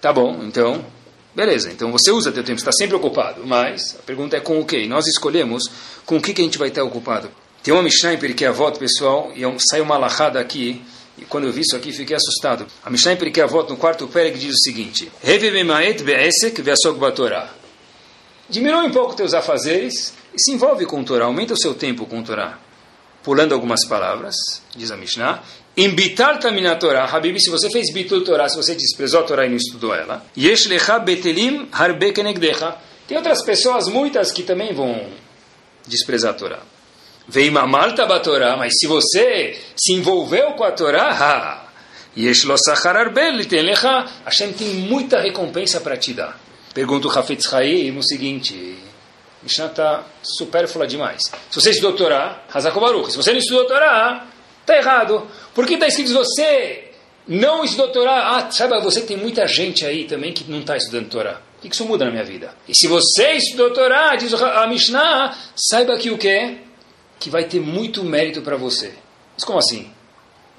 Tá 0.00 0.12
bom, 0.12 0.40
então 0.44 0.84
Beleza, 1.34 1.70
então 1.70 1.92
você 1.92 2.10
usa 2.10 2.32
teu 2.32 2.42
tempo, 2.42 2.58
está 2.58 2.72
sempre 2.72 2.96
ocupado. 2.96 3.46
Mas 3.46 3.96
a 3.96 4.02
pergunta 4.02 4.36
é 4.36 4.40
com 4.40 4.58
o 4.58 4.64
quê? 4.64 4.88
Nós 4.88 5.06
escolhemos 5.06 5.62
com 6.04 6.16
o 6.16 6.20
que, 6.20 6.34
que 6.34 6.40
a 6.40 6.44
gente 6.44 6.58
vai 6.58 6.66
estar 6.66 6.82
ocupado. 6.82 7.30
Tem 7.62 7.74
uma 7.74 7.82
Mishnah 7.82 8.14
em 8.14 8.18
Pirkei 8.18 8.46
Avot, 8.46 8.78
pessoal, 8.78 9.32
e 9.34 9.44
é 9.44 9.56
sai 9.70 9.80
uma 9.80 9.98
lachada 9.98 10.40
aqui, 10.40 10.82
e 11.18 11.24
quando 11.24 11.44
eu 11.44 11.52
vi 11.52 11.62
isso 11.62 11.76
aqui 11.76 11.92
fiquei 11.92 12.16
assustado. 12.16 12.66
A 12.84 12.90
Mishnah 12.90 13.12
em 13.12 13.16
Pirkei 13.16 13.42
Avot, 13.42 13.68
no 13.68 13.76
quarto 13.76 14.06
perek, 14.06 14.38
diz 14.38 14.54
o 14.54 14.58
seguinte, 14.58 15.10
Diminui 18.48 18.86
um 18.86 18.90
pouco 18.90 19.14
teus 19.14 19.34
afazeres 19.34 20.14
e 20.34 20.40
se 20.40 20.52
envolve 20.52 20.86
com 20.86 21.00
o 21.00 21.04
Torá, 21.04 21.26
aumenta 21.26 21.52
o 21.52 21.58
seu 21.58 21.74
tempo 21.74 22.06
com 22.06 22.20
o 22.20 22.24
Torá. 22.24 22.58
Pulando 23.22 23.52
algumas 23.52 23.86
palavras, 23.86 24.36
diz 24.74 24.90
a 24.90 24.96
Mishnah, 24.96 25.42
em 25.76 25.90
bitar 25.90 26.40
tamina 26.40 26.74
Torah, 26.76 27.04
Habib, 27.04 27.38
se 27.38 27.50
você 27.50 27.70
fez 27.70 27.92
bitul 27.92 28.24
Torah, 28.24 28.48
se 28.48 28.56
você 28.56 28.74
desprezou 28.74 29.20
a 29.20 29.22
Torah 29.24 29.46
e 29.46 29.48
não 29.48 29.56
estudou 29.56 29.94
ela, 29.94 30.24
yesh 30.36 30.66
lecha 30.66 30.98
betelim 30.98 31.68
harbe. 31.70 32.12
Tem 32.12 33.16
outras 33.16 33.44
pessoas, 33.44 33.86
muitas, 33.88 34.32
que 34.32 34.42
também 34.42 34.72
vão 34.72 35.08
desprezar 35.86 36.30
a 36.32 36.34
Torá. 36.34 36.58
Vem 37.28 37.50
mamalta 37.50 38.06
Torá, 38.20 38.56
mas 38.56 38.72
se 38.78 38.86
você 38.86 39.58
se 39.76 39.92
envolveu 39.92 40.52
com 40.52 40.64
a 40.64 40.72
Torá, 40.72 41.66
Hashem 44.24 44.52
tem 44.52 44.68
muita 44.68 45.20
recompensa 45.20 45.80
para 45.80 45.96
te 45.96 46.14
dar. 46.14 46.40
Pergunta 46.72 47.06
o 47.08 47.18
Hafetz 47.18 47.52
Haim 47.52 47.96
o 47.96 48.02
seguinte, 48.02 48.78
Mishnah 49.42 49.66
está 49.66 50.04
supérflua 50.22 50.86
demais. 50.86 51.22
Se 51.50 51.60
você 51.60 51.70
estudou 51.70 51.92
Torá, 51.92 52.42
Hazakobaruch. 52.52 53.12
Se 53.12 53.16
você 53.16 53.32
não 53.32 53.38
estudou 53.38 53.66
Torá, 53.66 54.26
Está 54.68 54.76
errado. 54.76 55.26
Por 55.54 55.66
que 55.66 55.74
está 55.74 55.86
escrito 55.86 56.12
você 56.12 56.90
não 57.26 57.64
estudou 57.64 57.88
Torá? 57.88 58.36
Ah, 58.36 58.50
saiba 58.50 58.78
você 58.80 59.00
tem 59.00 59.16
muita 59.16 59.46
gente 59.46 59.86
aí 59.86 60.04
também 60.04 60.30
que 60.30 60.44
não 60.44 60.60
está 60.60 60.76
estudando 60.76 61.08
Torá. 61.08 61.40
O 61.56 61.60
que 61.62 61.74
isso 61.74 61.86
muda 61.86 62.04
na 62.04 62.10
minha 62.10 62.22
vida? 62.22 62.54
E 62.68 62.74
se 62.76 62.86
você 62.86 63.32
estudou 63.32 63.72
Torá, 63.72 64.14
diz 64.16 64.34
a 64.34 64.66
Mishnah, 64.66 65.34
saiba 65.56 65.96
que 65.96 66.10
o 66.10 66.18
quê? 66.18 66.58
Que 67.18 67.30
vai 67.30 67.44
ter 67.44 67.60
muito 67.60 68.04
mérito 68.04 68.42
para 68.42 68.56
você. 68.56 68.94
Mas 69.34 69.44
como 69.44 69.58
assim? 69.58 69.90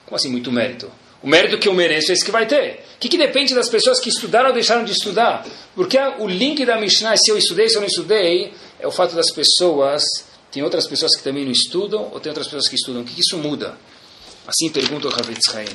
Como 0.05 0.15
assim 0.15 0.29
muito 0.29 0.51
mérito? 0.51 0.91
O 1.21 1.27
mérito 1.27 1.57
que 1.57 1.67
eu 1.67 1.73
mereço 1.73 2.11
é 2.11 2.13
esse 2.13 2.23
que 2.23 2.31
vai 2.31 2.45
ter. 2.45 2.85
O 2.95 2.99
que, 2.99 3.09
que 3.09 3.17
depende 3.17 3.53
das 3.53 3.67
pessoas 3.67 3.99
que 3.99 4.09
estudaram 4.09 4.49
ou 4.49 4.53
deixaram 4.53 4.85
de 4.85 4.93
estudar? 4.93 5.45
Porque 5.75 5.97
o 6.17 6.27
link 6.27 6.65
da 6.65 6.79
Mishnah, 6.79 7.17
se 7.17 7.29
eu 7.29 7.37
estudei, 7.37 7.67
se 7.67 7.75
eu 7.75 7.81
não 7.81 7.87
estudei, 7.87 8.53
é 8.79 8.87
o 8.87 8.91
fato 8.91 9.15
das 9.15 9.29
pessoas. 9.31 10.03
Tem 10.51 10.63
outras 10.63 10.87
pessoas 10.87 11.15
que 11.15 11.23
também 11.23 11.43
não 11.43 11.51
estudam, 11.51 12.09
ou 12.11 12.19
tem 12.19 12.29
outras 12.29 12.47
pessoas 12.47 12.67
que 12.67 12.75
estudam. 12.75 13.01
O 13.01 13.05
que, 13.05 13.13
que 13.13 13.21
isso 13.21 13.37
muda? 13.37 13.77
Assim 14.47 14.69
pergunta 14.69 15.07
o 15.07 15.13
Havetz 15.13 15.53
Haim. 15.53 15.67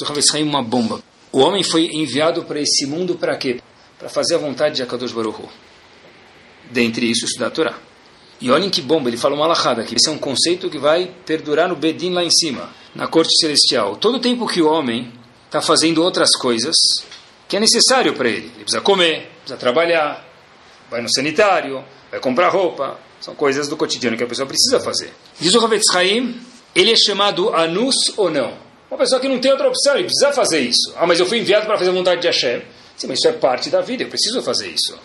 O 0.00 0.04
Havetz 0.04 0.34
Haim 0.34 0.44
uma 0.44 0.62
bomba. 0.62 1.02
O 1.32 1.40
homem 1.40 1.62
foi 1.62 1.86
enviado 1.86 2.44
para 2.44 2.60
esse 2.60 2.86
mundo 2.86 3.14
para 3.14 3.36
quê? 3.36 3.60
Para 3.98 4.08
fazer 4.08 4.34
a 4.34 4.38
vontade 4.38 4.76
de 4.76 4.82
Akadosh 4.82 5.12
Baruch 5.12 5.40
Hu. 5.40 5.48
Dentre 6.70 7.10
isso, 7.10 7.24
estudar 7.24 7.48
a 7.48 7.50
Torá. 7.50 7.78
E 8.40 8.50
olhem 8.50 8.70
que 8.70 8.80
bomba, 8.80 9.10
ele 9.10 9.18
fala 9.18 9.34
uma 9.34 9.44
alahada 9.44 9.82
aqui. 9.82 9.96
Esse 9.96 10.08
é 10.08 10.12
um 10.12 10.18
conceito 10.18 10.70
que 10.70 10.78
vai 10.78 11.10
perdurar 11.26 11.68
no 11.68 11.76
Bedin 11.76 12.10
lá 12.12 12.24
em 12.24 12.30
cima, 12.30 12.70
na 12.94 13.06
corte 13.06 13.36
celestial. 13.38 13.96
Todo 13.96 14.18
tempo 14.18 14.46
que 14.46 14.62
o 14.62 14.68
homem 14.68 15.12
está 15.46 15.60
fazendo 15.60 16.02
outras 16.02 16.30
coisas 16.36 16.74
que 17.46 17.56
é 17.56 17.60
necessário 17.60 18.14
para 18.14 18.28
ele. 18.28 18.46
Ele 18.54 18.62
precisa 18.62 18.80
comer, 18.80 19.28
precisa 19.40 19.58
trabalhar, 19.58 20.26
vai 20.90 21.02
no 21.02 21.12
sanitário, 21.12 21.84
vai 22.10 22.18
comprar 22.20 22.48
roupa. 22.48 22.98
São 23.20 23.34
coisas 23.34 23.68
do 23.68 23.76
cotidiano 23.76 24.16
que 24.16 24.24
a 24.24 24.26
pessoa 24.26 24.46
precisa 24.46 24.80
fazer. 24.80 25.12
Diz 25.38 25.54
o 25.54 25.62
Havetz 25.62 25.94
Haim, 25.94 26.40
ele 26.74 26.92
é 26.92 26.96
chamado 26.96 27.54
anus 27.54 27.94
ou 28.16 28.30
não? 28.30 28.54
Uma 28.90 28.96
pessoa 28.96 29.20
que 29.20 29.28
não 29.28 29.38
tem 29.38 29.50
outra 29.50 29.68
opção, 29.68 29.94
ele 29.94 30.04
precisa 30.04 30.32
fazer 30.32 30.60
isso. 30.60 30.94
Ah, 30.96 31.06
mas 31.06 31.20
eu 31.20 31.26
fui 31.26 31.38
enviado 31.38 31.66
para 31.66 31.76
fazer 31.76 31.90
a 31.90 31.92
vontade 31.92 32.22
de 32.22 32.26
Hashem. 32.26 32.62
Sim, 32.96 33.06
mas 33.08 33.18
isso 33.18 33.28
é 33.28 33.32
parte 33.32 33.68
da 33.68 33.80
vida, 33.80 34.04
eu 34.04 34.08
preciso 34.08 34.42
fazer 34.42 34.68
isso. 34.68 34.98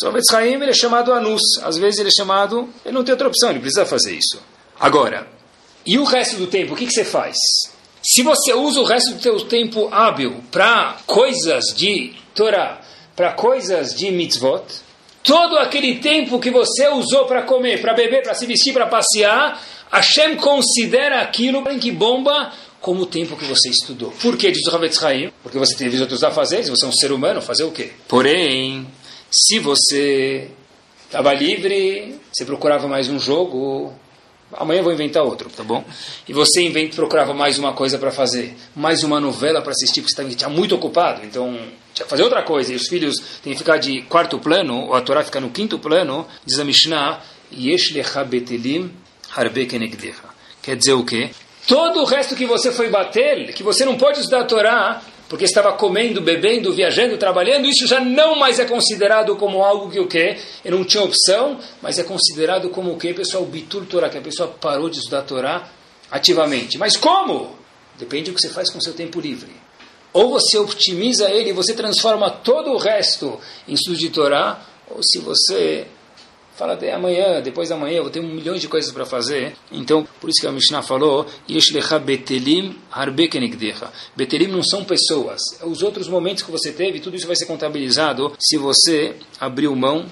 Só 0.00 0.36
Haim 0.36 0.54
ele 0.54 0.70
é 0.70 0.74
chamado 0.74 1.12
anus. 1.12 1.42
Às 1.62 1.76
vezes 1.76 2.00
ele 2.00 2.08
é 2.08 2.12
chamado, 2.12 2.68
ele 2.84 2.94
não 2.94 3.04
tem 3.04 3.12
outra 3.12 3.28
opção, 3.28 3.50
ele 3.50 3.60
precisa 3.60 3.84
fazer 3.84 4.14
isso. 4.14 4.40
Agora, 4.78 5.28
e 5.84 5.98
o 5.98 6.04
resto 6.04 6.36
do 6.36 6.46
tempo, 6.46 6.72
o 6.72 6.76
que, 6.76 6.86
que 6.86 6.92
você 6.92 7.04
faz? 7.04 7.36
Se 8.02 8.22
você 8.22 8.54
usa 8.54 8.80
o 8.80 8.84
resto 8.84 9.12
do 9.14 9.22
seu 9.22 9.40
tempo 9.40 9.88
hábil 9.92 10.42
para 10.50 10.96
coisas 11.06 11.66
de 11.76 12.14
Torá, 12.34 12.80
para 13.14 13.32
coisas 13.32 13.94
de 13.94 14.10
mitzvot, 14.10 14.64
todo 15.22 15.58
aquele 15.58 15.96
tempo 15.96 16.40
que 16.40 16.50
você 16.50 16.88
usou 16.88 17.26
para 17.26 17.42
comer, 17.42 17.82
para 17.82 17.92
beber, 17.92 18.22
para 18.22 18.34
se 18.34 18.46
vestir, 18.46 18.72
para 18.72 18.86
passear, 18.86 19.60
Hashem 19.92 20.36
considera 20.36 21.20
aquilo 21.20 21.68
em 21.68 21.78
que 21.78 21.92
bomba 21.92 22.50
como 22.80 23.02
o 23.02 23.06
tempo 23.06 23.36
que 23.36 23.44
você 23.44 23.68
estudou. 23.68 24.10
Por 24.22 24.38
que 24.38 24.50
diz 24.50 24.66
o 24.66 24.74
Havetz 24.74 25.02
Haim? 25.02 25.30
Porque 25.42 25.58
você 25.58 25.76
teve 25.76 26.00
outros 26.00 26.24
afazeres, 26.24 26.70
você 26.70 26.86
é 26.86 26.88
um 26.88 26.92
ser 26.92 27.12
humano, 27.12 27.42
fazer 27.42 27.64
o 27.64 27.70
quê? 27.70 27.90
Porém, 28.08 28.86
se 29.30 29.58
você 29.60 30.48
estava 31.06 31.32
livre, 31.32 32.18
você 32.32 32.44
procurava 32.44 32.88
mais 32.88 33.08
um 33.08 33.18
jogo, 33.18 33.92
amanhã 34.52 34.80
eu 34.80 34.84
vou 34.84 34.92
inventar 34.92 35.22
outro, 35.22 35.48
tá 35.50 35.62
bom? 35.62 35.84
E 36.28 36.32
você 36.32 36.62
inventa, 36.62 36.96
procurava 36.96 37.32
mais 37.32 37.58
uma 37.58 37.72
coisa 37.72 37.98
para 37.98 38.10
fazer, 38.10 38.56
mais 38.74 39.04
uma 39.04 39.20
novela 39.20 39.62
para 39.62 39.70
assistir, 39.70 40.02
porque 40.02 40.14
você 40.14 40.22
estava 40.22 40.52
muito 40.52 40.74
ocupado, 40.74 41.24
então 41.24 41.52
tinha 41.94 42.04
que 42.04 42.10
fazer 42.10 42.24
outra 42.24 42.42
coisa, 42.42 42.72
e 42.72 42.76
os 42.76 42.88
filhos 42.88 43.16
têm 43.42 43.52
que 43.52 43.58
ficar 43.58 43.78
de 43.78 44.02
quarto 44.02 44.38
plano, 44.38 44.86
ou 44.86 44.94
a 44.94 45.00
Torá 45.00 45.22
fica 45.22 45.40
no 45.40 45.50
quinto 45.50 45.78
plano, 45.78 46.26
diz 46.44 46.58
a 46.58 46.64
Mishnah, 46.64 47.20
Yesh 47.52 47.92
lecha 47.92 48.24
betelim 48.24 48.90
harbe 49.36 49.66
kenegdecha. 49.66 50.30
Quer 50.62 50.76
dizer 50.76 50.92
o 50.92 51.04
quê? 51.04 51.30
Todo 51.66 52.00
o 52.00 52.04
resto 52.04 52.34
que 52.34 52.46
você 52.46 52.72
foi 52.72 52.88
bater, 52.90 53.52
que 53.54 53.62
você 53.62 53.84
não 53.84 53.96
pode 53.96 54.18
estudar 54.18 54.40
a 54.40 54.44
Torá, 54.44 55.02
porque 55.30 55.44
estava 55.44 55.72
comendo, 55.74 56.20
bebendo, 56.20 56.72
viajando, 56.72 57.16
trabalhando, 57.16 57.64
isso 57.66 57.86
já 57.86 58.00
não 58.00 58.36
mais 58.36 58.58
é 58.58 58.64
considerado 58.64 59.36
como 59.36 59.62
algo 59.62 59.88
que 59.88 60.00
o 60.00 60.08
quê? 60.08 60.36
Eu 60.64 60.72
não 60.72 60.84
tinha 60.84 61.04
opção, 61.04 61.60
mas 61.80 62.00
é 62.00 62.02
considerado 62.02 62.68
como 62.70 62.90
o 62.90 62.98
quê, 62.98 63.14
pessoal? 63.14 63.46
Bitur 63.46 63.86
Torá, 63.86 64.10
que 64.10 64.18
a 64.18 64.20
pessoa 64.20 64.48
parou 64.48 64.90
de 64.90 64.98
estudar 64.98 65.22
Torá 65.22 65.68
ativamente. 66.10 66.76
Mas 66.78 66.96
como? 66.96 67.56
Depende 67.96 68.32
do 68.32 68.34
que 68.34 68.40
você 68.40 68.48
faz 68.48 68.72
com 68.72 68.78
o 68.78 68.82
seu 68.82 68.92
tempo 68.92 69.20
livre. 69.20 69.52
Ou 70.12 70.30
você 70.30 70.58
optimiza 70.58 71.30
ele, 71.30 71.52
você 71.52 71.74
transforma 71.74 72.28
todo 72.28 72.72
o 72.72 72.76
resto 72.76 73.38
em 73.68 73.74
estudo 73.74 73.98
de 73.98 74.10
Torá, 74.10 74.66
ou 74.90 75.00
se 75.00 75.20
você 75.20 75.86
Fala 76.60 76.74
até 76.74 76.92
amanhã, 76.92 77.40
depois 77.40 77.70
da 77.70 77.76
manhã, 77.78 77.96
eu 77.96 78.02
vou 78.02 78.12
ter 78.12 78.20
um 78.20 78.34
milhão 78.34 78.54
de 78.54 78.68
coisas 78.68 78.92
para 78.92 79.06
fazer. 79.06 79.56
Então, 79.72 80.06
por 80.20 80.28
isso 80.28 80.42
que 80.42 80.46
a 80.46 80.52
Mishnah 80.52 80.82
falou, 80.82 81.24
betelim 82.04 82.76
Betelim 84.14 84.46
não 84.48 84.62
são 84.62 84.84
pessoas. 84.84 85.40
Os 85.62 85.82
outros 85.82 86.06
momentos 86.06 86.42
que 86.42 86.50
você 86.50 86.70
teve, 86.70 87.00
tudo 87.00 87.16
isso 87.16 87.26
vai 87.26 87.34
ser 87.34 87.46
contabilizado 87.46 88.34
se 88.38 88.58
você 88.58 89.16
abriu 89.40 89.74
mão 89.74 90.04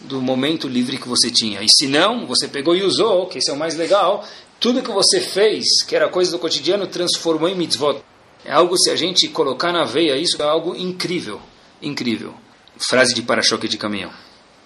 do 0.00 0.22
momento 0.22 0.68
livre 0.68 0.96
que 0.96 1.08
você 1.08 1.28
tinha. 1.28 1.60
E 1.60 1.66
se 1.68 1.88
não, 1.88 2.24
você 2.24 2.46
pegou 2.46 2.76
e 2.76 2.84
usou, 2.84 3.26
que 3.26 3.38
esse 3.38 3.50
é 3.50 3.52
o 3.52 3.58
mais 3.58 3.74
legal, 3.74 4.24
tudo 4.60 4.82
que 4.82 4.92
você 4.92 5.20
fez, 5.20 5.82
que 5.88 5.96
era 5.96 6.08
coisa 6.08 6.30
do 6.30 6.38
cotidiano, 6.38 6.86
transformou 6.86 7.48
em 7.48 7.56
mitzvot. 7.56 8.00
É 8.44 8.52
algo, 8.52 8.78
se 8.78 8.90
a 8.90 8.94
gente 8.94 9.26
colocar 9.26 9.72
na 9.72 9.82
veia 9.82 10.16
isso, 10.16 10.40
é 10.40 10.44
algo 10.44 10.76
incrível. 10.76 11.40
Incrível. 11.82 12.32
Frase 12.78 13.12
de 13.12 13.22
para-choque 13.22 13.66
de 13.66 13.76
caminhão. 13.76 14.12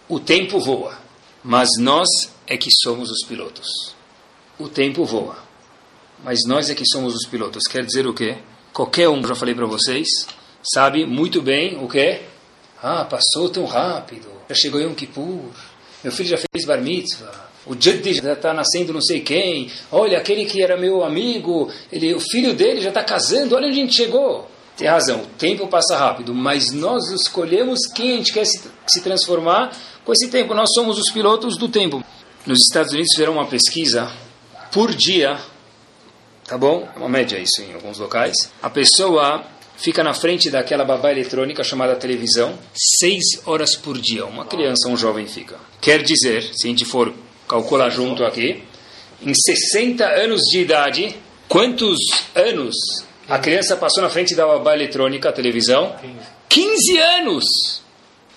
O 0.06 0.20
tempo 0.20 0.60
voa 0.60 1.08
mas 1.42 1.68
nós 1.78 2.08
é 2.46 2.56
que 2.56 2.68
somos 2.82 3.10
os 3.10 3.26
pilotos. 3.26 3.94
O 4.58 4.68
tempo 4.68 5.04
voa, 5.04 5.38
mas 6.22 6.40
nós 6.46 6.68
é 6.68 6.74
que 6.74 6.86
somos 6.86 7.14
os 7.14 7.26
pilotos. 7.26 7.64
Quer 7.64 7.84
dizer 7.84 8.06
o 8.06 8.14
quê? 8.14 8.38
Qualquer 8.72 9.08
um, 9.08 9.26
já 9.26 9.34
falei 9.34 9.54
para 9.54 9.66
vocês, 9.66 10.08
sabe 10.62 11.06
muito 11.06 11.40
bem 11.40 11.82
o 11.82 11.88
quê? 11.88 12.22
Ah, 12.82 13.04
passou 13.04 13.48
tão 13.48 13.64
rápido, 13.64 14.28
já 14.48 14.54
chegou 14.54 14.80
Yom 14.80 14.94
Kippur, 14.94 15.50
meu 16.02 16.12
filho 16.12 16.28
já 16.30 16.38
fez 16.38 16.66
bar 16.66 16.80
mitzvah, 16.80 17.48
O 17.66 17.74
Jaddi 17.74 18.14
já 18.14 18.32
está 18.32 18.54
nascendo 18.54 18.92
não 18.92 19.02
sei 19.02 19.20
quem. 19.20 19.70
Olha, 19.92 20.18
aquele 20.18 20.46
que 20.46 20.62
era 20.62 20.78
meu 20.78 21.04
amigo, 21.04 21.70
ele, 21.92 22.14
o 22.14 22.20
filho 22.20 22.54
dele 22.54 22.80
já 22.80 22.88
está 22.88 23.04
casando. 23.04 23.54
Olha 23.54 23.68
onde 23.68 23.78
a 23.78 23.82
gente 23.82 23.94
chegou. 23.94 24.48
Tem 24.78 24.88
razão, 24.88 25.20
o 25.20 25.26
tempo 25.26 25.68
passa 25.68 25.94
rápido, 25.94 26.34
mas 26.34 26.72
nós 26.72 27.10
escolhemos 27.10 27.80
quem 27.94 28.14
a 28.14 28.16
gente 28.16 28.32
quer 28.32 28.46
se, 28.46 28.62
se 28.86 29.02
transformar 29.02 29.76
com 30.10 30.12
esse 30.12 30.28
tempo. 30.28 30.54
Nós 30.54 30.70
somos 30.74 30.98
os 30.98 31.12
pilotos 31.12 31.56
do 31.56 31.68
tempo. 31.68 32.04
Nos 32.44 32.58
Estados 32.68 32.92
Unidos 32.92 33.12
fizeram 33.14 33.34
uma 33.34 33.46
pesquisa 33.46 34.10
por 34.72 34.92
dia, 34.92 35.38
tá 36.48 36.58
bom? 36.58 36.88
É 36.96 36.98
uma 36.98 37.08
média 37.08 37.38
isso 37.38 37.62
em 37.62 37.72
alguns 37.74 38.00
locais. 38.00 38.34
A 38.60 38.68
pessoa 38.68 39.44
fica 39.76 40.02
na 40.02 40.12
frente 40.12 40.50
daquela 40.50 40.84
babá 40.84 41.12
eletrônica 41.12 41.62
chamada 41.62 41.94
televisão 41.94 42.58
seis 42.74 43.22
horas 43.46 43.76
por 43.76 43.96
dia. 44.00 44.26
Uma 44.26 44.44
criança, 44.44 44.88
um 44.88 44.96
jovem 44.96 45.28
fica. 45.28 45.56
Quer 45.80 46.02
dizer, 46.02 46.42
se 46.42 46.66
a 46.66 46.70
gente 46.70 46.84
for 46.84 47.14
calcular 47.48 47.88
junto 47.90 48.24
aqui, 48.24 48.64
em 49.22 49.32
60 49.32 50.04
anos 50.04 50.40
de 50.50 50.58
idade, 50.58 51.14
quantos 51.48 51.98
anos 52.34 52.74
a 53.28 53.38
criança 53.38 53.76
passou 53.76 54.02
na 54.02 54.10
frente 54.10 54.34
da 54.34 54.44
babá 54.44 54.74
eletrônica, 54.74 55.28
a 55.28 55.32
televisão? 55.32 55.94
15 56.48 56.98
anos! 56.98 57.80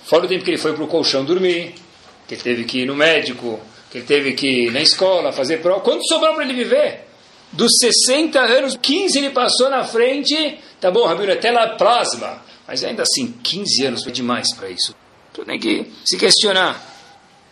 Fora 0.06 0.26
o 0.26 0.28
tempo 0.28 0.44
que 0.44 0.52
ele 0.52 0.58
foi 0.58 0.74
para 0.74 0.84
o 0.84 0.88
colchão 0.88 1.24
dormir, 1.24 1.76
que 2.28 2.36
ele 2.36 2.42
teve 2.42 2.64
que 2.66 2.80
ir 2.80 2.86
no 2.86 2.96
médico, 2.96 3.60
que 3.90 4.00
ele 4.00 4.06
teve 4.06 4.34
que 4.34 4.48
ir 4.48 4.72
na 4.72 4.82
escola, 4.82 5.32
fazer 5.32 5.62
prova. 5.62 5.82
Quanto 5.82 6.06
sobrou 6.08 6.34
para 6.34 6.44
ele 6.44 6.54
viver? 6.54 7.08
Dos 7.52 7.72
60 7.80 8.40
anos, 8.40 8.78
15 8.82 9.18
ele 9.18 9.30
passou 9.30 9.70
na 9.70 9.84
frente. 9.84 10.58
Tá 10.82 10.90
bom, 10.90 11.06
Rabino, 11.06 11.32
é 11.32 11.36
tela 11.36 11.76
plasma. 11.78 12.42
Mas 12.68 12.84
ainda 12.84 13.04
assim, 13.04 13.34
15 13.44 13.86
anos 13.86 14.08
é 14.08 14.12
demais 14.12 14.54
para 14.56 14.70
isso. 14.70 14.96
Tu 15.32 15.46
tem 15.46 15.60
que 15.60 15.92
se 16.04 16.18
questionar. 16.18 16.92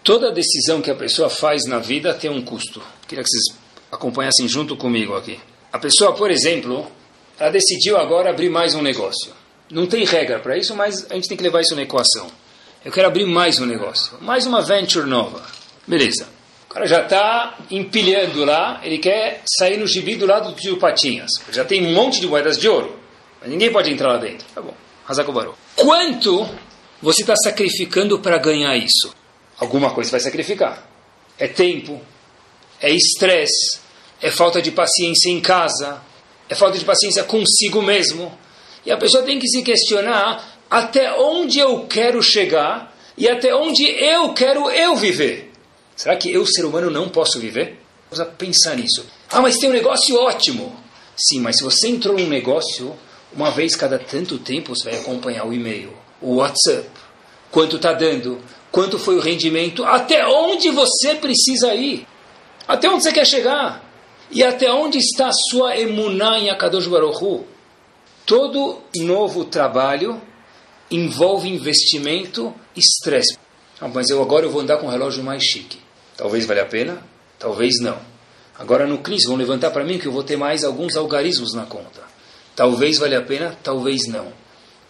Toda 0.03 0.31
decisão 0.31 0.81
que 0.81 0.89
a 0.89 0.95
pessoa 0.95 1.29
faz 1.29 1.65
na 1.65 1.77
vida 1.77 2.13
tem 2.13 2.31
um 2.31 2.41
custo. 2.41 2.81
Queria 3.07 3.23
que 3.23 3.29
vocês 3.29 3.55
acompanhassem 3.91 4.47
junto 4.47 4.75
comigo 4.75 5.15
aqui. 5.15 5.39
A 5.71 5.77
pessoa, 5.77 6.13
por 6.13 6.31
exemplo, 6.31 6.87
ela 7.39 7.51
decidiu 7.51 7.97
agora 7.97 8.31
abrir 8.31 8.49
mais 8.49 8.73
um 8.73 8.81
negócio. 8.81 9.31
Não 9.69 9.85
tem 9.85 10.03
regra 10.05 10.39
para 10.39 10.57
isso, 10.57 10.75
mas 10.75 11.05
a 11.09 11.13
gente 11.13 11.27
tem 11.27 11.37
que 11.37 11.43
levar 11.43 11.61
isso 11.61 11.75
na 11.75 11.83
equação. 11.83 12.27
Eu 12.83 12.91
quero 12.91 13.07
abrir 13.07 13.27
mais 13.27 13.59
um 13.59 13.65
negócio, 13.67 14.17
mais 14.21 14.47
uma 14.47 14.59
venture 14.59 15.05
nova. 15.05 15.45
Beleza. 15.85 16.27
O 16.67 16.73
cara 16.73 16.87
já 16.87 17.03
está 17.03 17.59
empilhando 17.69 18.43
lá, 18.43 18.81
ele 18.83 18.97
quer 18.97 19.43
sair 19.45 19.77
no 19.77 19.85
gibi 19.85 20.15
do 20.15 20.25
lado 20.25 20.49
do 20.49 20.55
tio 20.55 20.77
Patinhas. 20.77 21.29
Já 21.51 21.63
tem 21.63 21.85
um 21.85 21.93
monte 21.93 22.19
de 22.19 22.25
moedas 22.25 22.57
de 22.57 22.67
ouro, 22.67 22.99
mas 23.39 23.51
ninguém 23.51 23.71
pode 23.71 23.91
entrar 23.91 24.13
lá 24.13 24.17
dentro. 24.17 24.47
Tá 24.55 24.63
bom, 24.63 24.73
Hazakobarou. 25.07 25.55
Quanto 25.75 26.49
você 26.99 27.21
está 27.21 27.35
sacrificando 27.35 28.17
para 28.17 28.39
ganhar 28.39 28.75
isso? 28.75 29.13
Alguma 29.59 29.93
coisa 29.93 30.09
vai 30.09 30.19
sacrificar. 30.19 30.83
É 31.37 31.47
tempo, 31.47 32.01
é 32.81 32.89
estresse, 32.89 33.79
é 34.19 34.31
falta 34.31 34.59
de 34.59 34.71
paciência 34.71 35.29
em 35.29 35.39
casa, 35.39 36.01
é 36.49 36.55
falta 36.55 36.79
de 36.79 36.85
paciência 36.85 37.23
consigo 37.25 37.79
mesmo. 37.83 38.35
E 38.83 38.91
a 38.91 38.97
pessoa 38.97 39.21
tem 39.21 39.37
que 39.37 39.47
se 39.47 39.61
questionar 39.61 40.60
até 40.71 41.13
onde 41.19 41.59
eu 41.59 41.85
quero 41.85 42.23
chegar 42.23 42.95
e 43.17 43.27
até 43.27 43.53
onde 43.53 43.83
eu 43.83 44.33
quero 44.33 44.71
eu 44.71 44.95
viver. 44.95 45.51
Será 45.97 46.15
que 46.15 46.31
eu, 46.31 46.45
ser 46.45 46.63
humano, 46.63 46.89
não 46.89 47.09
posso 47.09 47.41
viver? 47.41 47.77
Vamos 48.09 48.33
pensar 48.37 48.77
nisso. 48.77 49.05
Ah, 49.29 49.41
mas 49.41 49.57
tem 49.57 49.69
um 49.69 49.73
negócio 49.73 50.15
ótimo. 50.15 50.73
Sim, 51.17 51.41
mas 51.41 51.57
se 51.57 51.63
você 51.63 51.89
entrou 51.89 52.17
num 52.17 52.27
negócio, 52.27 52.95
uma 53.33 53.51
vez 53.51 53.75
cada 53.75 53.99
tanto 53.99 54.39
tempo 54.39 54.73
você 54.73 54.89
vai 54.89 54.99
acompanhar 54.99 55.45
o 55.45 55.53
e-mail, 55.53 55.93
o 56.21 56.35
WhatsApp, 56.35 56.89
quanto 57.51 57.75
está 57.75 57.91
dando, 57.91 58.41
quanto 58.71 58.97
foi 58.97 59.17
o 59.17 59.21
rendimento, 59.21 59.83
até 59.83 60.25
onde 60.25 60.69
você 60.69 61.15
precisa 61.15 61.75
ir, 61.75 62.07
até 62.65 62.89
onde 62.89 63.03
você 63.03 63.11
quer 63.11 63.27
chegar. 63.27 63.91
E 64.31 64.41
até 64.41 64.71
onde 64.71 64.97
está 64.97 65.27
a 65.27 65.33
sua 65.49 65.77
emuná 65.77 66.39
em 66.39 66.49
Akadosh 66.49 66.87
Baruch 66.87 67.43
Todo 68.25 68.79
novo 68.95 69.43
trabalho 69.43 70.21
envolve 70.91 71.49
investimento 71.49 72.53
e 72.75 72.79
estresse. 72.79 73.37
Ah, 73.79 73.87
mas 73.87 74.09
eu 74.09 74.21
agora 74.21 74.45
eu 74.45 74.51
vou 74.51 74.61
andar 74.61 74.77
com 74.77 74.87
um 74.87 74.89
relógio 74.89 75.23
mais 75.23 75.43
chique. 75.43 75.79
Talvez 76.15 76.45
valha 76.45 76.63
a 76.63 76.65
pena, 76.65 77.03
talvez 77.39 77.79
não. 77.79 77.97
Agora 78.59 78.85
no 78.85 78.99
CRIS 78.99 79.25
vão 79.25 79.37
levantar 79.37 79.71
para 79.71 79.83
mim 79.83 79.97
que 79.97 80.07
eu 80.07 80.11
vou 80.11 80.23
ter 80.23 80.37
mais 80.37 80.63
alguns 80.63 80.95
algarismos 80.95 81.53
na 81.53 81.65
conta. 81.65 82.01
Talvez 82.55 82.99
valha 82.99 83.19
a 83.19 83.23
pena, 83.23 83.57
talvez 83.63 84.07
não. 84.07 84.31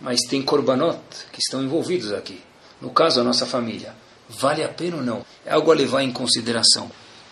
Mas 0.01 0.19
tem 0.27 0.41
korbanot 0.41 0.99
que 1.31 1.39
estão 1.39 1.63
envolvidos 1.63 2.11
aqui. 2.11 2.41
No 2.81 2.89
caso, 2.89 3.21
a 3.21 3.23
nossa 3.23 3.45
família. 3.45 3.95
Vale 4.27 4.63
a 4.63 4.69
pena 4.69 4.97
ou 4.97 5.03
não? 5.03 5.25
É 5.45 5.53
algo 5.53 5.71
a 5.71 5.75
levar 5.75 6.01
em 6.01 6.11
consideração. 6.11 6.91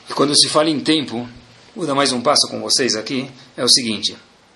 E 0.10 0.14
quando 0.14 0.38
se 0.38 0.48
fala 0.48 0.70
em 0.70 0.80
tempo, 0.80 1.28
Vou 1.76 1.86
dar 1.86 1.94
mais 1.94 2.12
um 2.12 2.20
passo 2.20 2.48
com 2.50 2.60
vocês 2.60 2.96
aqui. 2.96 3.30
É 3.56 3.64
o 3.64 3.70
seguinte: 3.70 4.14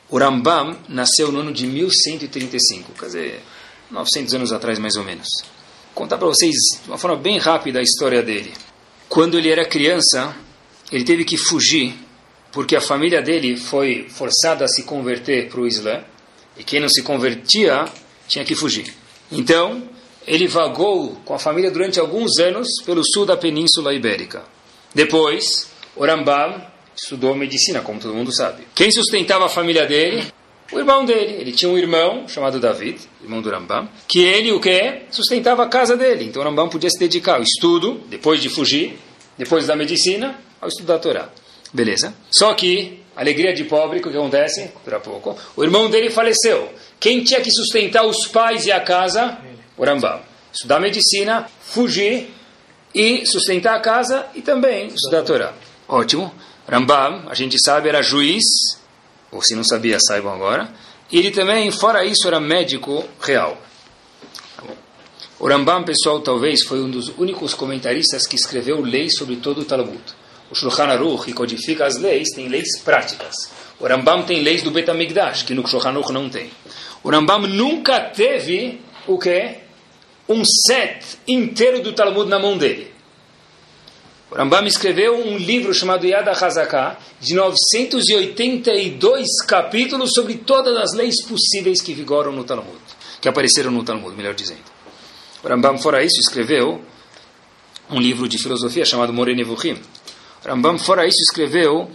o 0.09 0.17
Rambam 0.17 0.75
nasceu 0.89 1.31
no 1.31 1.39
ano 1.39 1.53
de 1.53 1.65
1135, 1.65 2.91
quer 2.93 3.05
dizer, 3.05 3.43
900 3.93 4.33
anos 4.33 4.51
atrás 4.51 4.79
mais 4.79 4.95
ou 4.95 5.03
menos. 5.03 5.27
Vou 5.43 5.93
contar 5.93 6.17
para 6.17 6.27
vocês 6.27 6.55
de 6.83 6.89
uma 6.89 6.97
forma 6.97 7.15
bem 7.15 7.37
rápida 7.37 7.79
a 7.79 7.83
história 7.83 8.23
dele. 8.23 8.51
Quando 9.07 9.37
ele 9.37 9.51
era 9.51 9.63
criança, 9.63 10.35
ele 10.91 11.03
teve 11.03 11.23
que 11.23 11.37
fugir 11.37 11.93
porque 12.51 12.75
a 12.75 12.81
família 12.81 13.21
dele 13.21 13.55
foi 13.55 14.07
forçada 14.09 14.65
a 14.65 14.67
se 14.67 14.83
converter 14.83 15.47
para 15.47 15.61
o 15.61 15.67
Islã 15.67 16.03
e 16.57 16.63
quem 16.63 16.79
não 16.79 16.89
se 16.89 17.03
convertia 17.03 17.85
tinha 18.27 18.43
que 18.43 18.55
fugir. 18.55 18.93
Então, 19.31 19.87
ele 20.25 20.47
vagou 20.47 21.15
com 21.25 21.33
a 21.33 21.39
família 21.39 21.69
durante 21.69 21.99
alguns 21.99 22.39
anos 22.39 22.67
pelo 22.85 23.03
sul 23.03 23.25
da 23.25 23.37
Península 23.37 23.93
Ibérica. 23.93 24.43
Depois, 24.93 25.67
o 25.95 26.05
Rambam 26.05 26.61
estudou 26.95 27.35
medicina, 27.35 27.81
como 27.81 27.99
todo 27.99 28.13
mundo 28.13 28.35
sabe. 28.35 28.63
Quem 28.73 28.91
sustentava 28.91 29.45
a 29.45 29.49
família 29.49 29.85
dele? 29.85 30.31
O 30.73 30.79
irmão 30.79 31.05
dele. 31.05 31.33
Ele 31.39 31.51
tinha 31.51 31.69
um 31.69 31.77
irmão 31.77 32.27
chamado 32.27 32.59
David, 32.59 32.99
irmão 33.21 33.41
do 33.41 33.49
Rambam, 33.49 33.87
que 34.07 34.23
ele 34.23 34.51
o 34.51 34.59
que? 34.59 35.01
Sustentava 35.11 35.63
a 35.63 35.67
casa 35.67 35.95
dele. 35.95 36.25
Então 36.25 36.41
o 36.41 36.45
Rambam 36.45 36.67
podia 36.67 36.89
se 36.89 36.99
dedicar 36.99 37.35
ao 37.35 37.43
estudo, 37.43 38.01
depois 38.09 38.41
de 38.41 38.49
fugir, 38.49 38.97
depois 39.37 39.67
da 39.67 39.75
medicina, 39.75 40.35
ao 40.59 40.67
estudo 40.67 40.87
da 40.87 40.97
Torá. 40.97 41.29
Beleza? 41.71 42.13
Só 42.31 42.53
que, 42.53 42.99
alegria 43.15 43.53
de 43.53 43.63
pobre, 43.65 43.99
o 43.99 44.01
que 44.01 44.09
acontece? 44.09 44.71
Dura 44.83 44.99
pouco. 44.99 45.37
O 45.55 45.63
irmão 45.63 45.89
dele 45.89 46.09
faleceu. 46.09 46.69
Quem 46.99 47.23
tinha 47.23 47.41
que 47.41 47.51
sustentar 47.51 48.05
os 48.05 48.27
pais 48.27 48.65
e 48.65 48.71
a 48.71 48.79
casa? 48.79 49.37
O 49.77 49.85
Rambam. 49.85 50.21
Estudar 50.51 50.79
medicina, 50.79 51.47
fugir 51.61 52.31
e 52.93 53.25
sustentar 53.25 53.75
a 53.75 53.79
casa 53.79 54.27
e 54.35 54.41
também 54.41 54.87
estudar 54.87 55.19
a 55.19 55.23
Torá. 55.23 55.53
Ótimo. 55.87 56.33
Rambam, 56.67 57.25
a 57.27 57.33
gente 57.33 57.57
sabe, 57.59 57.89
era 57.89 58.01
juiz, 58.01 58.43
ou 59.33 59.41
se 59.41 59.55
não 59.55 59.63
sabia, 59.63 59.97
saibam 59.99 60.33
agora. 60.33 60.69
E 61.11 61.17
ele 61.17 61.31
também, 61.31 61.69
fora 61.71 62.05
isso, 62.05 62.27
era 62.27 62.39
médico 62.39 63.03
real. 63.21 63.57
O 65.39 65.47
Rambam, 65.47 65.83
pessoal, 65.83 66.21
talvez 66.21 66.63
foi 66.63 66.81
um 66.81 66.89
dos 66.89 67.09
únicos 67.17 67.53
comentaristas 67.53 68.25
que 68.25 68.35
escreveu 68.35 68.79
leis 68.81 69.17
sobre 69.17 69.35
todo 69.35 69.61
o 69.61 69.65
Talmud. 69.65 70.01
O 70.49 70.55
Shulchan 70.55 70.85
Aruch, 70.85 71.25
que 71.25 71.33
codifica 71.33 71.85
as 71.85 71.97
leis, 71.97 72.29
tem 72.33 72.47
leis 72.47 72.79
práticas. 72.79 73.35
O 73.79 73.85
Rambam 73.85 74.23
tem 74.23 74.41
leis 74.41 74.61
do 74.61 74.71
Betamigdash, 74.71 75.43
que 75.43 75.53
no 75.53 75.67
Shulchan 75.67 75.89
Aruch 75.89 76.13
não 76.13 76.29
tem. 76.29 76.49
O 77.03 77.09
Rambam 77.09 77.41
nunca 77.41 77.99
teve 77.99 78.79
o 79.05 79.17
quê? 79.17 79.57
Um 80.29 80.43
set 80.45 81.17
inteiro 81.27 81.81
do 81.81 81.91
Talmud 81.91 82.29
na 82.29 82.39
mão 82.39 82.57
dele. 82.57 82.92
Rambam 84.35 84.65
escreveu 84.65 85.15
um 85.15 85.37
livro 85.37 85.71
chamado 85.73 86.07
Yad 86.07 86.27
HaZaká, 86.27 86.97
de 87.21 87.35
982 87.35 89.27
capítulos 89.47 90.11
sobre 90.13 90.35
todas 90.35 90.75
as 90.75 90.93
leis 90.93 91.23
possíveis 91.23 91.81
que 91.81 91.93
vigoram 91.93 92.31
no 92.31 92.43
Talmud, 92.43 92.79
que 93.21 93.29
apareceram 93.29 93.69
no 93.69 93.83
Talmud, 93.83 94.15
melhor 94.15 94.33
dizendo. 94.33 94.63
O 95.43 95.47
Rambam, 95.47 95.77
fora 95.77 96.03
isso, 96.03 96.19
escreveu 96.19 96.81
um 97.91 97.99
livro 97.99 98.27
de 98.27 98.39
filosofia 98.39 98.83
chamado 98.85 99.13
Moreh 99.13 99.35
Nevuchim. 99.35 99.77
O 100.43 100.47
Rambam, 100.47 100.79
fora 100.79 101.05
isso, 101.05 101.21
escreveu 101.21 101.91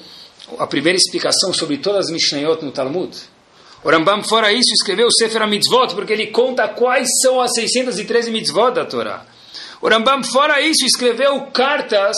a 0.59 0.67
primeira 0.67 0.97
explicação 0.97 1.53
sobre 1.53 1.79
todas 1.79 2.07
as 2.07 2.13
Mishnayot 2.13 2.65
no 2.65 2.71
Talmud. 2.71 3.17
O 3.83 3.91
Rambam, 3.91 4.23
fora 4.23 4.53
isso, 4.53 4.73
escreveu 4.75 5.09
o 5.09 5.13
Sefer 5.13 5.43
HaMitzvot, 5.43 5.95
porque 5.95 6.13
ele 6.13 6.29
conta 6.29 6.69
quais 6.69 7.09
são 7.21 7.41
as 7.41 7.53
613 7.55 8.31
mitzvot 8.31 8.71
da 8.71 8.85
Torá. 8.85 9.27
O 9.81 9.89
Rambam, 9.89 10.23
fora 10.25 10.61
isso, 10.61 10.85
escreveu 10.85 11.41
cartas 11.53 12.17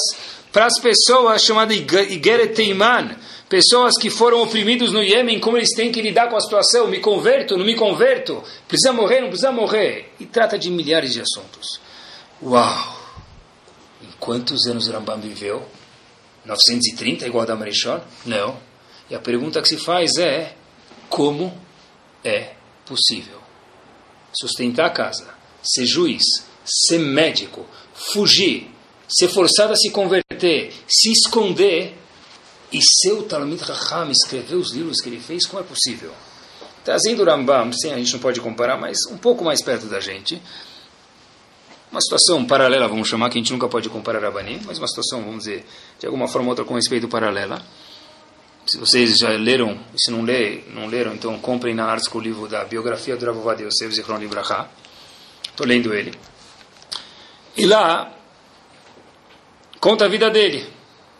para 0.52 0.66
as 0.66 0.78
pessoas 0.80 1.42
chamadas 1.42 1.76
Igeret 1.76 2.54
Teiman, 2.54 3.16
pessoas 3.48 3.94
que 3.98 4.10
foram 4.10 4.42
oprimidos 4.42 4.92
no 4.92 5.02
Iêmen, 5.02 5.38
como 5.40 5.56
eles 5.56 5.74
têm 5.74 5.92
que 5.92 6.00
lidar 6.00 6.28
com 6.28 6.36
a 6.36 6.40
situação, 6.40 6.86
me 6.88 7.00
converto, 7.00 7.56
não 7.56 7.64
me 7.64 7.74
converto, 7.74 8.42
precisa 8.66 8.92
morrer, 8.92 9.20
não 9.20 9.28
precisa 9.28 9.52
morrer. 9.52 10.12
E 10.18 10.26
trata 10.26 10.58
de 10.58 10.70
milhares 10.70 11.12
de 11.12 11.20
assuntos. 11.20 11.80
Uau! 12.42 13.00
Em 14.02 14.12
quantos 14.18 14.66
anos 14.66 14.88
o 14.88 14.92
Rambam 14.92 15.20
viveu? 15.20 15.66
930, 16.44 17.26
igual 17.26 17.42
a 17.42 17.46
da 17.46 17.56
Marichon? 17.56 18.00
Não. 18.24 18.56
E 19.10 19.14
a 19.14 19.18
pergunta 19.18 19.60
que 19.60 19.68
se 19.68 19.76
faz 19.76 20.16
é, 20.16 20.54
como 21.08 21.52
é 22.24 22.52
possível 22.86 23.40
sustentar 24.32 24.86
a 24.86 24.90
casa, 24.90 25.34
ser 25.62 25.84
juiz, 25.86 26.22
ser 26.64 26.98
médico, 26.98 27.66
fugir, 27.94 28.70
ser 29.08 29.28
forçado 29.28 29.72
a 29.72 29.76
se 29.76 29.90
converter, 29.90 30.72
se 30.88 31.10
esconder, 31.10 31.94
e 32.72 32.80
seu 32.82 33.24
Talmud 33.24 33.60
Raham 33.62 34.10
escrever 34.10 34.54
os 34.54 34.72
livros 34.72 35.00
que 35.00 35.08
ele 35.08 35.20
fez, 35.20 35.46
como 35.46 35.62
é 35.62 35.66
possível? 35.66 36.12
Trazendo 36.84 37.22
o 37.22 37.26
Rambam, 37.26 37.72
sim, 37.72 37.92
a 37.92 37.96
gente 37.96 38.12
não 38.12 38.20
pode 38.20 38.40
comparar, 38.40 38.78
mas 38.78 38.98
um 39.10 39.18
pouco 39.18 39.44
mais 39.44 39.62
perto 39.62 39.86
da 39.86 40.00
gente, 40.00 40.40
uma 41.90 42.00
situação 42.00 42.44
paralela, 42.46 42.86
vamos 42.86 43.08
chamar, 43.08 43.28
que 43.28 43.38
a 43.38 43.40
gente 43.40 43.52
nunca 43.52 43.68
pode 43.68 43.88
comparar 43.88 44.24
a 44.24 44.30
Bani, 44.30 44.60
mas 44.64 44.78
uma 44.78 44.86
situação, 44.86 45.22
vamos 45.22 45.44
dizer, 45.44 45.66
de 45.98 46.06
alguma 46.06 46.28
forma 46.28 46.46
ou 46.46 46.50
outra 46.50 46.64
com 46.64 46.74
respeito 46.74 47.08
paralela. 47.08 47.60
Se 48.64 48.78
vocês 48.78 49.18
já 49.18 49.30
leram, 49.30 49.78
se 49.96 50.10
não, 50.10 50.22
lê, 50.22 50.62
não 50.72 50.86
leram, 50.86 51.14
então 51.14 51.36
comprem 51.40 51.74
na 51.74 51.86
Arts 51.86 52.08
o 52.12 52.20
livro 52.20 52.46
da 52.46 52.64
biografia 52.64 53.16
do 53.16 53.26
Rav 53.26 53.38
Ovadia 53.38 53.66
Yosef 53.66 53.92
Zichron 53.92 54.18
Libraha. 54.18 54.70
Estou 55.42 55.66
lendo 55.66 55.92
ele. 55.92 56.12
E 57.60 57.66
lá, 57.66 58.10
conta 59.78 60.06
a 60.06 60.08
vida 60.08 60.30
dele. 60.30 60.66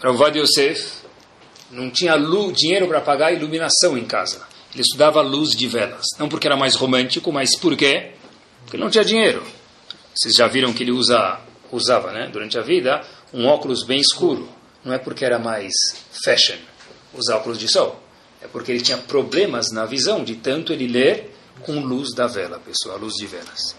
Rav 0.01 0.14
Ovadia 0.14 0.41
Yosef 0.41 1.03
não 1.70 1.91
tinha 1.91 2.14
luz, 2.14 2.57
dinheiro 2.57 2.88
para 2.88 3.03
pagar 3.03 3.26
a 3.26 3.32
iluminação 3.32 3.99
em 3.99 4.07
casa. 4.07 4.49
Ele 4.72 4.80
estudava 4.80 5.20
luz 5.20 5.51
de 5.51 5.68
velas. 5.68 6.07
Não 6.18 6.30
porque 6.30 6.47
era 6.47 6.57
mais 6.57 6.74
romântico, 6.76 7.30
mas 7.30 7.55
por 7.59 7.76
quê? 7.76 8.12
Porque 8.62 8.78
não 8.78 8.88
tinha 8.88 9.05
dinheiro. 9.05 9.45
Vocês 10.14 10.34
já 10.34 10.47
viram 10.47 10.72
que 10.72 10.82
ele 10.82 10.93
usa, 10.93 11.38
usava, 11.70 12.11
né, 12.11 12.30
durante 12.32 12.59
a 12.59 12.62
vida, 12.62 13.03
um 13.34 13.47
óculos 13.47 13.84
bem 13.84 14.01
escuro. 14.01 14.49
Não 14.82 14.95
é 14.95 14.99
porque 14.99 15.26
era 15.26 15.38
mais 15.38 15.74
fashion 16.24 16.57
usar 17.12 17.36
óculos 17.36 17.59
de 17.59 17.68
sol. 17.68 18.03
É 18.41 18.47
porque 18.47 18.72
ele 18.72 18.80
tinha 18.80 18.97
problemas 18.97 19.70
na 19.70 19.84
visão, 19.84 20.24
de 20.24 20.36
tanto 20.36 20.72
ele 20.72 20.86
ler 20.86 21.36
com 21.61 21.80
luz 21.80 22.14
da 22.14 22.26
vela, 22.26 22.59
pessoal, 22.59 22.97
luz 22.97 23.12
de 23.16 23.26
velas. 23.26 23.76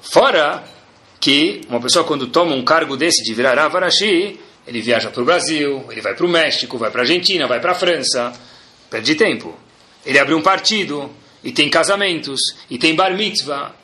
Fora 0.00 0.79
que 1.20 1.60
uma 1.68 1.80
pessoa 1.80 2.04
quando 2.04 2.26
toma 2.28 2.54
um 2.54 2.64
cargo 2.64 2.96
desse 2.96 3.22
de 3.22 3.34
virar 3.34 3.58
Avarashi, 3.58 4.40
ele 4.66 4.80
viaja 4.80 5.10
para 5.10 5.22
o 5.22 5.24
Brasil, 5.24 5.84
ele 5.90 6.00
vai 6.00 6.14
para 6.14 6.26
o 6.26 6.28
México, 6.28 6.78
vai 6.78 6.90
para 6.90 7.02
a 7.02 7.04
Argentina, 7.04 7.46
vai 7.46 7.60
para 7.60 7.72
a 7.72 7.74
França, 7.74 8.32
perde 8.88 9.14
tempo. 9.14 9.54
Ele 10.04 10.18
abre 10.18 10.34
um 10.34 10.42
partido, 10.42 11.10
e 11.42 11.52
tem 11.52 11.68
casamentos, 11.68 12.40
e 12.68 12.78
tem 12.78 12.94
bar 12.94 13.16
mitzvah. 13.16 13.74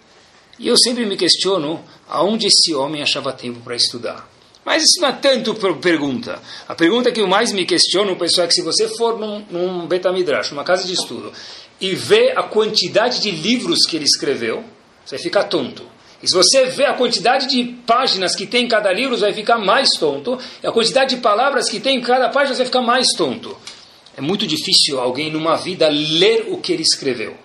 E 0.59 0.68
eu 0.68 0.76
sempre 0.76 1.05
me 1.05 1.16
questiono 1.16 1.82
aonde 2.09 2.47
esse 2.47 2.74
homem 2.74 3.03
achava 3.03 3.32
tempo 3.32 3.61
para 3.61 3.76
estudar. 3.76 4.28
Mas 4.64 4.82
isso 4.82 5.01
não 5.01 5.09
é 5.09 5.12
tanto 5.12 5.55
pergunta. 5.76 6.41
A 6.66 6.74
pergunta 6.74 7.12
que 7.12 7.20
eu 7.20 7.28
mais 7.28 7.53
me 7.53 7.64
questiono, 7.64 8.16
pessoal, 8.16 8.47
é 8.47 8.49
que 8.49 8.55
se 8.55 8.62
você 8.62 8.89
for 8.89 9.18
num, 9.18 9.45
num 9.51 9.87
Betamidrash, 9.87 10.51
numa 10.51 10.64
casa 10.64 10.87
de 10.87 10.93
estudo, 10.93 11.32
e 11.80 11.95
vê 11.95 12.32
a 12.32 12.43
quantidade 12.43 13.20
de 13.20 13.30
livros 13.30 13.87
que 13.87 13.97
ele 13.97 14.05
escreveu, 14.05 14.64
você 15.05 15.16
vai 15.16 15.22
ficar 15.22 15.45
tonto. 15.45 15.95
E 16.23 16.29
se 16.29 16.35
você 16.35 16.67
vê 16.67 16.87
a 16.87 16.95
quantidade 16.95 17.47
de 17.47 17.64
páginas 17.87 18.35
que 18.35 18.47
tem 18.47 18.64
em 18.64 18.69
cada 18.69 18.93
livro, 18.93 19.17
vai 19.17 19.33
ficar 19.33 19.59
mais 19.59 19.91
tonto. 19.91 20.39
E 20.62 20.67
a 20.67 20.73
quantidade 20.73 21.14
de 21.14 21.21
palavras 21.21 21.69
que 21.69 21.79
tem 21.79 21.99
em 21.99 22.01
cada 22.01 22.29
página, 22.29 22.57
vai 22.57 22.67
ficar 22.67 22.83
mais 22.83 23.09
tonto. 23.17 23.57
É 24.17 24.21
muito 24.21 24.47
difícil 24.47 24.99
alguém 24.99 25.31
numa 25.31 25.57
vida 25.57 25.89
ler 25.89 26.47
o 26.49 26.59
que 26.59 26.73
ele 26.73 26.83
escreveu. 26.83 27.37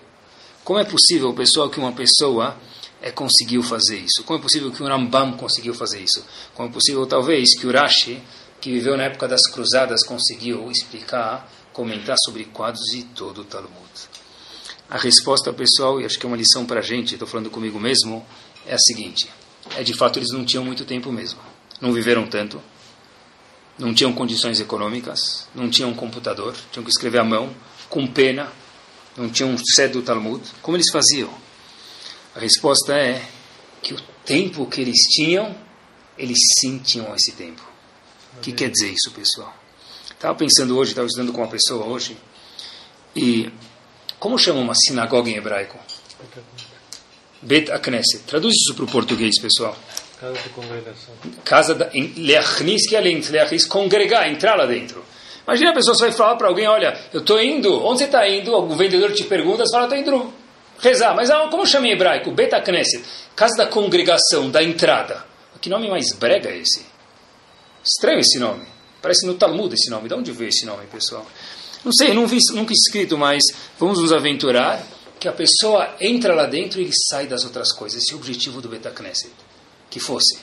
Como 0.64 0.78
é 0.78 0.84
possível, 0.84 1.34
pessoal, 1.34 1.68
que 1.68 1.78
uma 1.78 1.92
pessoa 1.92 2.56
é, 3.02 3.10
conseguiu 3.10 3.62
fazer 3.62 3.98
isso? 3.98 4.24
Como 4.24 4.38
é 4.38 4.42
possível 4.42 4.70
que 4.70 4.82
o 4.82 4.86
Rambam 4.86 5.32
conseguiu 5.32 5.74
fazer 5.74 6.00
isso? 6.00 6.24
Como 6.54 6.68
é 6.68 6.72
possível, 6.72 7.04
talvez, 7.06 7.58
que 7.58 7.66
o 7.66 7.72
Rashi, 7.72 8.22
que 8.60 8.70
viveu 8.70 8.96
na 8.96 9.04
época 9.04 9.28
das 9.28 9.42
cruzadas, 9.50 10.02
conseguiu 10.04 10.70
explicar, 10.70 11.50
comentar 11.72 12.16
sobre 12.24 12.44
quadros 12.44 12.86
de 12.92 13.02
todo 13.02 13.42
o 13.42 13.44
Talmud? 13.44 13.72
A 14.88 14.98
resposta, 14.98 15.52
pessoal, 15.52 16.00
e 16.00 16.04
acho 16.04 16.18
que 16.18 16.24
é 16.24 16.28
uma 16.28 16.36
lição 16.36 16.64
para 16.64 16.80
a 16.80 16.82
gente, 16.82 17.14
estou 17.14 17.26
falando 17.26 17.50
comigo 17.50 17.80
mesmo, 17.80 18.24
é 18.66 18.74
a 18.74 18.78
seguinte: 18.78 19.28
é 19.76 19.82
de 19.82 19.94
fato 19.94 20.18
eles 20.18 20.30
não 20.30 20.44
tinham 20.44 20.64
muito 20.64 20.84
tempo 20.84 21.10
mesmo, 21.12 21.40
não 21.80 21.92
viveram 21.92 22.26
tanto, 22.26 22.60
não 23.78 23.94
tinham 23.94 24.12
condições 24.12 24.60
econômicas, 24.60 25.48
não 25.54 25.70
tinham 25.70 25.90
um 25.90 25.94
computador, 25.94 26.54
tinham 26.70 26.84
que 26.84 26.90
escrever 26.90 27.18
à 27.18 27.24
mão, 27.24 27.54
com 27.88 28.06
pena, 28.06 28.52
não 29.16 29.28
tinham 29.28 29.50
um 29.50 29.58
cedo 29.58 30.00
do 30.00 30.02
Talmud. 30.02 30.42
Como 30.60 30.76
eles 30.76 30.90
faziam? 30.90 31.32
A 32.34 32.40
resposta 32.40 32.94
é 32.94 33.26
que 33.82 33.92
o 33.92 34.00
tempo 34.24 34.66
que 34.66 34.80
eles 34.80 35.00
tinham, 35.10 35.54
eles 36.16 36.38
sim 36.58 36.78
tinham 36.78 37.14
esse 37.14 37.32
tempo. 37.32 37.62
O 38.36 38.40
que 38.40 38.52
quer 38.52 38.70
dizer 38.70 38.90
isso, 38.90 39.10
pessoal? 39.10 39.54
Estava 40.10 40.34
pensando 40.36 40.76
hoje, 40.78 40.92
estava 40.92 41.06
estudando 41.06 41.32
com 41.32 41.42
uma 41.42 41.50
pessoa 41.50 41.84
hoje, 41.84 42.16
e 43.14 43.50
como 44.18 44.38
chama 44.38 44.60
uma 44.60 44.74
sinagoga 44.74 45.28
em 45.28 45.36
hebraico? 45.36 45.78
Bet 47.42 47.70
Akneset. 47.70 48.24
Traduz 48.26 48.54
isso 48.54 48.74
para 48.74 48.84
o 48.84 48.88
português, 48.88 49.40
pessoal. 49.40 49.76
Casa 50.20 50.34
de 50.34 50.48
congregação. 50.50 51.14
Casa 51.44 51.74
da. 51.74 51.90
Leachnis, 52.16 52.88
que 52.88 52.94
é 52.94 53.00
Leachnis, 53.00 53.64
congregar, 53.64 54.30
entrar 54.30 54.54
lá 54.54 54.66
dentro. 54.66 55.04
Imagina 55.44 55.70
a 55.70 55.74
pessoa 55.74 55.96
vai 55.98 56.12
falar 56.12 56.36
para 56.36 56.48
alguém: 56.48 56.68
olha, 56.68 56.96
eu 57.12 57.20
estou 57.20 57.42
indo, 57.42 57.84
onde 57.84 57.98
você 57.98 58.04
está 58.04 58.28
indo? 58.28 58.54
O 58.54 58.76
vendedor 58.76 59.12
te 59.12 59.24
pergunta, 59.24 59.66
você 59.66 59.72
fala: 59.72 59.84
estou 59.84 59.98
indo 59.98 60.32
rezar. 60.78 61.14
Mas 61.14 61.30
ah, 61.30 61.48
como 61.50 61.66
chama 61.66 61.88
em 61.88 61.92
hebraico? 61.92 62.30
Beta 62.30 62.60
Knesset. 62.60 63.04
Casa 63.34 63.56
da 63.56 63.66
congregação, 63.66 64.50
da 64.50 64.62
entrada. 64.62 65.24
Que 65.60 65.68
nome 65.68 65.88
mais 65.88 66.12
brega 66.12 66.50
é 66.50 66.58
esse? 66.58 66.84
Estranho 67.84 68.20
esse 68.20 68.38
nome. 68.38 68.64
Parece 69.00 69.26
no 69.26 69.34
Talmud 69.34 69.72
esse 69.74 69.90
nome. 69.90 70.08
De 70.08 70.14
onde 70.14 70.32
veio 70.32 70.48
esse 70.48 70.66
nome, 70.66 70.86
pessoal? 70.86 71.26
Não 71.84 71.92
sei, 71.92 72.14
não 72.14 72.26
vi, 72.26 72.38
nunca 72.52 72.72
escrito, 72.72 73.18
mas 73.18 73.42
vamos 73.78 74.00
nos 74.00 74.12
aventurar 74.12 74.80
que 75.22 75.28
a 75.28 75.32
pessoa 75.32 75.94
entra 76.00 76.34
lá 76.34 76.46
dentro 76.46 76.80
e 76.80 76.90
sai 77.08 77.28
das 77.28 77.44
outras 77.44 77.72
coisas. 77.72 78.02
Esse 78.02 78.10
é 78.10 78.16
o 78.16 78.18
objetivo 78.18 78.60
do 78.60 78.68
Beta 78.68 78.90
Knesset. 78.90 79.30
Que 79.88 80.00
fosse. 80.00 80.36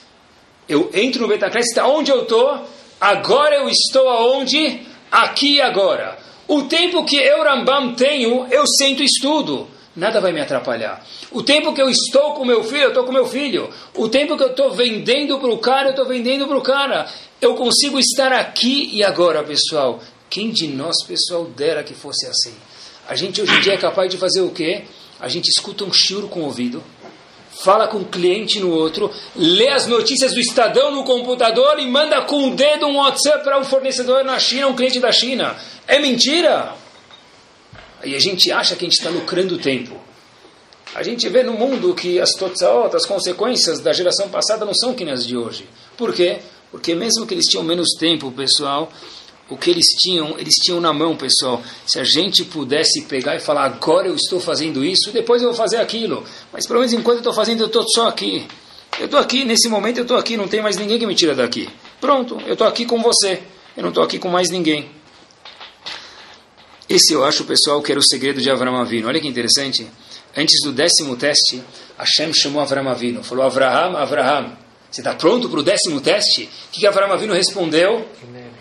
Eu 0.69 0.89
entro 0.93 1.23
no 1.23 1.27
Beta 1.27 1.49
Knesset, 1.49 1.81
onde 1.81 2.09
eu 2.09 2.21
estou, 2.21 2.65
agora 2.99 3.55
eu 3.55 3.67
estou 3.67 4.07
aonde? 4.07 4.87
Aqui 5.11 5.55
e 5.55 5.61
agora. 5.61 6.17
O 6.47 6.63
tempo 6.63 7.03
que 7.03 7.17
eu, 7.17 7.43
Rambam, 7.43 7.93
tenho, 7.93 8.47
eu 8.49 8.63
sento 8.65 9.03
e 9.03 9.05
estudo 9.05 9.67
nada 9.97 10.21
vai 10.21 10.31
me 10.31 10.39
atrapalhar. 10.39 11.05
O 11.29 11.43
tempo 11.43 11.73
que 11.73 11.81
eu 11.81 11.89
estou 11.89 12.33
com 12.33 12.45
meu 12.45 12.63
filho, 12.63 12.83
eu 12.83 12.89
estou 12.89 13.03
com 13.03 13.11
meu 13.11 13.27
filho. 13.27 13.69
O 13.93 14.07
tempo 14.07 14.37
que 14.37 14.43
eu 14.43 14.51
estou 14.51 14.71
vendendo 14.71 15.37
para 15.39 15.49
o 15.49 15.57
cara, 15.57 15.87
eu 15.87 15.91
estou 15.91 16.07
vendendo 16.07 16.47
para 16.47 16.57
o 16.57 16.61
cara. 16.61 17.05
Eu 17.41 17.55
consigo 17.55 17.99
estar 17.99 18.31
aqui 18.31 18.89
e 18.93 19.03
agora, 19.03 19.43
pessoal. 19.43 19.99
Quem 20.29 20.51
de 20.51 20.67
nós, 20.67 20.95
pessoal, 21.05 21.43
dera 21.45 21.83
que 21.83 21.93
fosse 21.93 22.25
assim? 22.27 22.53
A 23.09 23.15
gente 23.15 23.41
hoje 23.41 23.51
em 23.51 23.61
dia 23.61 23.73
é 23.73 23.77
capaz 23.77 24.07
de 24.07 24.17
fazer 24.17 24.41
o 24.41 24.51
quê? 24.51 24.83
A 25.19 25.27
gente 25.27 25.49
escuta 25.49 25.83
um 25.83 25.91
choro 25.91 26.27
com 26.27 26.41
o 26.41 26.43
ouvido, 26.43 26.83
fala 27.63 27.87
com 27.87 27.97
um 27.97 28.03
cliente 28.03 28.59
no 28.59 28.69
outro, 28.69 29.11
lê 29.35 29.67
as 29.69 29.87
notícias 29.87 30.31
do 30.31 30.39
Estadão 30.39 30.91
no 30.91 31.03
computador 31.03 31.79
e 31.79 31.87
manda 31.87 32.21
com 32.21 32.49
o 32.49 32.55
dedo 32.55 32.85
um 32.85 32.97
WhatsApp 32.97 33.43
para 33.43 33.59
um 33.59 33.63
fornecedor 33.63 34.23
na 34.23 34.37
China, 34.37 34.67
um 34.67 34.75
cliente 34.75 34.99
da 34.99 35.11
China. 35.11 35.57
É 35.87 35.97
mentira! 35.97 36.75
E 38.03 38.13
a 38.13 38.19
gente 38.19 38.51
acha 38.51 38.75
que 38.75 38.85
a 38.85 38.87
gente 38.87 38.99
está 38.99 39.09
lucrando 39.09 39.57
tempo. 39.57 39.99
A 40.93 41.01
gente 41.01 41.27
vê 41.29 41.41
no 41.41 41.53
mundo 41.53 41.95
que 41.95 42.19
as 42.19 42.29
totzaot, 42.33 42.95
as 42.95 43.07
consequências 43.07 43.79
da 43.79 43.91
geração 43.91 44.29
passada 44.29 44.65
não 44.65 44.73
são 44.75 44.93
que 44.93 45.03
nem 45.03 45.15
as 45.15 45.25
de 45.25 45.35
hoje. 45.35 45.67
Por 45.97 46.13
quê? 46.13 46.41
Porque 46.69 46.93
mesmo 46.93 47.25
que 47.25 47.33
eles 47.33 47.45
tinham 47.45 47.63
menos 47.63 47.89
tempo, 47.97 48.31
pessoal, 48.31 48.91
o 49.49 49.57
que 49.57 49.69
eles 49.69 49.85
tinham, 49.99 50.37
eles 50.37 50.53
tinham 50.55 50.79
na 50.79 50.93
mão, 50.93 51.15
pessoal. 51.15 51.61
Se 51.85 51.99
a 51.99 52.03
gente 52.03 52.45
pudesse 52.45 53.01
pegar 53.03 53.35
e 53.35 53.39
falar, 53.39 53.65
agora 53.65 54.07
eu 54.07 54.15
estou 54.15 54.39
fazendo 54.39 54.85
isso, 54.85 55.11
depois 55.11 55.41
eu 55.41 55.49
vou 55.49 55.57
fazer 55.57 55.77
aquilo. 55.77 56.23
Mas 56.53 56.67
pelo 56.67 56.79
menos 56.79 56.93
enquanto 56.93 57.17
eu 57.17 57.21
estou 57.21 57.33
fazendo, 57.33 57.61
eu 57.61 57.67
estou 57.67 57.83
só 57.89 58.07
aqui. 58.07 58.47
Eu 58.99 59.05
estou 59.05 59.19
aqui, 59.19 59.45
nesse 59.45 59.67
momento 59.67 59.97
eu 59.97 60.03
estou 60.03 60.17
aqui, 60.17 60.37
não 60.37 60.47
tem 60.47 60.61
mais 60.61 60.77
ninguém 60.77 60.99
que 60.99 61.05
me 61.05 61.15
tira 61.15 61.33
daqui. 61.33 61.67
Pronto, 61.99 62.39
eu 62.45 62.53
estou 62.53 62.67
aqui 62.67 62.85
com 62.85 63.01
você. 63.01 63.41
Eu 63.75 63.81
não 63.81 63.89
estou 63.89 64.03
aqui 64.03 64.19
com 64.19 64.29
mais 64.29 64.49
ninguém. 64.49 64.89
Esse 66.87 67.13
eu 67.13 67.23
acho, 67.23 67.43
pessoal, 67.43 67.81
que 67.81 67.91
era 67.91 67.99
o 67.99 68.03
segredo 68.03 68.41
de 68.41 68.49
Avram 68.49 68.75
Avinu. 68.75 69.07
Olha 69.07 69.21
que 69.21 69.27
interessante. 69.27 69.87
Antes 70.35 70.61
do 70.63 70.71
décimo 70.71 71.15
teste, 71.15 71.63
Hashem 71.97 72.33
chamou 72.33 72.61
Avram 72.61 72.89
Avinu. 72.89 73.23
Falou, 73.23 73.45
Avraham, 73.45 73.95
Avraham, 73.95 74.57
você 74.89 75.01
está 75.01 75.13
pronto 75.13 75.47
para 75.49 75.59
o 75.59 75.63
décimo 75.63 76.01
teste? 76.01 76.43
O 76.43 76.71
que, 76.71 76.79
que 76.81 76.87
Avram 76.87 77.11
Avinu 77.11 77.33
respondeu? 77.33 78.07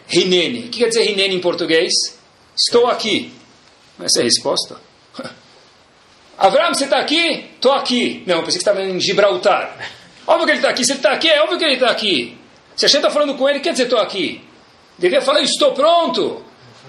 Rinene. 0.08 0.60
O 0.60 0.68
que 0.70 0.80
quer 0.80 0.88
dizer 0.88 1.04
Rinene 1.04 1.36
em 1.36 1.40
português? 1.40 1.92
Estou 2.56 2.86
aqui. 2.86 3.32
Essa 4.00 4.20
é 4.20 4.22
a 4.22 4.24
resposta. 4.24 4.80
Avram, 6.38 6.74
você 6.74 6.84
está 6.84 6.98
aqui? 6.98 7.50
Estou 7.54 7.72
aqui. 7.72 8.22
Não, 8.26 8.38
pensei 8.38 8.54
que 8.54 8.58
estava 8.58 8.82
em 8.82 8.98
Gibraltar. 8.98 9.76
Óbvio 10.26 10.46
que 10.46 10.52
ele 10.52 10.58
está 10.58 10.70
aqui. 10.70 10.84
Se 10.84 10.92
ele 10.92 10.98
está 10.98 11.12
aqui, 11.12 11.28
é 11.28 11.42
óbvio 11.42 11.58
que 11.58 11.64
ele 11.64 11.74
está 11.74 11.90
aqui. 11.90 12.36
Se 12.76 12.86
a 12.86 12.88
gente 12.88 12.98
está 12.98 13.10
falando 13.10 13.36
com 13.36 13.48
ele, 13.48 13.60
quer 13.60 13.72
dizer 13.72 13.84
estou 13.84 13.98
aqui. 13.98 14.42
Devia 14.98 15.20
falar, 15.20 15.42
estou 15.42 15.72
pronto. 15.72 16.44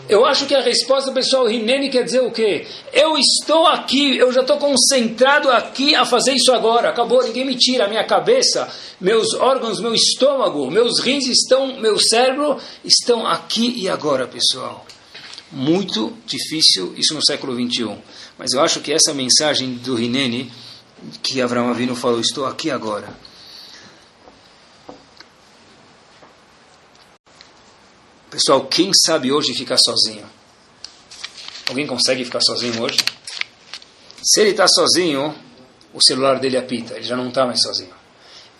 Eu 0.08 0.26
acho 0.26 0.48
que 0.48 0.56
a 0.56 0.62
resposta 0.62 1.12
pessoal, 1.12 1.46
Rinene 1.46 1.90
quer 1.90 2.04
dizer 2.04 2.22
o 2.22 2.32
quê? 2.32 2.66
Eu 2.92 3.18
estou 3.18 3.68
aqui, 3.68 4.18
eu 4.18 4.32
já 4.32 4.42
estou 4.42 4.58
concentrado 4.58 5.52
aqui 5.52 5.94
a 5.94 6.06
fazer 6.06 6.34
isso 6.34 6.52
agora. 6.52 6.90
Acabou, 6.90 7.24
ninguém 7.24 7.46
me 7.46 7.56
tira. 7.56 7.86
A 7.86 7.88
minha 7.88 8.04
cabeça, 8.04 8.68
meus 9.00 9.34
órgãos, 9.36 9.80
meu 9.80 9.94
estômago, 9.94 10.72
meus 10.72 11.00
rins 11.00 11.28
estão, 11.28 11.80
meu 11.80 12.00
cérebro 12.00 12.58
estão 12.84 13.28
aqui 13.28 13.74
e 13.78 13.88
agora, 13.88 14.28
pessoal. 14.28 14.86
Muito 15.52 16.14
difícil 16.26 16.94
isso 16.98 17.14
no 17.14 17.24
século 17.24 17.56
21. 17.56 17.98
Mas 18.38 18.54
eu 18.54 18.62
acho 18.62 18.80
que 18.80 18.92
essa 18.92 19.14
mensagem 19.14 19.74
do 19.74 19.96
Rinene, 19.96 20.52
que 21.22 21.42
Abraão 21.42 21.70
Avino 21.70 21.96
falou, 21.96 22.20
estou 22.20 22.46
aqui 22.46 22.72
agora. 22.72 23.10
Pessoal, 28.30 28.64
quem 28.68 28.92
sabe 28.94 29.32
hoje 29.32 29.56
ficar 29.56 29.78
sozinho? 29.80 30.24
Alguém 31.68 31.88
consegue 31.88 32.24
ficar 32.24 32.40
sozinho 32.42 32.80
hoje? 32.80 33.00
Se 34.22 34.42
ele 34.42 34.52
está 34.52 34.68
sozinho, 34.68 35.34
o 35.92 36.00
celular 36.00 36.40
dele 36.40 36.56
apita, 36.56 36.94
ele 36.94 37.04
já 37.04 37.16
não 37.16 37.30
está 37.30 37.44
mais 37.44 37.60
sozinho. 37.60 37.94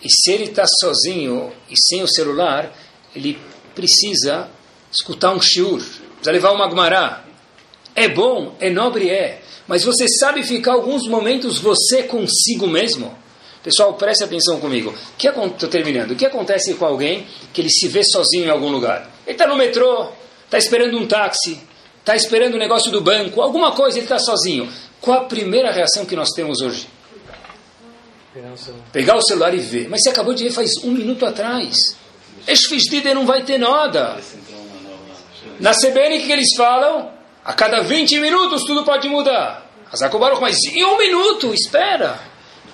E 0.04 0.10
se 0.10 0.32
ele 0.32 0.46
está 0.46 0.66
sozinho 0.66 1.54
e 1.70 1.76
sem 1.78 2.02
o 2.02 2.08
celular, 2.08 2.76
ele 3.16 3.38
precisa 3.76 4.50
escutar 4.92 5.34
um 5.34 5.40
shiur, 5.40 5.84
precisa 5.84 6.32
levar 6.32 6.52
uma 6.52 6.68
gmará. 6.68 7.24
É 7.94 8.08
bom, 8.08 8.56
é 8.60 8.72
nobre, 8.72 9.12
é. 9.12 9.44
Mas 9.68 9.84
você 9.84 10.08
sabe 10.08 10.42
ficar 10.42 10.74
alguns 10.74 11.08
momentos 11.08 11.60
você 11.60 12.02
consigo 12.02 12.66
mesmo? 12.66 13.16
Pessoal, 13.62 13.94
preste 13.94 14.24
atenção 14.24 14.60
comigo. 14.60 14.96
Estou 15.16 15.70
terminando. 15.70 16.12
O 16.12 16.16
que 16.16 16.26
acontece 16.26 16.74
com 16.74 16.86
alguém 16.86 17.28
que 17.54 17.62
ele 17.62 17.70
se 17.70 17.88
vê 17.88 18.04
sozinho 18.04 18.46
em 18.46 18.50
algum 18.50 18.72
lugar? 18.72 19.19
Ele 19.30 19.36
está 19.36 19.46
no 19.46 19.56
metrô, 19.56 20.10
está 20.46 20.58
esperando 20.58 20.98
um 20.98 21.06
táxi, 21.06 21.62
está 22.00 22.16
esperando 22.16 22.54
o 22.54 22.56
um 22.56 22.60
negócio 22.60 22.92
do 22.92 23.00
banco, 23.00 23.44
alguma 23.44 23.74
coisa, 23.74 24.00
ele 24.00 24.06
está 24.06 24.18
sozinho. 24.18 24.68
Qual 25.00 25.20
a 25.20 25.26
primeira 25.26 25.72
reação 25.72 26.04
que 26.04 26.16
nós 26.16 26.30
temos 26.30 26.62
hoje? 26.62 26.88
Pegar 28.92 29.18
o 29.18 29.22
celular 29.22 29.54
e 29.54 29.60
ver. 29.60 29.88
Mas 29.88 30.02
você 30.02 30.10
acabou 30.10 30.34
de 30.34 30.44
ver 30.44 30.50
faz 30.50 30.72
um 30.84 30.90
minuto 30.90 31.28
atrás. 31.28 31.78
Esfisdida 32.48 33.14
não 33.14 33.28
vai 33.28 33.44
ter 33.44 33.60
nada. 33.60 34.20
Na 35.60 35.76
CBN, 35.76 36.18
o 36.18 36.26
que 36.26 36.32
eles 36.32 36.56
falam? 36.58 37.12
A 37.46 37.54
cada 37.54 37.84
20 37.84 38.20
minutos 38.20 38.64
tudo 38.64 38.84
pode 38.84 39.08
mudar. 39.08 39.70
Azakobaruch, 39.92 40.42
mas 40.42 40.58
em 40.74 40.84
um 40.86 40.98
minuto, 40.98 41.54
espera. 41.54 42.20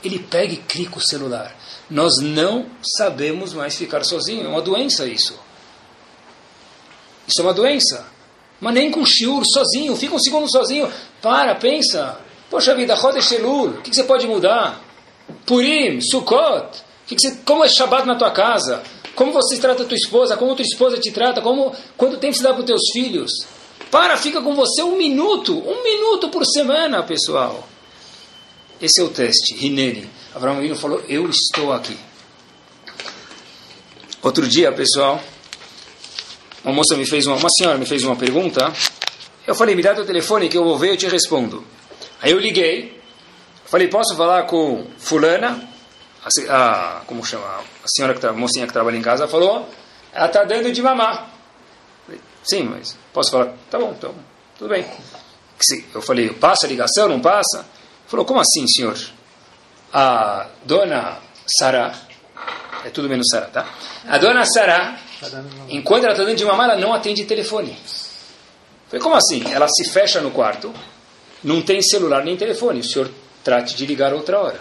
Ele 0.02 0.20
pega 0.20 0.54
e 0.54 0.58
clica 0.58 1.00
o 1.00 1.02
celular. 1.02 1.54
Nós 1.90 2.14
não 2.22 2.66
sabemos 2.98 3.54
mais 3.54 3.76
ficar 3.76 4.06
sozinhos. 4.06 4.46
É 4.46 4.48
uma 4.48 4.62
doença 4.62 5.06
isso. 5.06 5.44
Isso 7.28 7.42
é 7.42 7.44
uma 7.44 7.54
doença. 7.54 8.06
Mas 8.60 8.74
nem 8.74 8.92
com 8.92 9.06
shiur, 9.06 9.44
sozinho. 9.46 9.96
Fica 9.96 10.16
um 10.16 10.20
segundo 10.20 10.50
sozinho. 10.50 10.92
Para, 11.22 11.56
pensa. 11.56 12.20
Poxa 12.50 12.74
vida, 12.76 12.96
Chodesh 12.96 13.32
Elul. 13.34 13.70
O 13.70 13.82
que, 13.82 13.94
você 13.94 14.04
pode 14.04 14.28
mudar? 14.28 14.82
Purim, 15.46 16.00
Sukkot. 16.02 16.84
Que 17.08 17.16
que 17.16 17.22
você, 17.22 17.38
como 17.46 17.64
é 17.64 17.68
Shabbat 17.68 18.08
na 18.08 18.16
tua 18.16 18.32
casa? 18.32 18.82
Como 19.16 19.32
você 19.32 19.58
trata 19.58 19.84
a 19.84 19.86
tua 19.86 19.98
esposa? 19.98 20.36
Como 20.38 20.52
a 20.52 20.56
tua 20.56 20.66
esposa 20.66 20.98
te 20.98 21.12
trata? 21.12 21.42
Como, 21.42 21.74
quanto 21.98 22.18
tempo 22.18 22.34
você 22.34 22.44
dá 22.44 22.54
para 22.54 22.62
os 22.62 22.66
teus 22.66 22.82
filhos? 22.92 23.32
Para, 23.92 24.18
fica 24.18 24.42
com 24.42 24.56
você 24.56 24.84
um 24.84 24.98
minuto, 24.98 25.58
um 25.58 25.84
minuto 25.84 26.30
por 26.30 26.46
semana, 26.46 27.04
pessoal. 27.04 27.68
Esse 28.82 29.02
é 29.02 29.04
o 29.04 29.10
teste. 29.10 29.56
Rinene. 29.56 30.10
Abraão 30.34 30.76
falou: 30.76 31.02
Eu 31.08 31.30
estou 31.30 31.72
aqui. 31.72 31.98
Outro 34.22 34.48
dia, 34.48 34.72
pessoal, 34.72 35.22
uma 36.66 36.74
moça 36.74 36.98
me 36.98 37.06
fez 37.06 37.26
uma, 37.28 37.36
uma 37.36 37.50
senhora 37.50 37.78
me 37.78 37.86
fez 37.86 38.04
uma 38.04 38.16
pergunta. 38.16 38.74
Eu 39.46 39.54
falei: 39.56 39.76
Me 39.76 39.84
dá 39.84 39.94
teu 39.94 40.06
telefone 40.06 40.50
que 40.50 40.58
eu 40.58 40.64
vou 40.64 40.78
ver 40.78 40.88
e 40.88 40.90
eu 40.92 40.98
te 40.98 41.08
respondo. 41.08 41.64
Aí 42.22 42.32
eu 42.32 42.40
liguei. 42.40 43.00
Falei: 43.66 43.88
Posso 43.88 44.16
falar 44.16 44.44
com 44.44 44.88
Fulana? 44.98 45.70
A, 46.50 46.98
a 46.98 47.02
como 47.02 47.24
chama? 47.24 47.46
A 47.46 47.88
senhora 47.88 48.16
que 48.16 48.26
a 48.26 48.34
mocinha 48.34 48.66
que 48.66 48.74
trabalha 48.74 48.98
em 48.98 49.02
casa 49.02 49.28
falou: 49.28 49.70
Ela 50.12 50.26
está 50.26 50.44
dando 50.44 50.72
de 50.72 50.82
mamar. 50.82 51.30
Sim, 52.44 52.64
mas 52.64 52.98
posso 53.14 53.32
falar? 53.32 53.54
Tá 53.70 53.80
bom, 53.80 53.94
então, 53.98 54.14
tudo 54.58 54.70
bem. 54.70 54.86
Eu 55.94 56.02
falei, 56.02 56.30
passa 56.30 56.66
a 56.66 56.70
ligação, 56.70 57.08
não 57.08 57.20
passa? 57.20 57.66
Falou, 58.08 58.26
como 58.26 58.40
assim, 58.40 58.68
senhor? 58.68 58.98
A 59.92 60.48
dona 60.64 61.18
Sara, 61.58 61.94
é 62.84 62.90
tudo 62.90 63.10
menos 63.10 63.28
Sara, 63.32 63.48
tá? 63.48 63.66
A 64.08 64.18
dona 64.18 64.46
Sara, 64.46 65.00
enquanto 65.70 66.04
ela 66.04 66.14
está 66.14 66.24
dando 66.24 66.36
de 66.36 66.46
mamar, 66.46 66.70
ela 66.70 66.80
não 66.80 66.94
atende 66.94 67.26
telefone. 67.26 67.78
Falei, 68.88 69.02
como 69.02 69.16
assim? 69.16 69.44
Ela 69.52 69.68
se 69.68 69.90
fecha 69.90 70.22
no 70.22 70.32
quarto, 70.32 70.74
não 71.44 71.62
tem 71.62 71.82
celular 71.82 72.24
nem 72.24 72.38
telefone. 72.38 72.80
O 72.80 72.84
senhor 72.84 73.10
trate 73.44 73.76
de 73.76 73.86
ligar 73.86 74.14
outra 74.14 74.40
hora. 74.40 74.60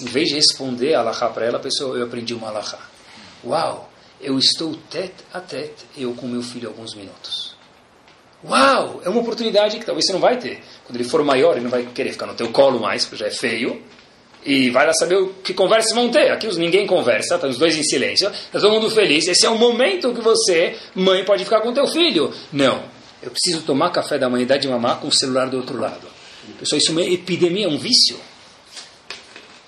Em 0.00 0.04
vez 0.04 0.28
de 0.28 0.34
responder 0.34 0.94
a 0.94 1.04
para 1.12 1.46
ela, 1.46 1.56
a 1.58 1.60
pessoa, 1.60 1.96
eu 1.96 2.04
aprendi 2.04 2.34
uma 2.34 2.48
alahá. 2.48 2.78
Uau! 3.44 3.90
eu 4.20 4.38
estou 4.38 4.74
tete 4.90 5.24
a 5.32 5.40
tete, 5.40 5.84
eu 5.96 6.14
com 6.14 6.26
meu 6.26 6.42
filho, 6.42 6.68
alguns 6.68 6.94
minutos. 6.94 7.54
Uau! 8.44 9.00
É 9.04 9.08
uma 9.08 9.20
oportunidade 9.20 9.78
que 9.78 9.84
talvez 9.84 10.06
você 10.06 10.12
não 10.12 10.20
vai 10.20 10.38
ter. 10.38 10.62
Quando 10.84 10.96
ele 10.96 11.08
for 11.08 11.22
maior, 11.24 11.52
ele 11.52 11.64
não 11.64 11.70
vai 11.70 11.84
querer 11.86 12.12
ficar 12.12 12.26
no 12.26 12.34
teu 12.34 12.50
colo 12.50 12.80
mais, 12.80 13.04
porque 13.04 13.16
já 13.16 13.26
é 13.26 13.30
feio. 13.30 13.82
E 14.46 14.70
vai 14.70 14.86
lá 14.86 14.92
saber 14.94 15.16
o 15.16 15.34
que 15.42 15.52
conversas 15.52 15.92
vão 15.92 16.08
ter. 16.08 16.30
Aqui 16.30 16.46
ninguém 16.56 16.86
conversa, 16.86 17.34
estão 17.34 17.50
os 17.50 17.58
dois 17.58 17.76
em 17.76 17.82
silêncio, 17.82 18.28
está 18.28 18.60
todo 18.60 18.70
mundo 18.70 18.88
feliz. 18.88 19.26
Esse 19.26 19.44
é 19.44 19.50
o 19.50 19.58
momento 19.58 20.14
que 20.14 20.20
você, 20.20 20.76
mãe, 20.94 21.24
pode 21.24 21.44
ficar 21.44 21.60
com 21.60 21.72
teu 21.72 21.86
filho. 21.88 22.32
Não. 22.52 22.84
Eu 23.20 23.32
preciso 23.32 23.62
tomar 23.62 23.90
café 23.90 24.18
da 24.18 24.30
manhã 24.30 24.44
e 24.44 24.46
dar 24.46 24.56
de 24.56 24.68
mamar 24.68 25.00
com 25.00 25.08
o 25.08 25.12
celular 25.12 25.50
do 25.50 25.56
outro 25.56 25.76
lado. 25.80 26.06
Pessoal, 26.60 26.78
isso 26.78 26.90
é 26.90 26.92
uma 26.92 27.02
epidemia, 27.02 27.66
é 27.66 27.68
um 27.68 27.76
vício. 27.76 28.16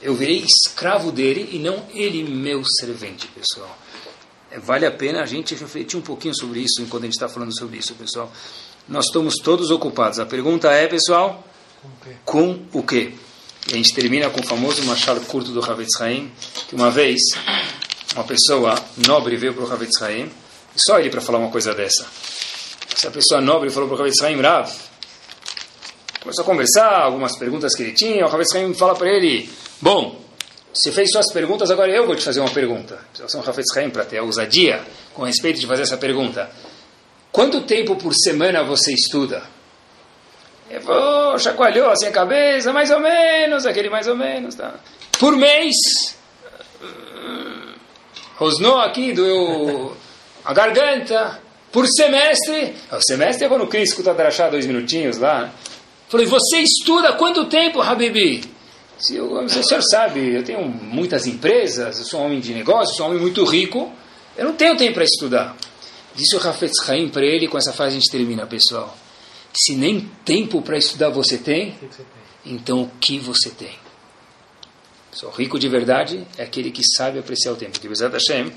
Eu 0.00 0.14
virei 0.14 0.44
escravo 0.44 1.10
dele 1.10 1.48
e 1.50 1.58
não 1.58 1.82
ele 1.92 2.22
meu 2.22 2.64
servente, 2.64 3.26
pessoal. 3.26 3.76
É, 4.48 4.60
vale 4.60 4.86
a 4.86 4.92
pena 4.92 5.22
a 5.22 5.26
gente 5.26 5.56
refletir 5.56 5.98
um 5.98 6.02
pouquinho 6.02 6.34
sobre 6.36 6.60
isso 6.60 6.80
enquanto 6.80 7.02
a 7.02 7.06
gente 7.06 7.14
está 7.14 7.28
falando 7.28 7.56
sobre 7.58 7.78
isso, 7.78 7.94
pessoal. 7.94 8.32
Nós 8.88 9.06
estamos 9.06 9.34
todos 9.42 9.72
ocupados. 9.72 10.20
A 10.20 10.24
pergunta 10.24 10.70
é, 10.70 10.86
pessoal, 10.86 11.44
com 12.24 12.60
o 12.72 12.82
quê? 12.84 13.12
E 13.70 13.74
a 13.74 13.76
gente 13.76 13.94
termina 13.94 14.30
com 14.30 14.40
o 14.40 14.46
famoso 14.46 14.82
machado 14.84 15.20
curto 15.22 15.52
do 15.52 15.62
Havetz 15.62 16.00
Haim, 16.00 16.32
que 16.68 16.74
uma 16.74 16.90
vez 16.90 17.20
uma 18.14 18.24
pessoa 18.24 18.74
nobre 19.06 19.36
veio 19.36 19.52
para 19.52 19.64
o 19.64 19.72
Havetz 19.72 20.00
Haim, 20.00 20.30
e 20.74 20.80
só 20.80 20.98
ele 20.98 21.10
para 21.10 21.20
falar 21.20 21.38
uma 21.38 21.50
coisa 21.50 21.74
dessa. 21.74 22.06
Essa 22.94 23.10
pessoa 23.10 23.40
nobre 23.40 23.70
falou 23.70 23.88
para 23.88 23.98
o 23.98 24.00
Havetz 24.00 24.22
Haim, 24.22 24.40
Rav, 24.40 24.72
começou 26.20 26.42
a 26.42 26.46
conversar, 26.46 27.02
algumas 27.02 27.36
perguntas 27.36 27.74
que 27.74 27.82
ele 27.82 27.92
tinha, 27.92 28.24
o 28.24 28.28
Havetz 28.28 28.54
Haim 28.54 28.72
fala 28.72 28.94
para 28.94 29.08
ele, 29.08 29.50
bom, 29.82 30.28
você 30.72 30.92
fez 30.92 31.10
suas 31.10 31.32
perguntas, 31.32 31.70
agora 31.70 31.90
eu 31.90 32.06
vou 32.06 32.14
te 32.14 32.22
fazer 32.22 32.40
uma 32.40 32.50
pergunta. 32.50 32.98
São 33.26 33.40
Hafetz 33.40 33.76
Haim 33.76 33.90
para 33.90 34.04
ter 34.04 34.18
a 34.18 34.22
ousadia 34.22 34.80
com 35.12 35.24
respeito 35.24 35.58
de 35.58 35.66
fazer 35.66 35.82
essa 35.82 35.96
pergunta. 35.96 36.50
Quanto 37.32 37.62
tempo 37.62 37.96
por 37.96 38.14
semana 38.14 38.62
você 38.62 38.92
estuda? 38.92 39.42
Eu 40.70 40.80
vou, 40.82 41.38
chacoalhou 41.38 41.90
assim 41.90 42.06
a 42.06 42.10
cabeça, 42.10 42.72
mais 42.72 42.90
ou 42.90 43.00
menos, 43.00 43.64
aquele 43.64 43.88
mais 43.88 44.06
ou 44.06 44.16
menos. 44.16 44.54
Tá? 44.54 44.74
Por 45.18 45.36
mês, 45.36 45.74
rosnou 48.36 48.78
aqui 48.78 49.12
do 49.12 49.96
a 50.44 50.52
garganta. 50.52 51.40
Por 51.72 51.86
semestre, 51.86 52.74
o 52.90 53.00
semestre 53.02 53.44
eu 53.44 53.48
vou 53.50 53.58
no 53.58 53.66
Cris 53.66 53.90
escutar 53.90 54.14
Drachá 54.14 54.48
dois 54.48 54.66
minutinhos 54.66 55.18
lá. 55.18 55.50
Falei, 56.08 56.26
você 56.26 56.58
estuda 56.58 57.12
quanto 57.12 57.44
tempo, 57.46 57.82
Habibi? 57.82 58.42
Se 58.98 59.20
o 59.20 59.48
senhor 59.48 59.82
sabe, 59.82 60.34
eu 60.34 60.42
tenho 60.42 60.66
muitas 60.66 61.26
empresas, 61.26 61.98
eu 61.98 62.04
sou 62.04 62.20
um 62.20 62.24
homem 62.24 62.40
de 62.40 62.52
negócio, 62.52 62.96
sou 62.96 63.06
um 63.06 63.10
homem 63.10 63.20
muito 63.20 63.44
rico, 63.44 63.92
eu 64.36 64.46
não 64.46 64.54
tenho 64.54 64.76
tempo 64.76 64.94
para 64.94 65.04
estudar. 65.04 65.54
Disse 66.14 66.34
o 66.34 66.38
Rafetz 66.38 66.88
Haim 66.88 67.08
para 67.08 67.24
ele, 67.24 67.46
com 67.46 67.58
essa 67.58 67.72
frase 67.72 67.96
a 67.96 68.00
gente 68.00 68.10
termina, 68.10 68.46
pessoal. 68.46 68.96
Se 69.52 69.74
nem 69.74 70.00
tempo 70.24 70.62
para 70.62 70.76
estudar 70.76 71.08
você 71.08 71.38
tem, 71.38 71.76
então 72.44 72.82
o 72.82 72.90
que 73.00 73.18
você 73.18 73.50
tem? 73.50 73.76
Só 75.10 75.30
rico 75.30 75.58
de 75.58 75.68
verdade 75.68 76.24
é 76.36 76.44
aquele 76.44 76.70
que 76.70 76.82
sabe 76.96 77.18
apreciar 77.18 77.52
o 77.52 77.56
tempo. 77.56 77.80
Que 77.80 77.88
Bezat 77.88 78.12
Hashem, 78.12 78.52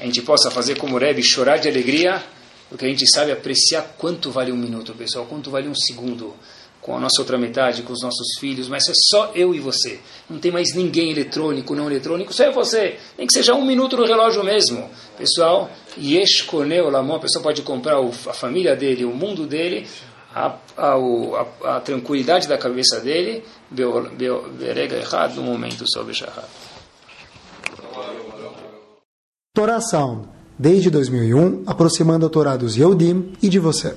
a 0.00 0.04
gente 0.04 0.20
possa 0.22 0.50
fazer 0.50 0.76
como 0.76 0.98
Rebbe, 0.98 1.22
chorar 1.22 1.58
de 1.58 1.68
alegria, 1.68 2.22
porque 2.68 2.84
a 2.84 2.88
gente 2.88 3.04
sabe 3.08 3.32
apreciar 3.32 3.94
quanto 3.96 4.30
vale 4.30 4.52
um 4.52 4.56
minuto, 4.56 4.92
pessoal, 4.94 5.26
quanto 5.26 5.50
vale 5.50 5.68
um 5.68 5.74
segundo 5.74 6.34
com 6.82 6.96
a 6.96 7.00
nossa 7.00 7.20
outra 7.20 7.38
metade, 7.38 7.82
com 7.82 7.92
os 7.92 8.02
nossos 8.02 8.38
filhos, 8.40 8.68
mas 8.68 8.88
é 8.88 8.92
só 9.10 9.30
eu 9.36 9.54
e 9.54 9.60
você. 9.60 10.00
Não 10.28 10.40
tem 10.40 10.50
mais 10.50 10.74
ninguém 10.74 11.12
eletrônico, 11.12 11.76
não 11.76 11.88
eletrônico, 11.88 12.34
só 12.34 12.44
é 12.44 12.50
você. 12.50 12.98
Nem 13.16 13.24
que 13.24 13.32
seja 13.32 13.54
um 13.54 13.64
minuto 13.64 13.96
no 13.96 14.04
relógio 14.04 14.42
mesmo. 14.42 14.90
Pessoal, 15.16 15.70
Yesh 15.96 16.42
Koneu 16.42 16.90
Lamon, 16.90 17.14
a 17.14 17.20
pessoa 17.20 17.40
pode 17.40 17.62
comprar 17.62 17.98
a 18.00 18.32
família 18.32 18.74
dele, 18.74 19.04
o 19.04 19.14
mundo 19.14 19.46
dele, 19.46 19.86
a, 20.34 20.56
a, 20.76 20.96
a, 20.96 21.76
a 21.76 21.80
tranquilidade 21.80 22.48
da 22.48 22.58
cabeça 22.58 23.00
dele, 23.00 23.44
Berega 24.58 24.96
errado 24.96 25.36
no 25.36 25.42
momento 25.42 25.84
sobre 25.90 26.14
Shahar. 26.14 26.48
Torá 29.54 29.80
Sound, 29.80 30.28
desde 30.58 30.90
2001, 30.90 31.64
aproximando 31.66 32.26
a 32.26 32.30
Torá 32.30 32.56
dos 32.56 32.76
Yehudim 32.76 33.34
e 33.42 33.48
de 33.48 33.58
você. 33.58 33.94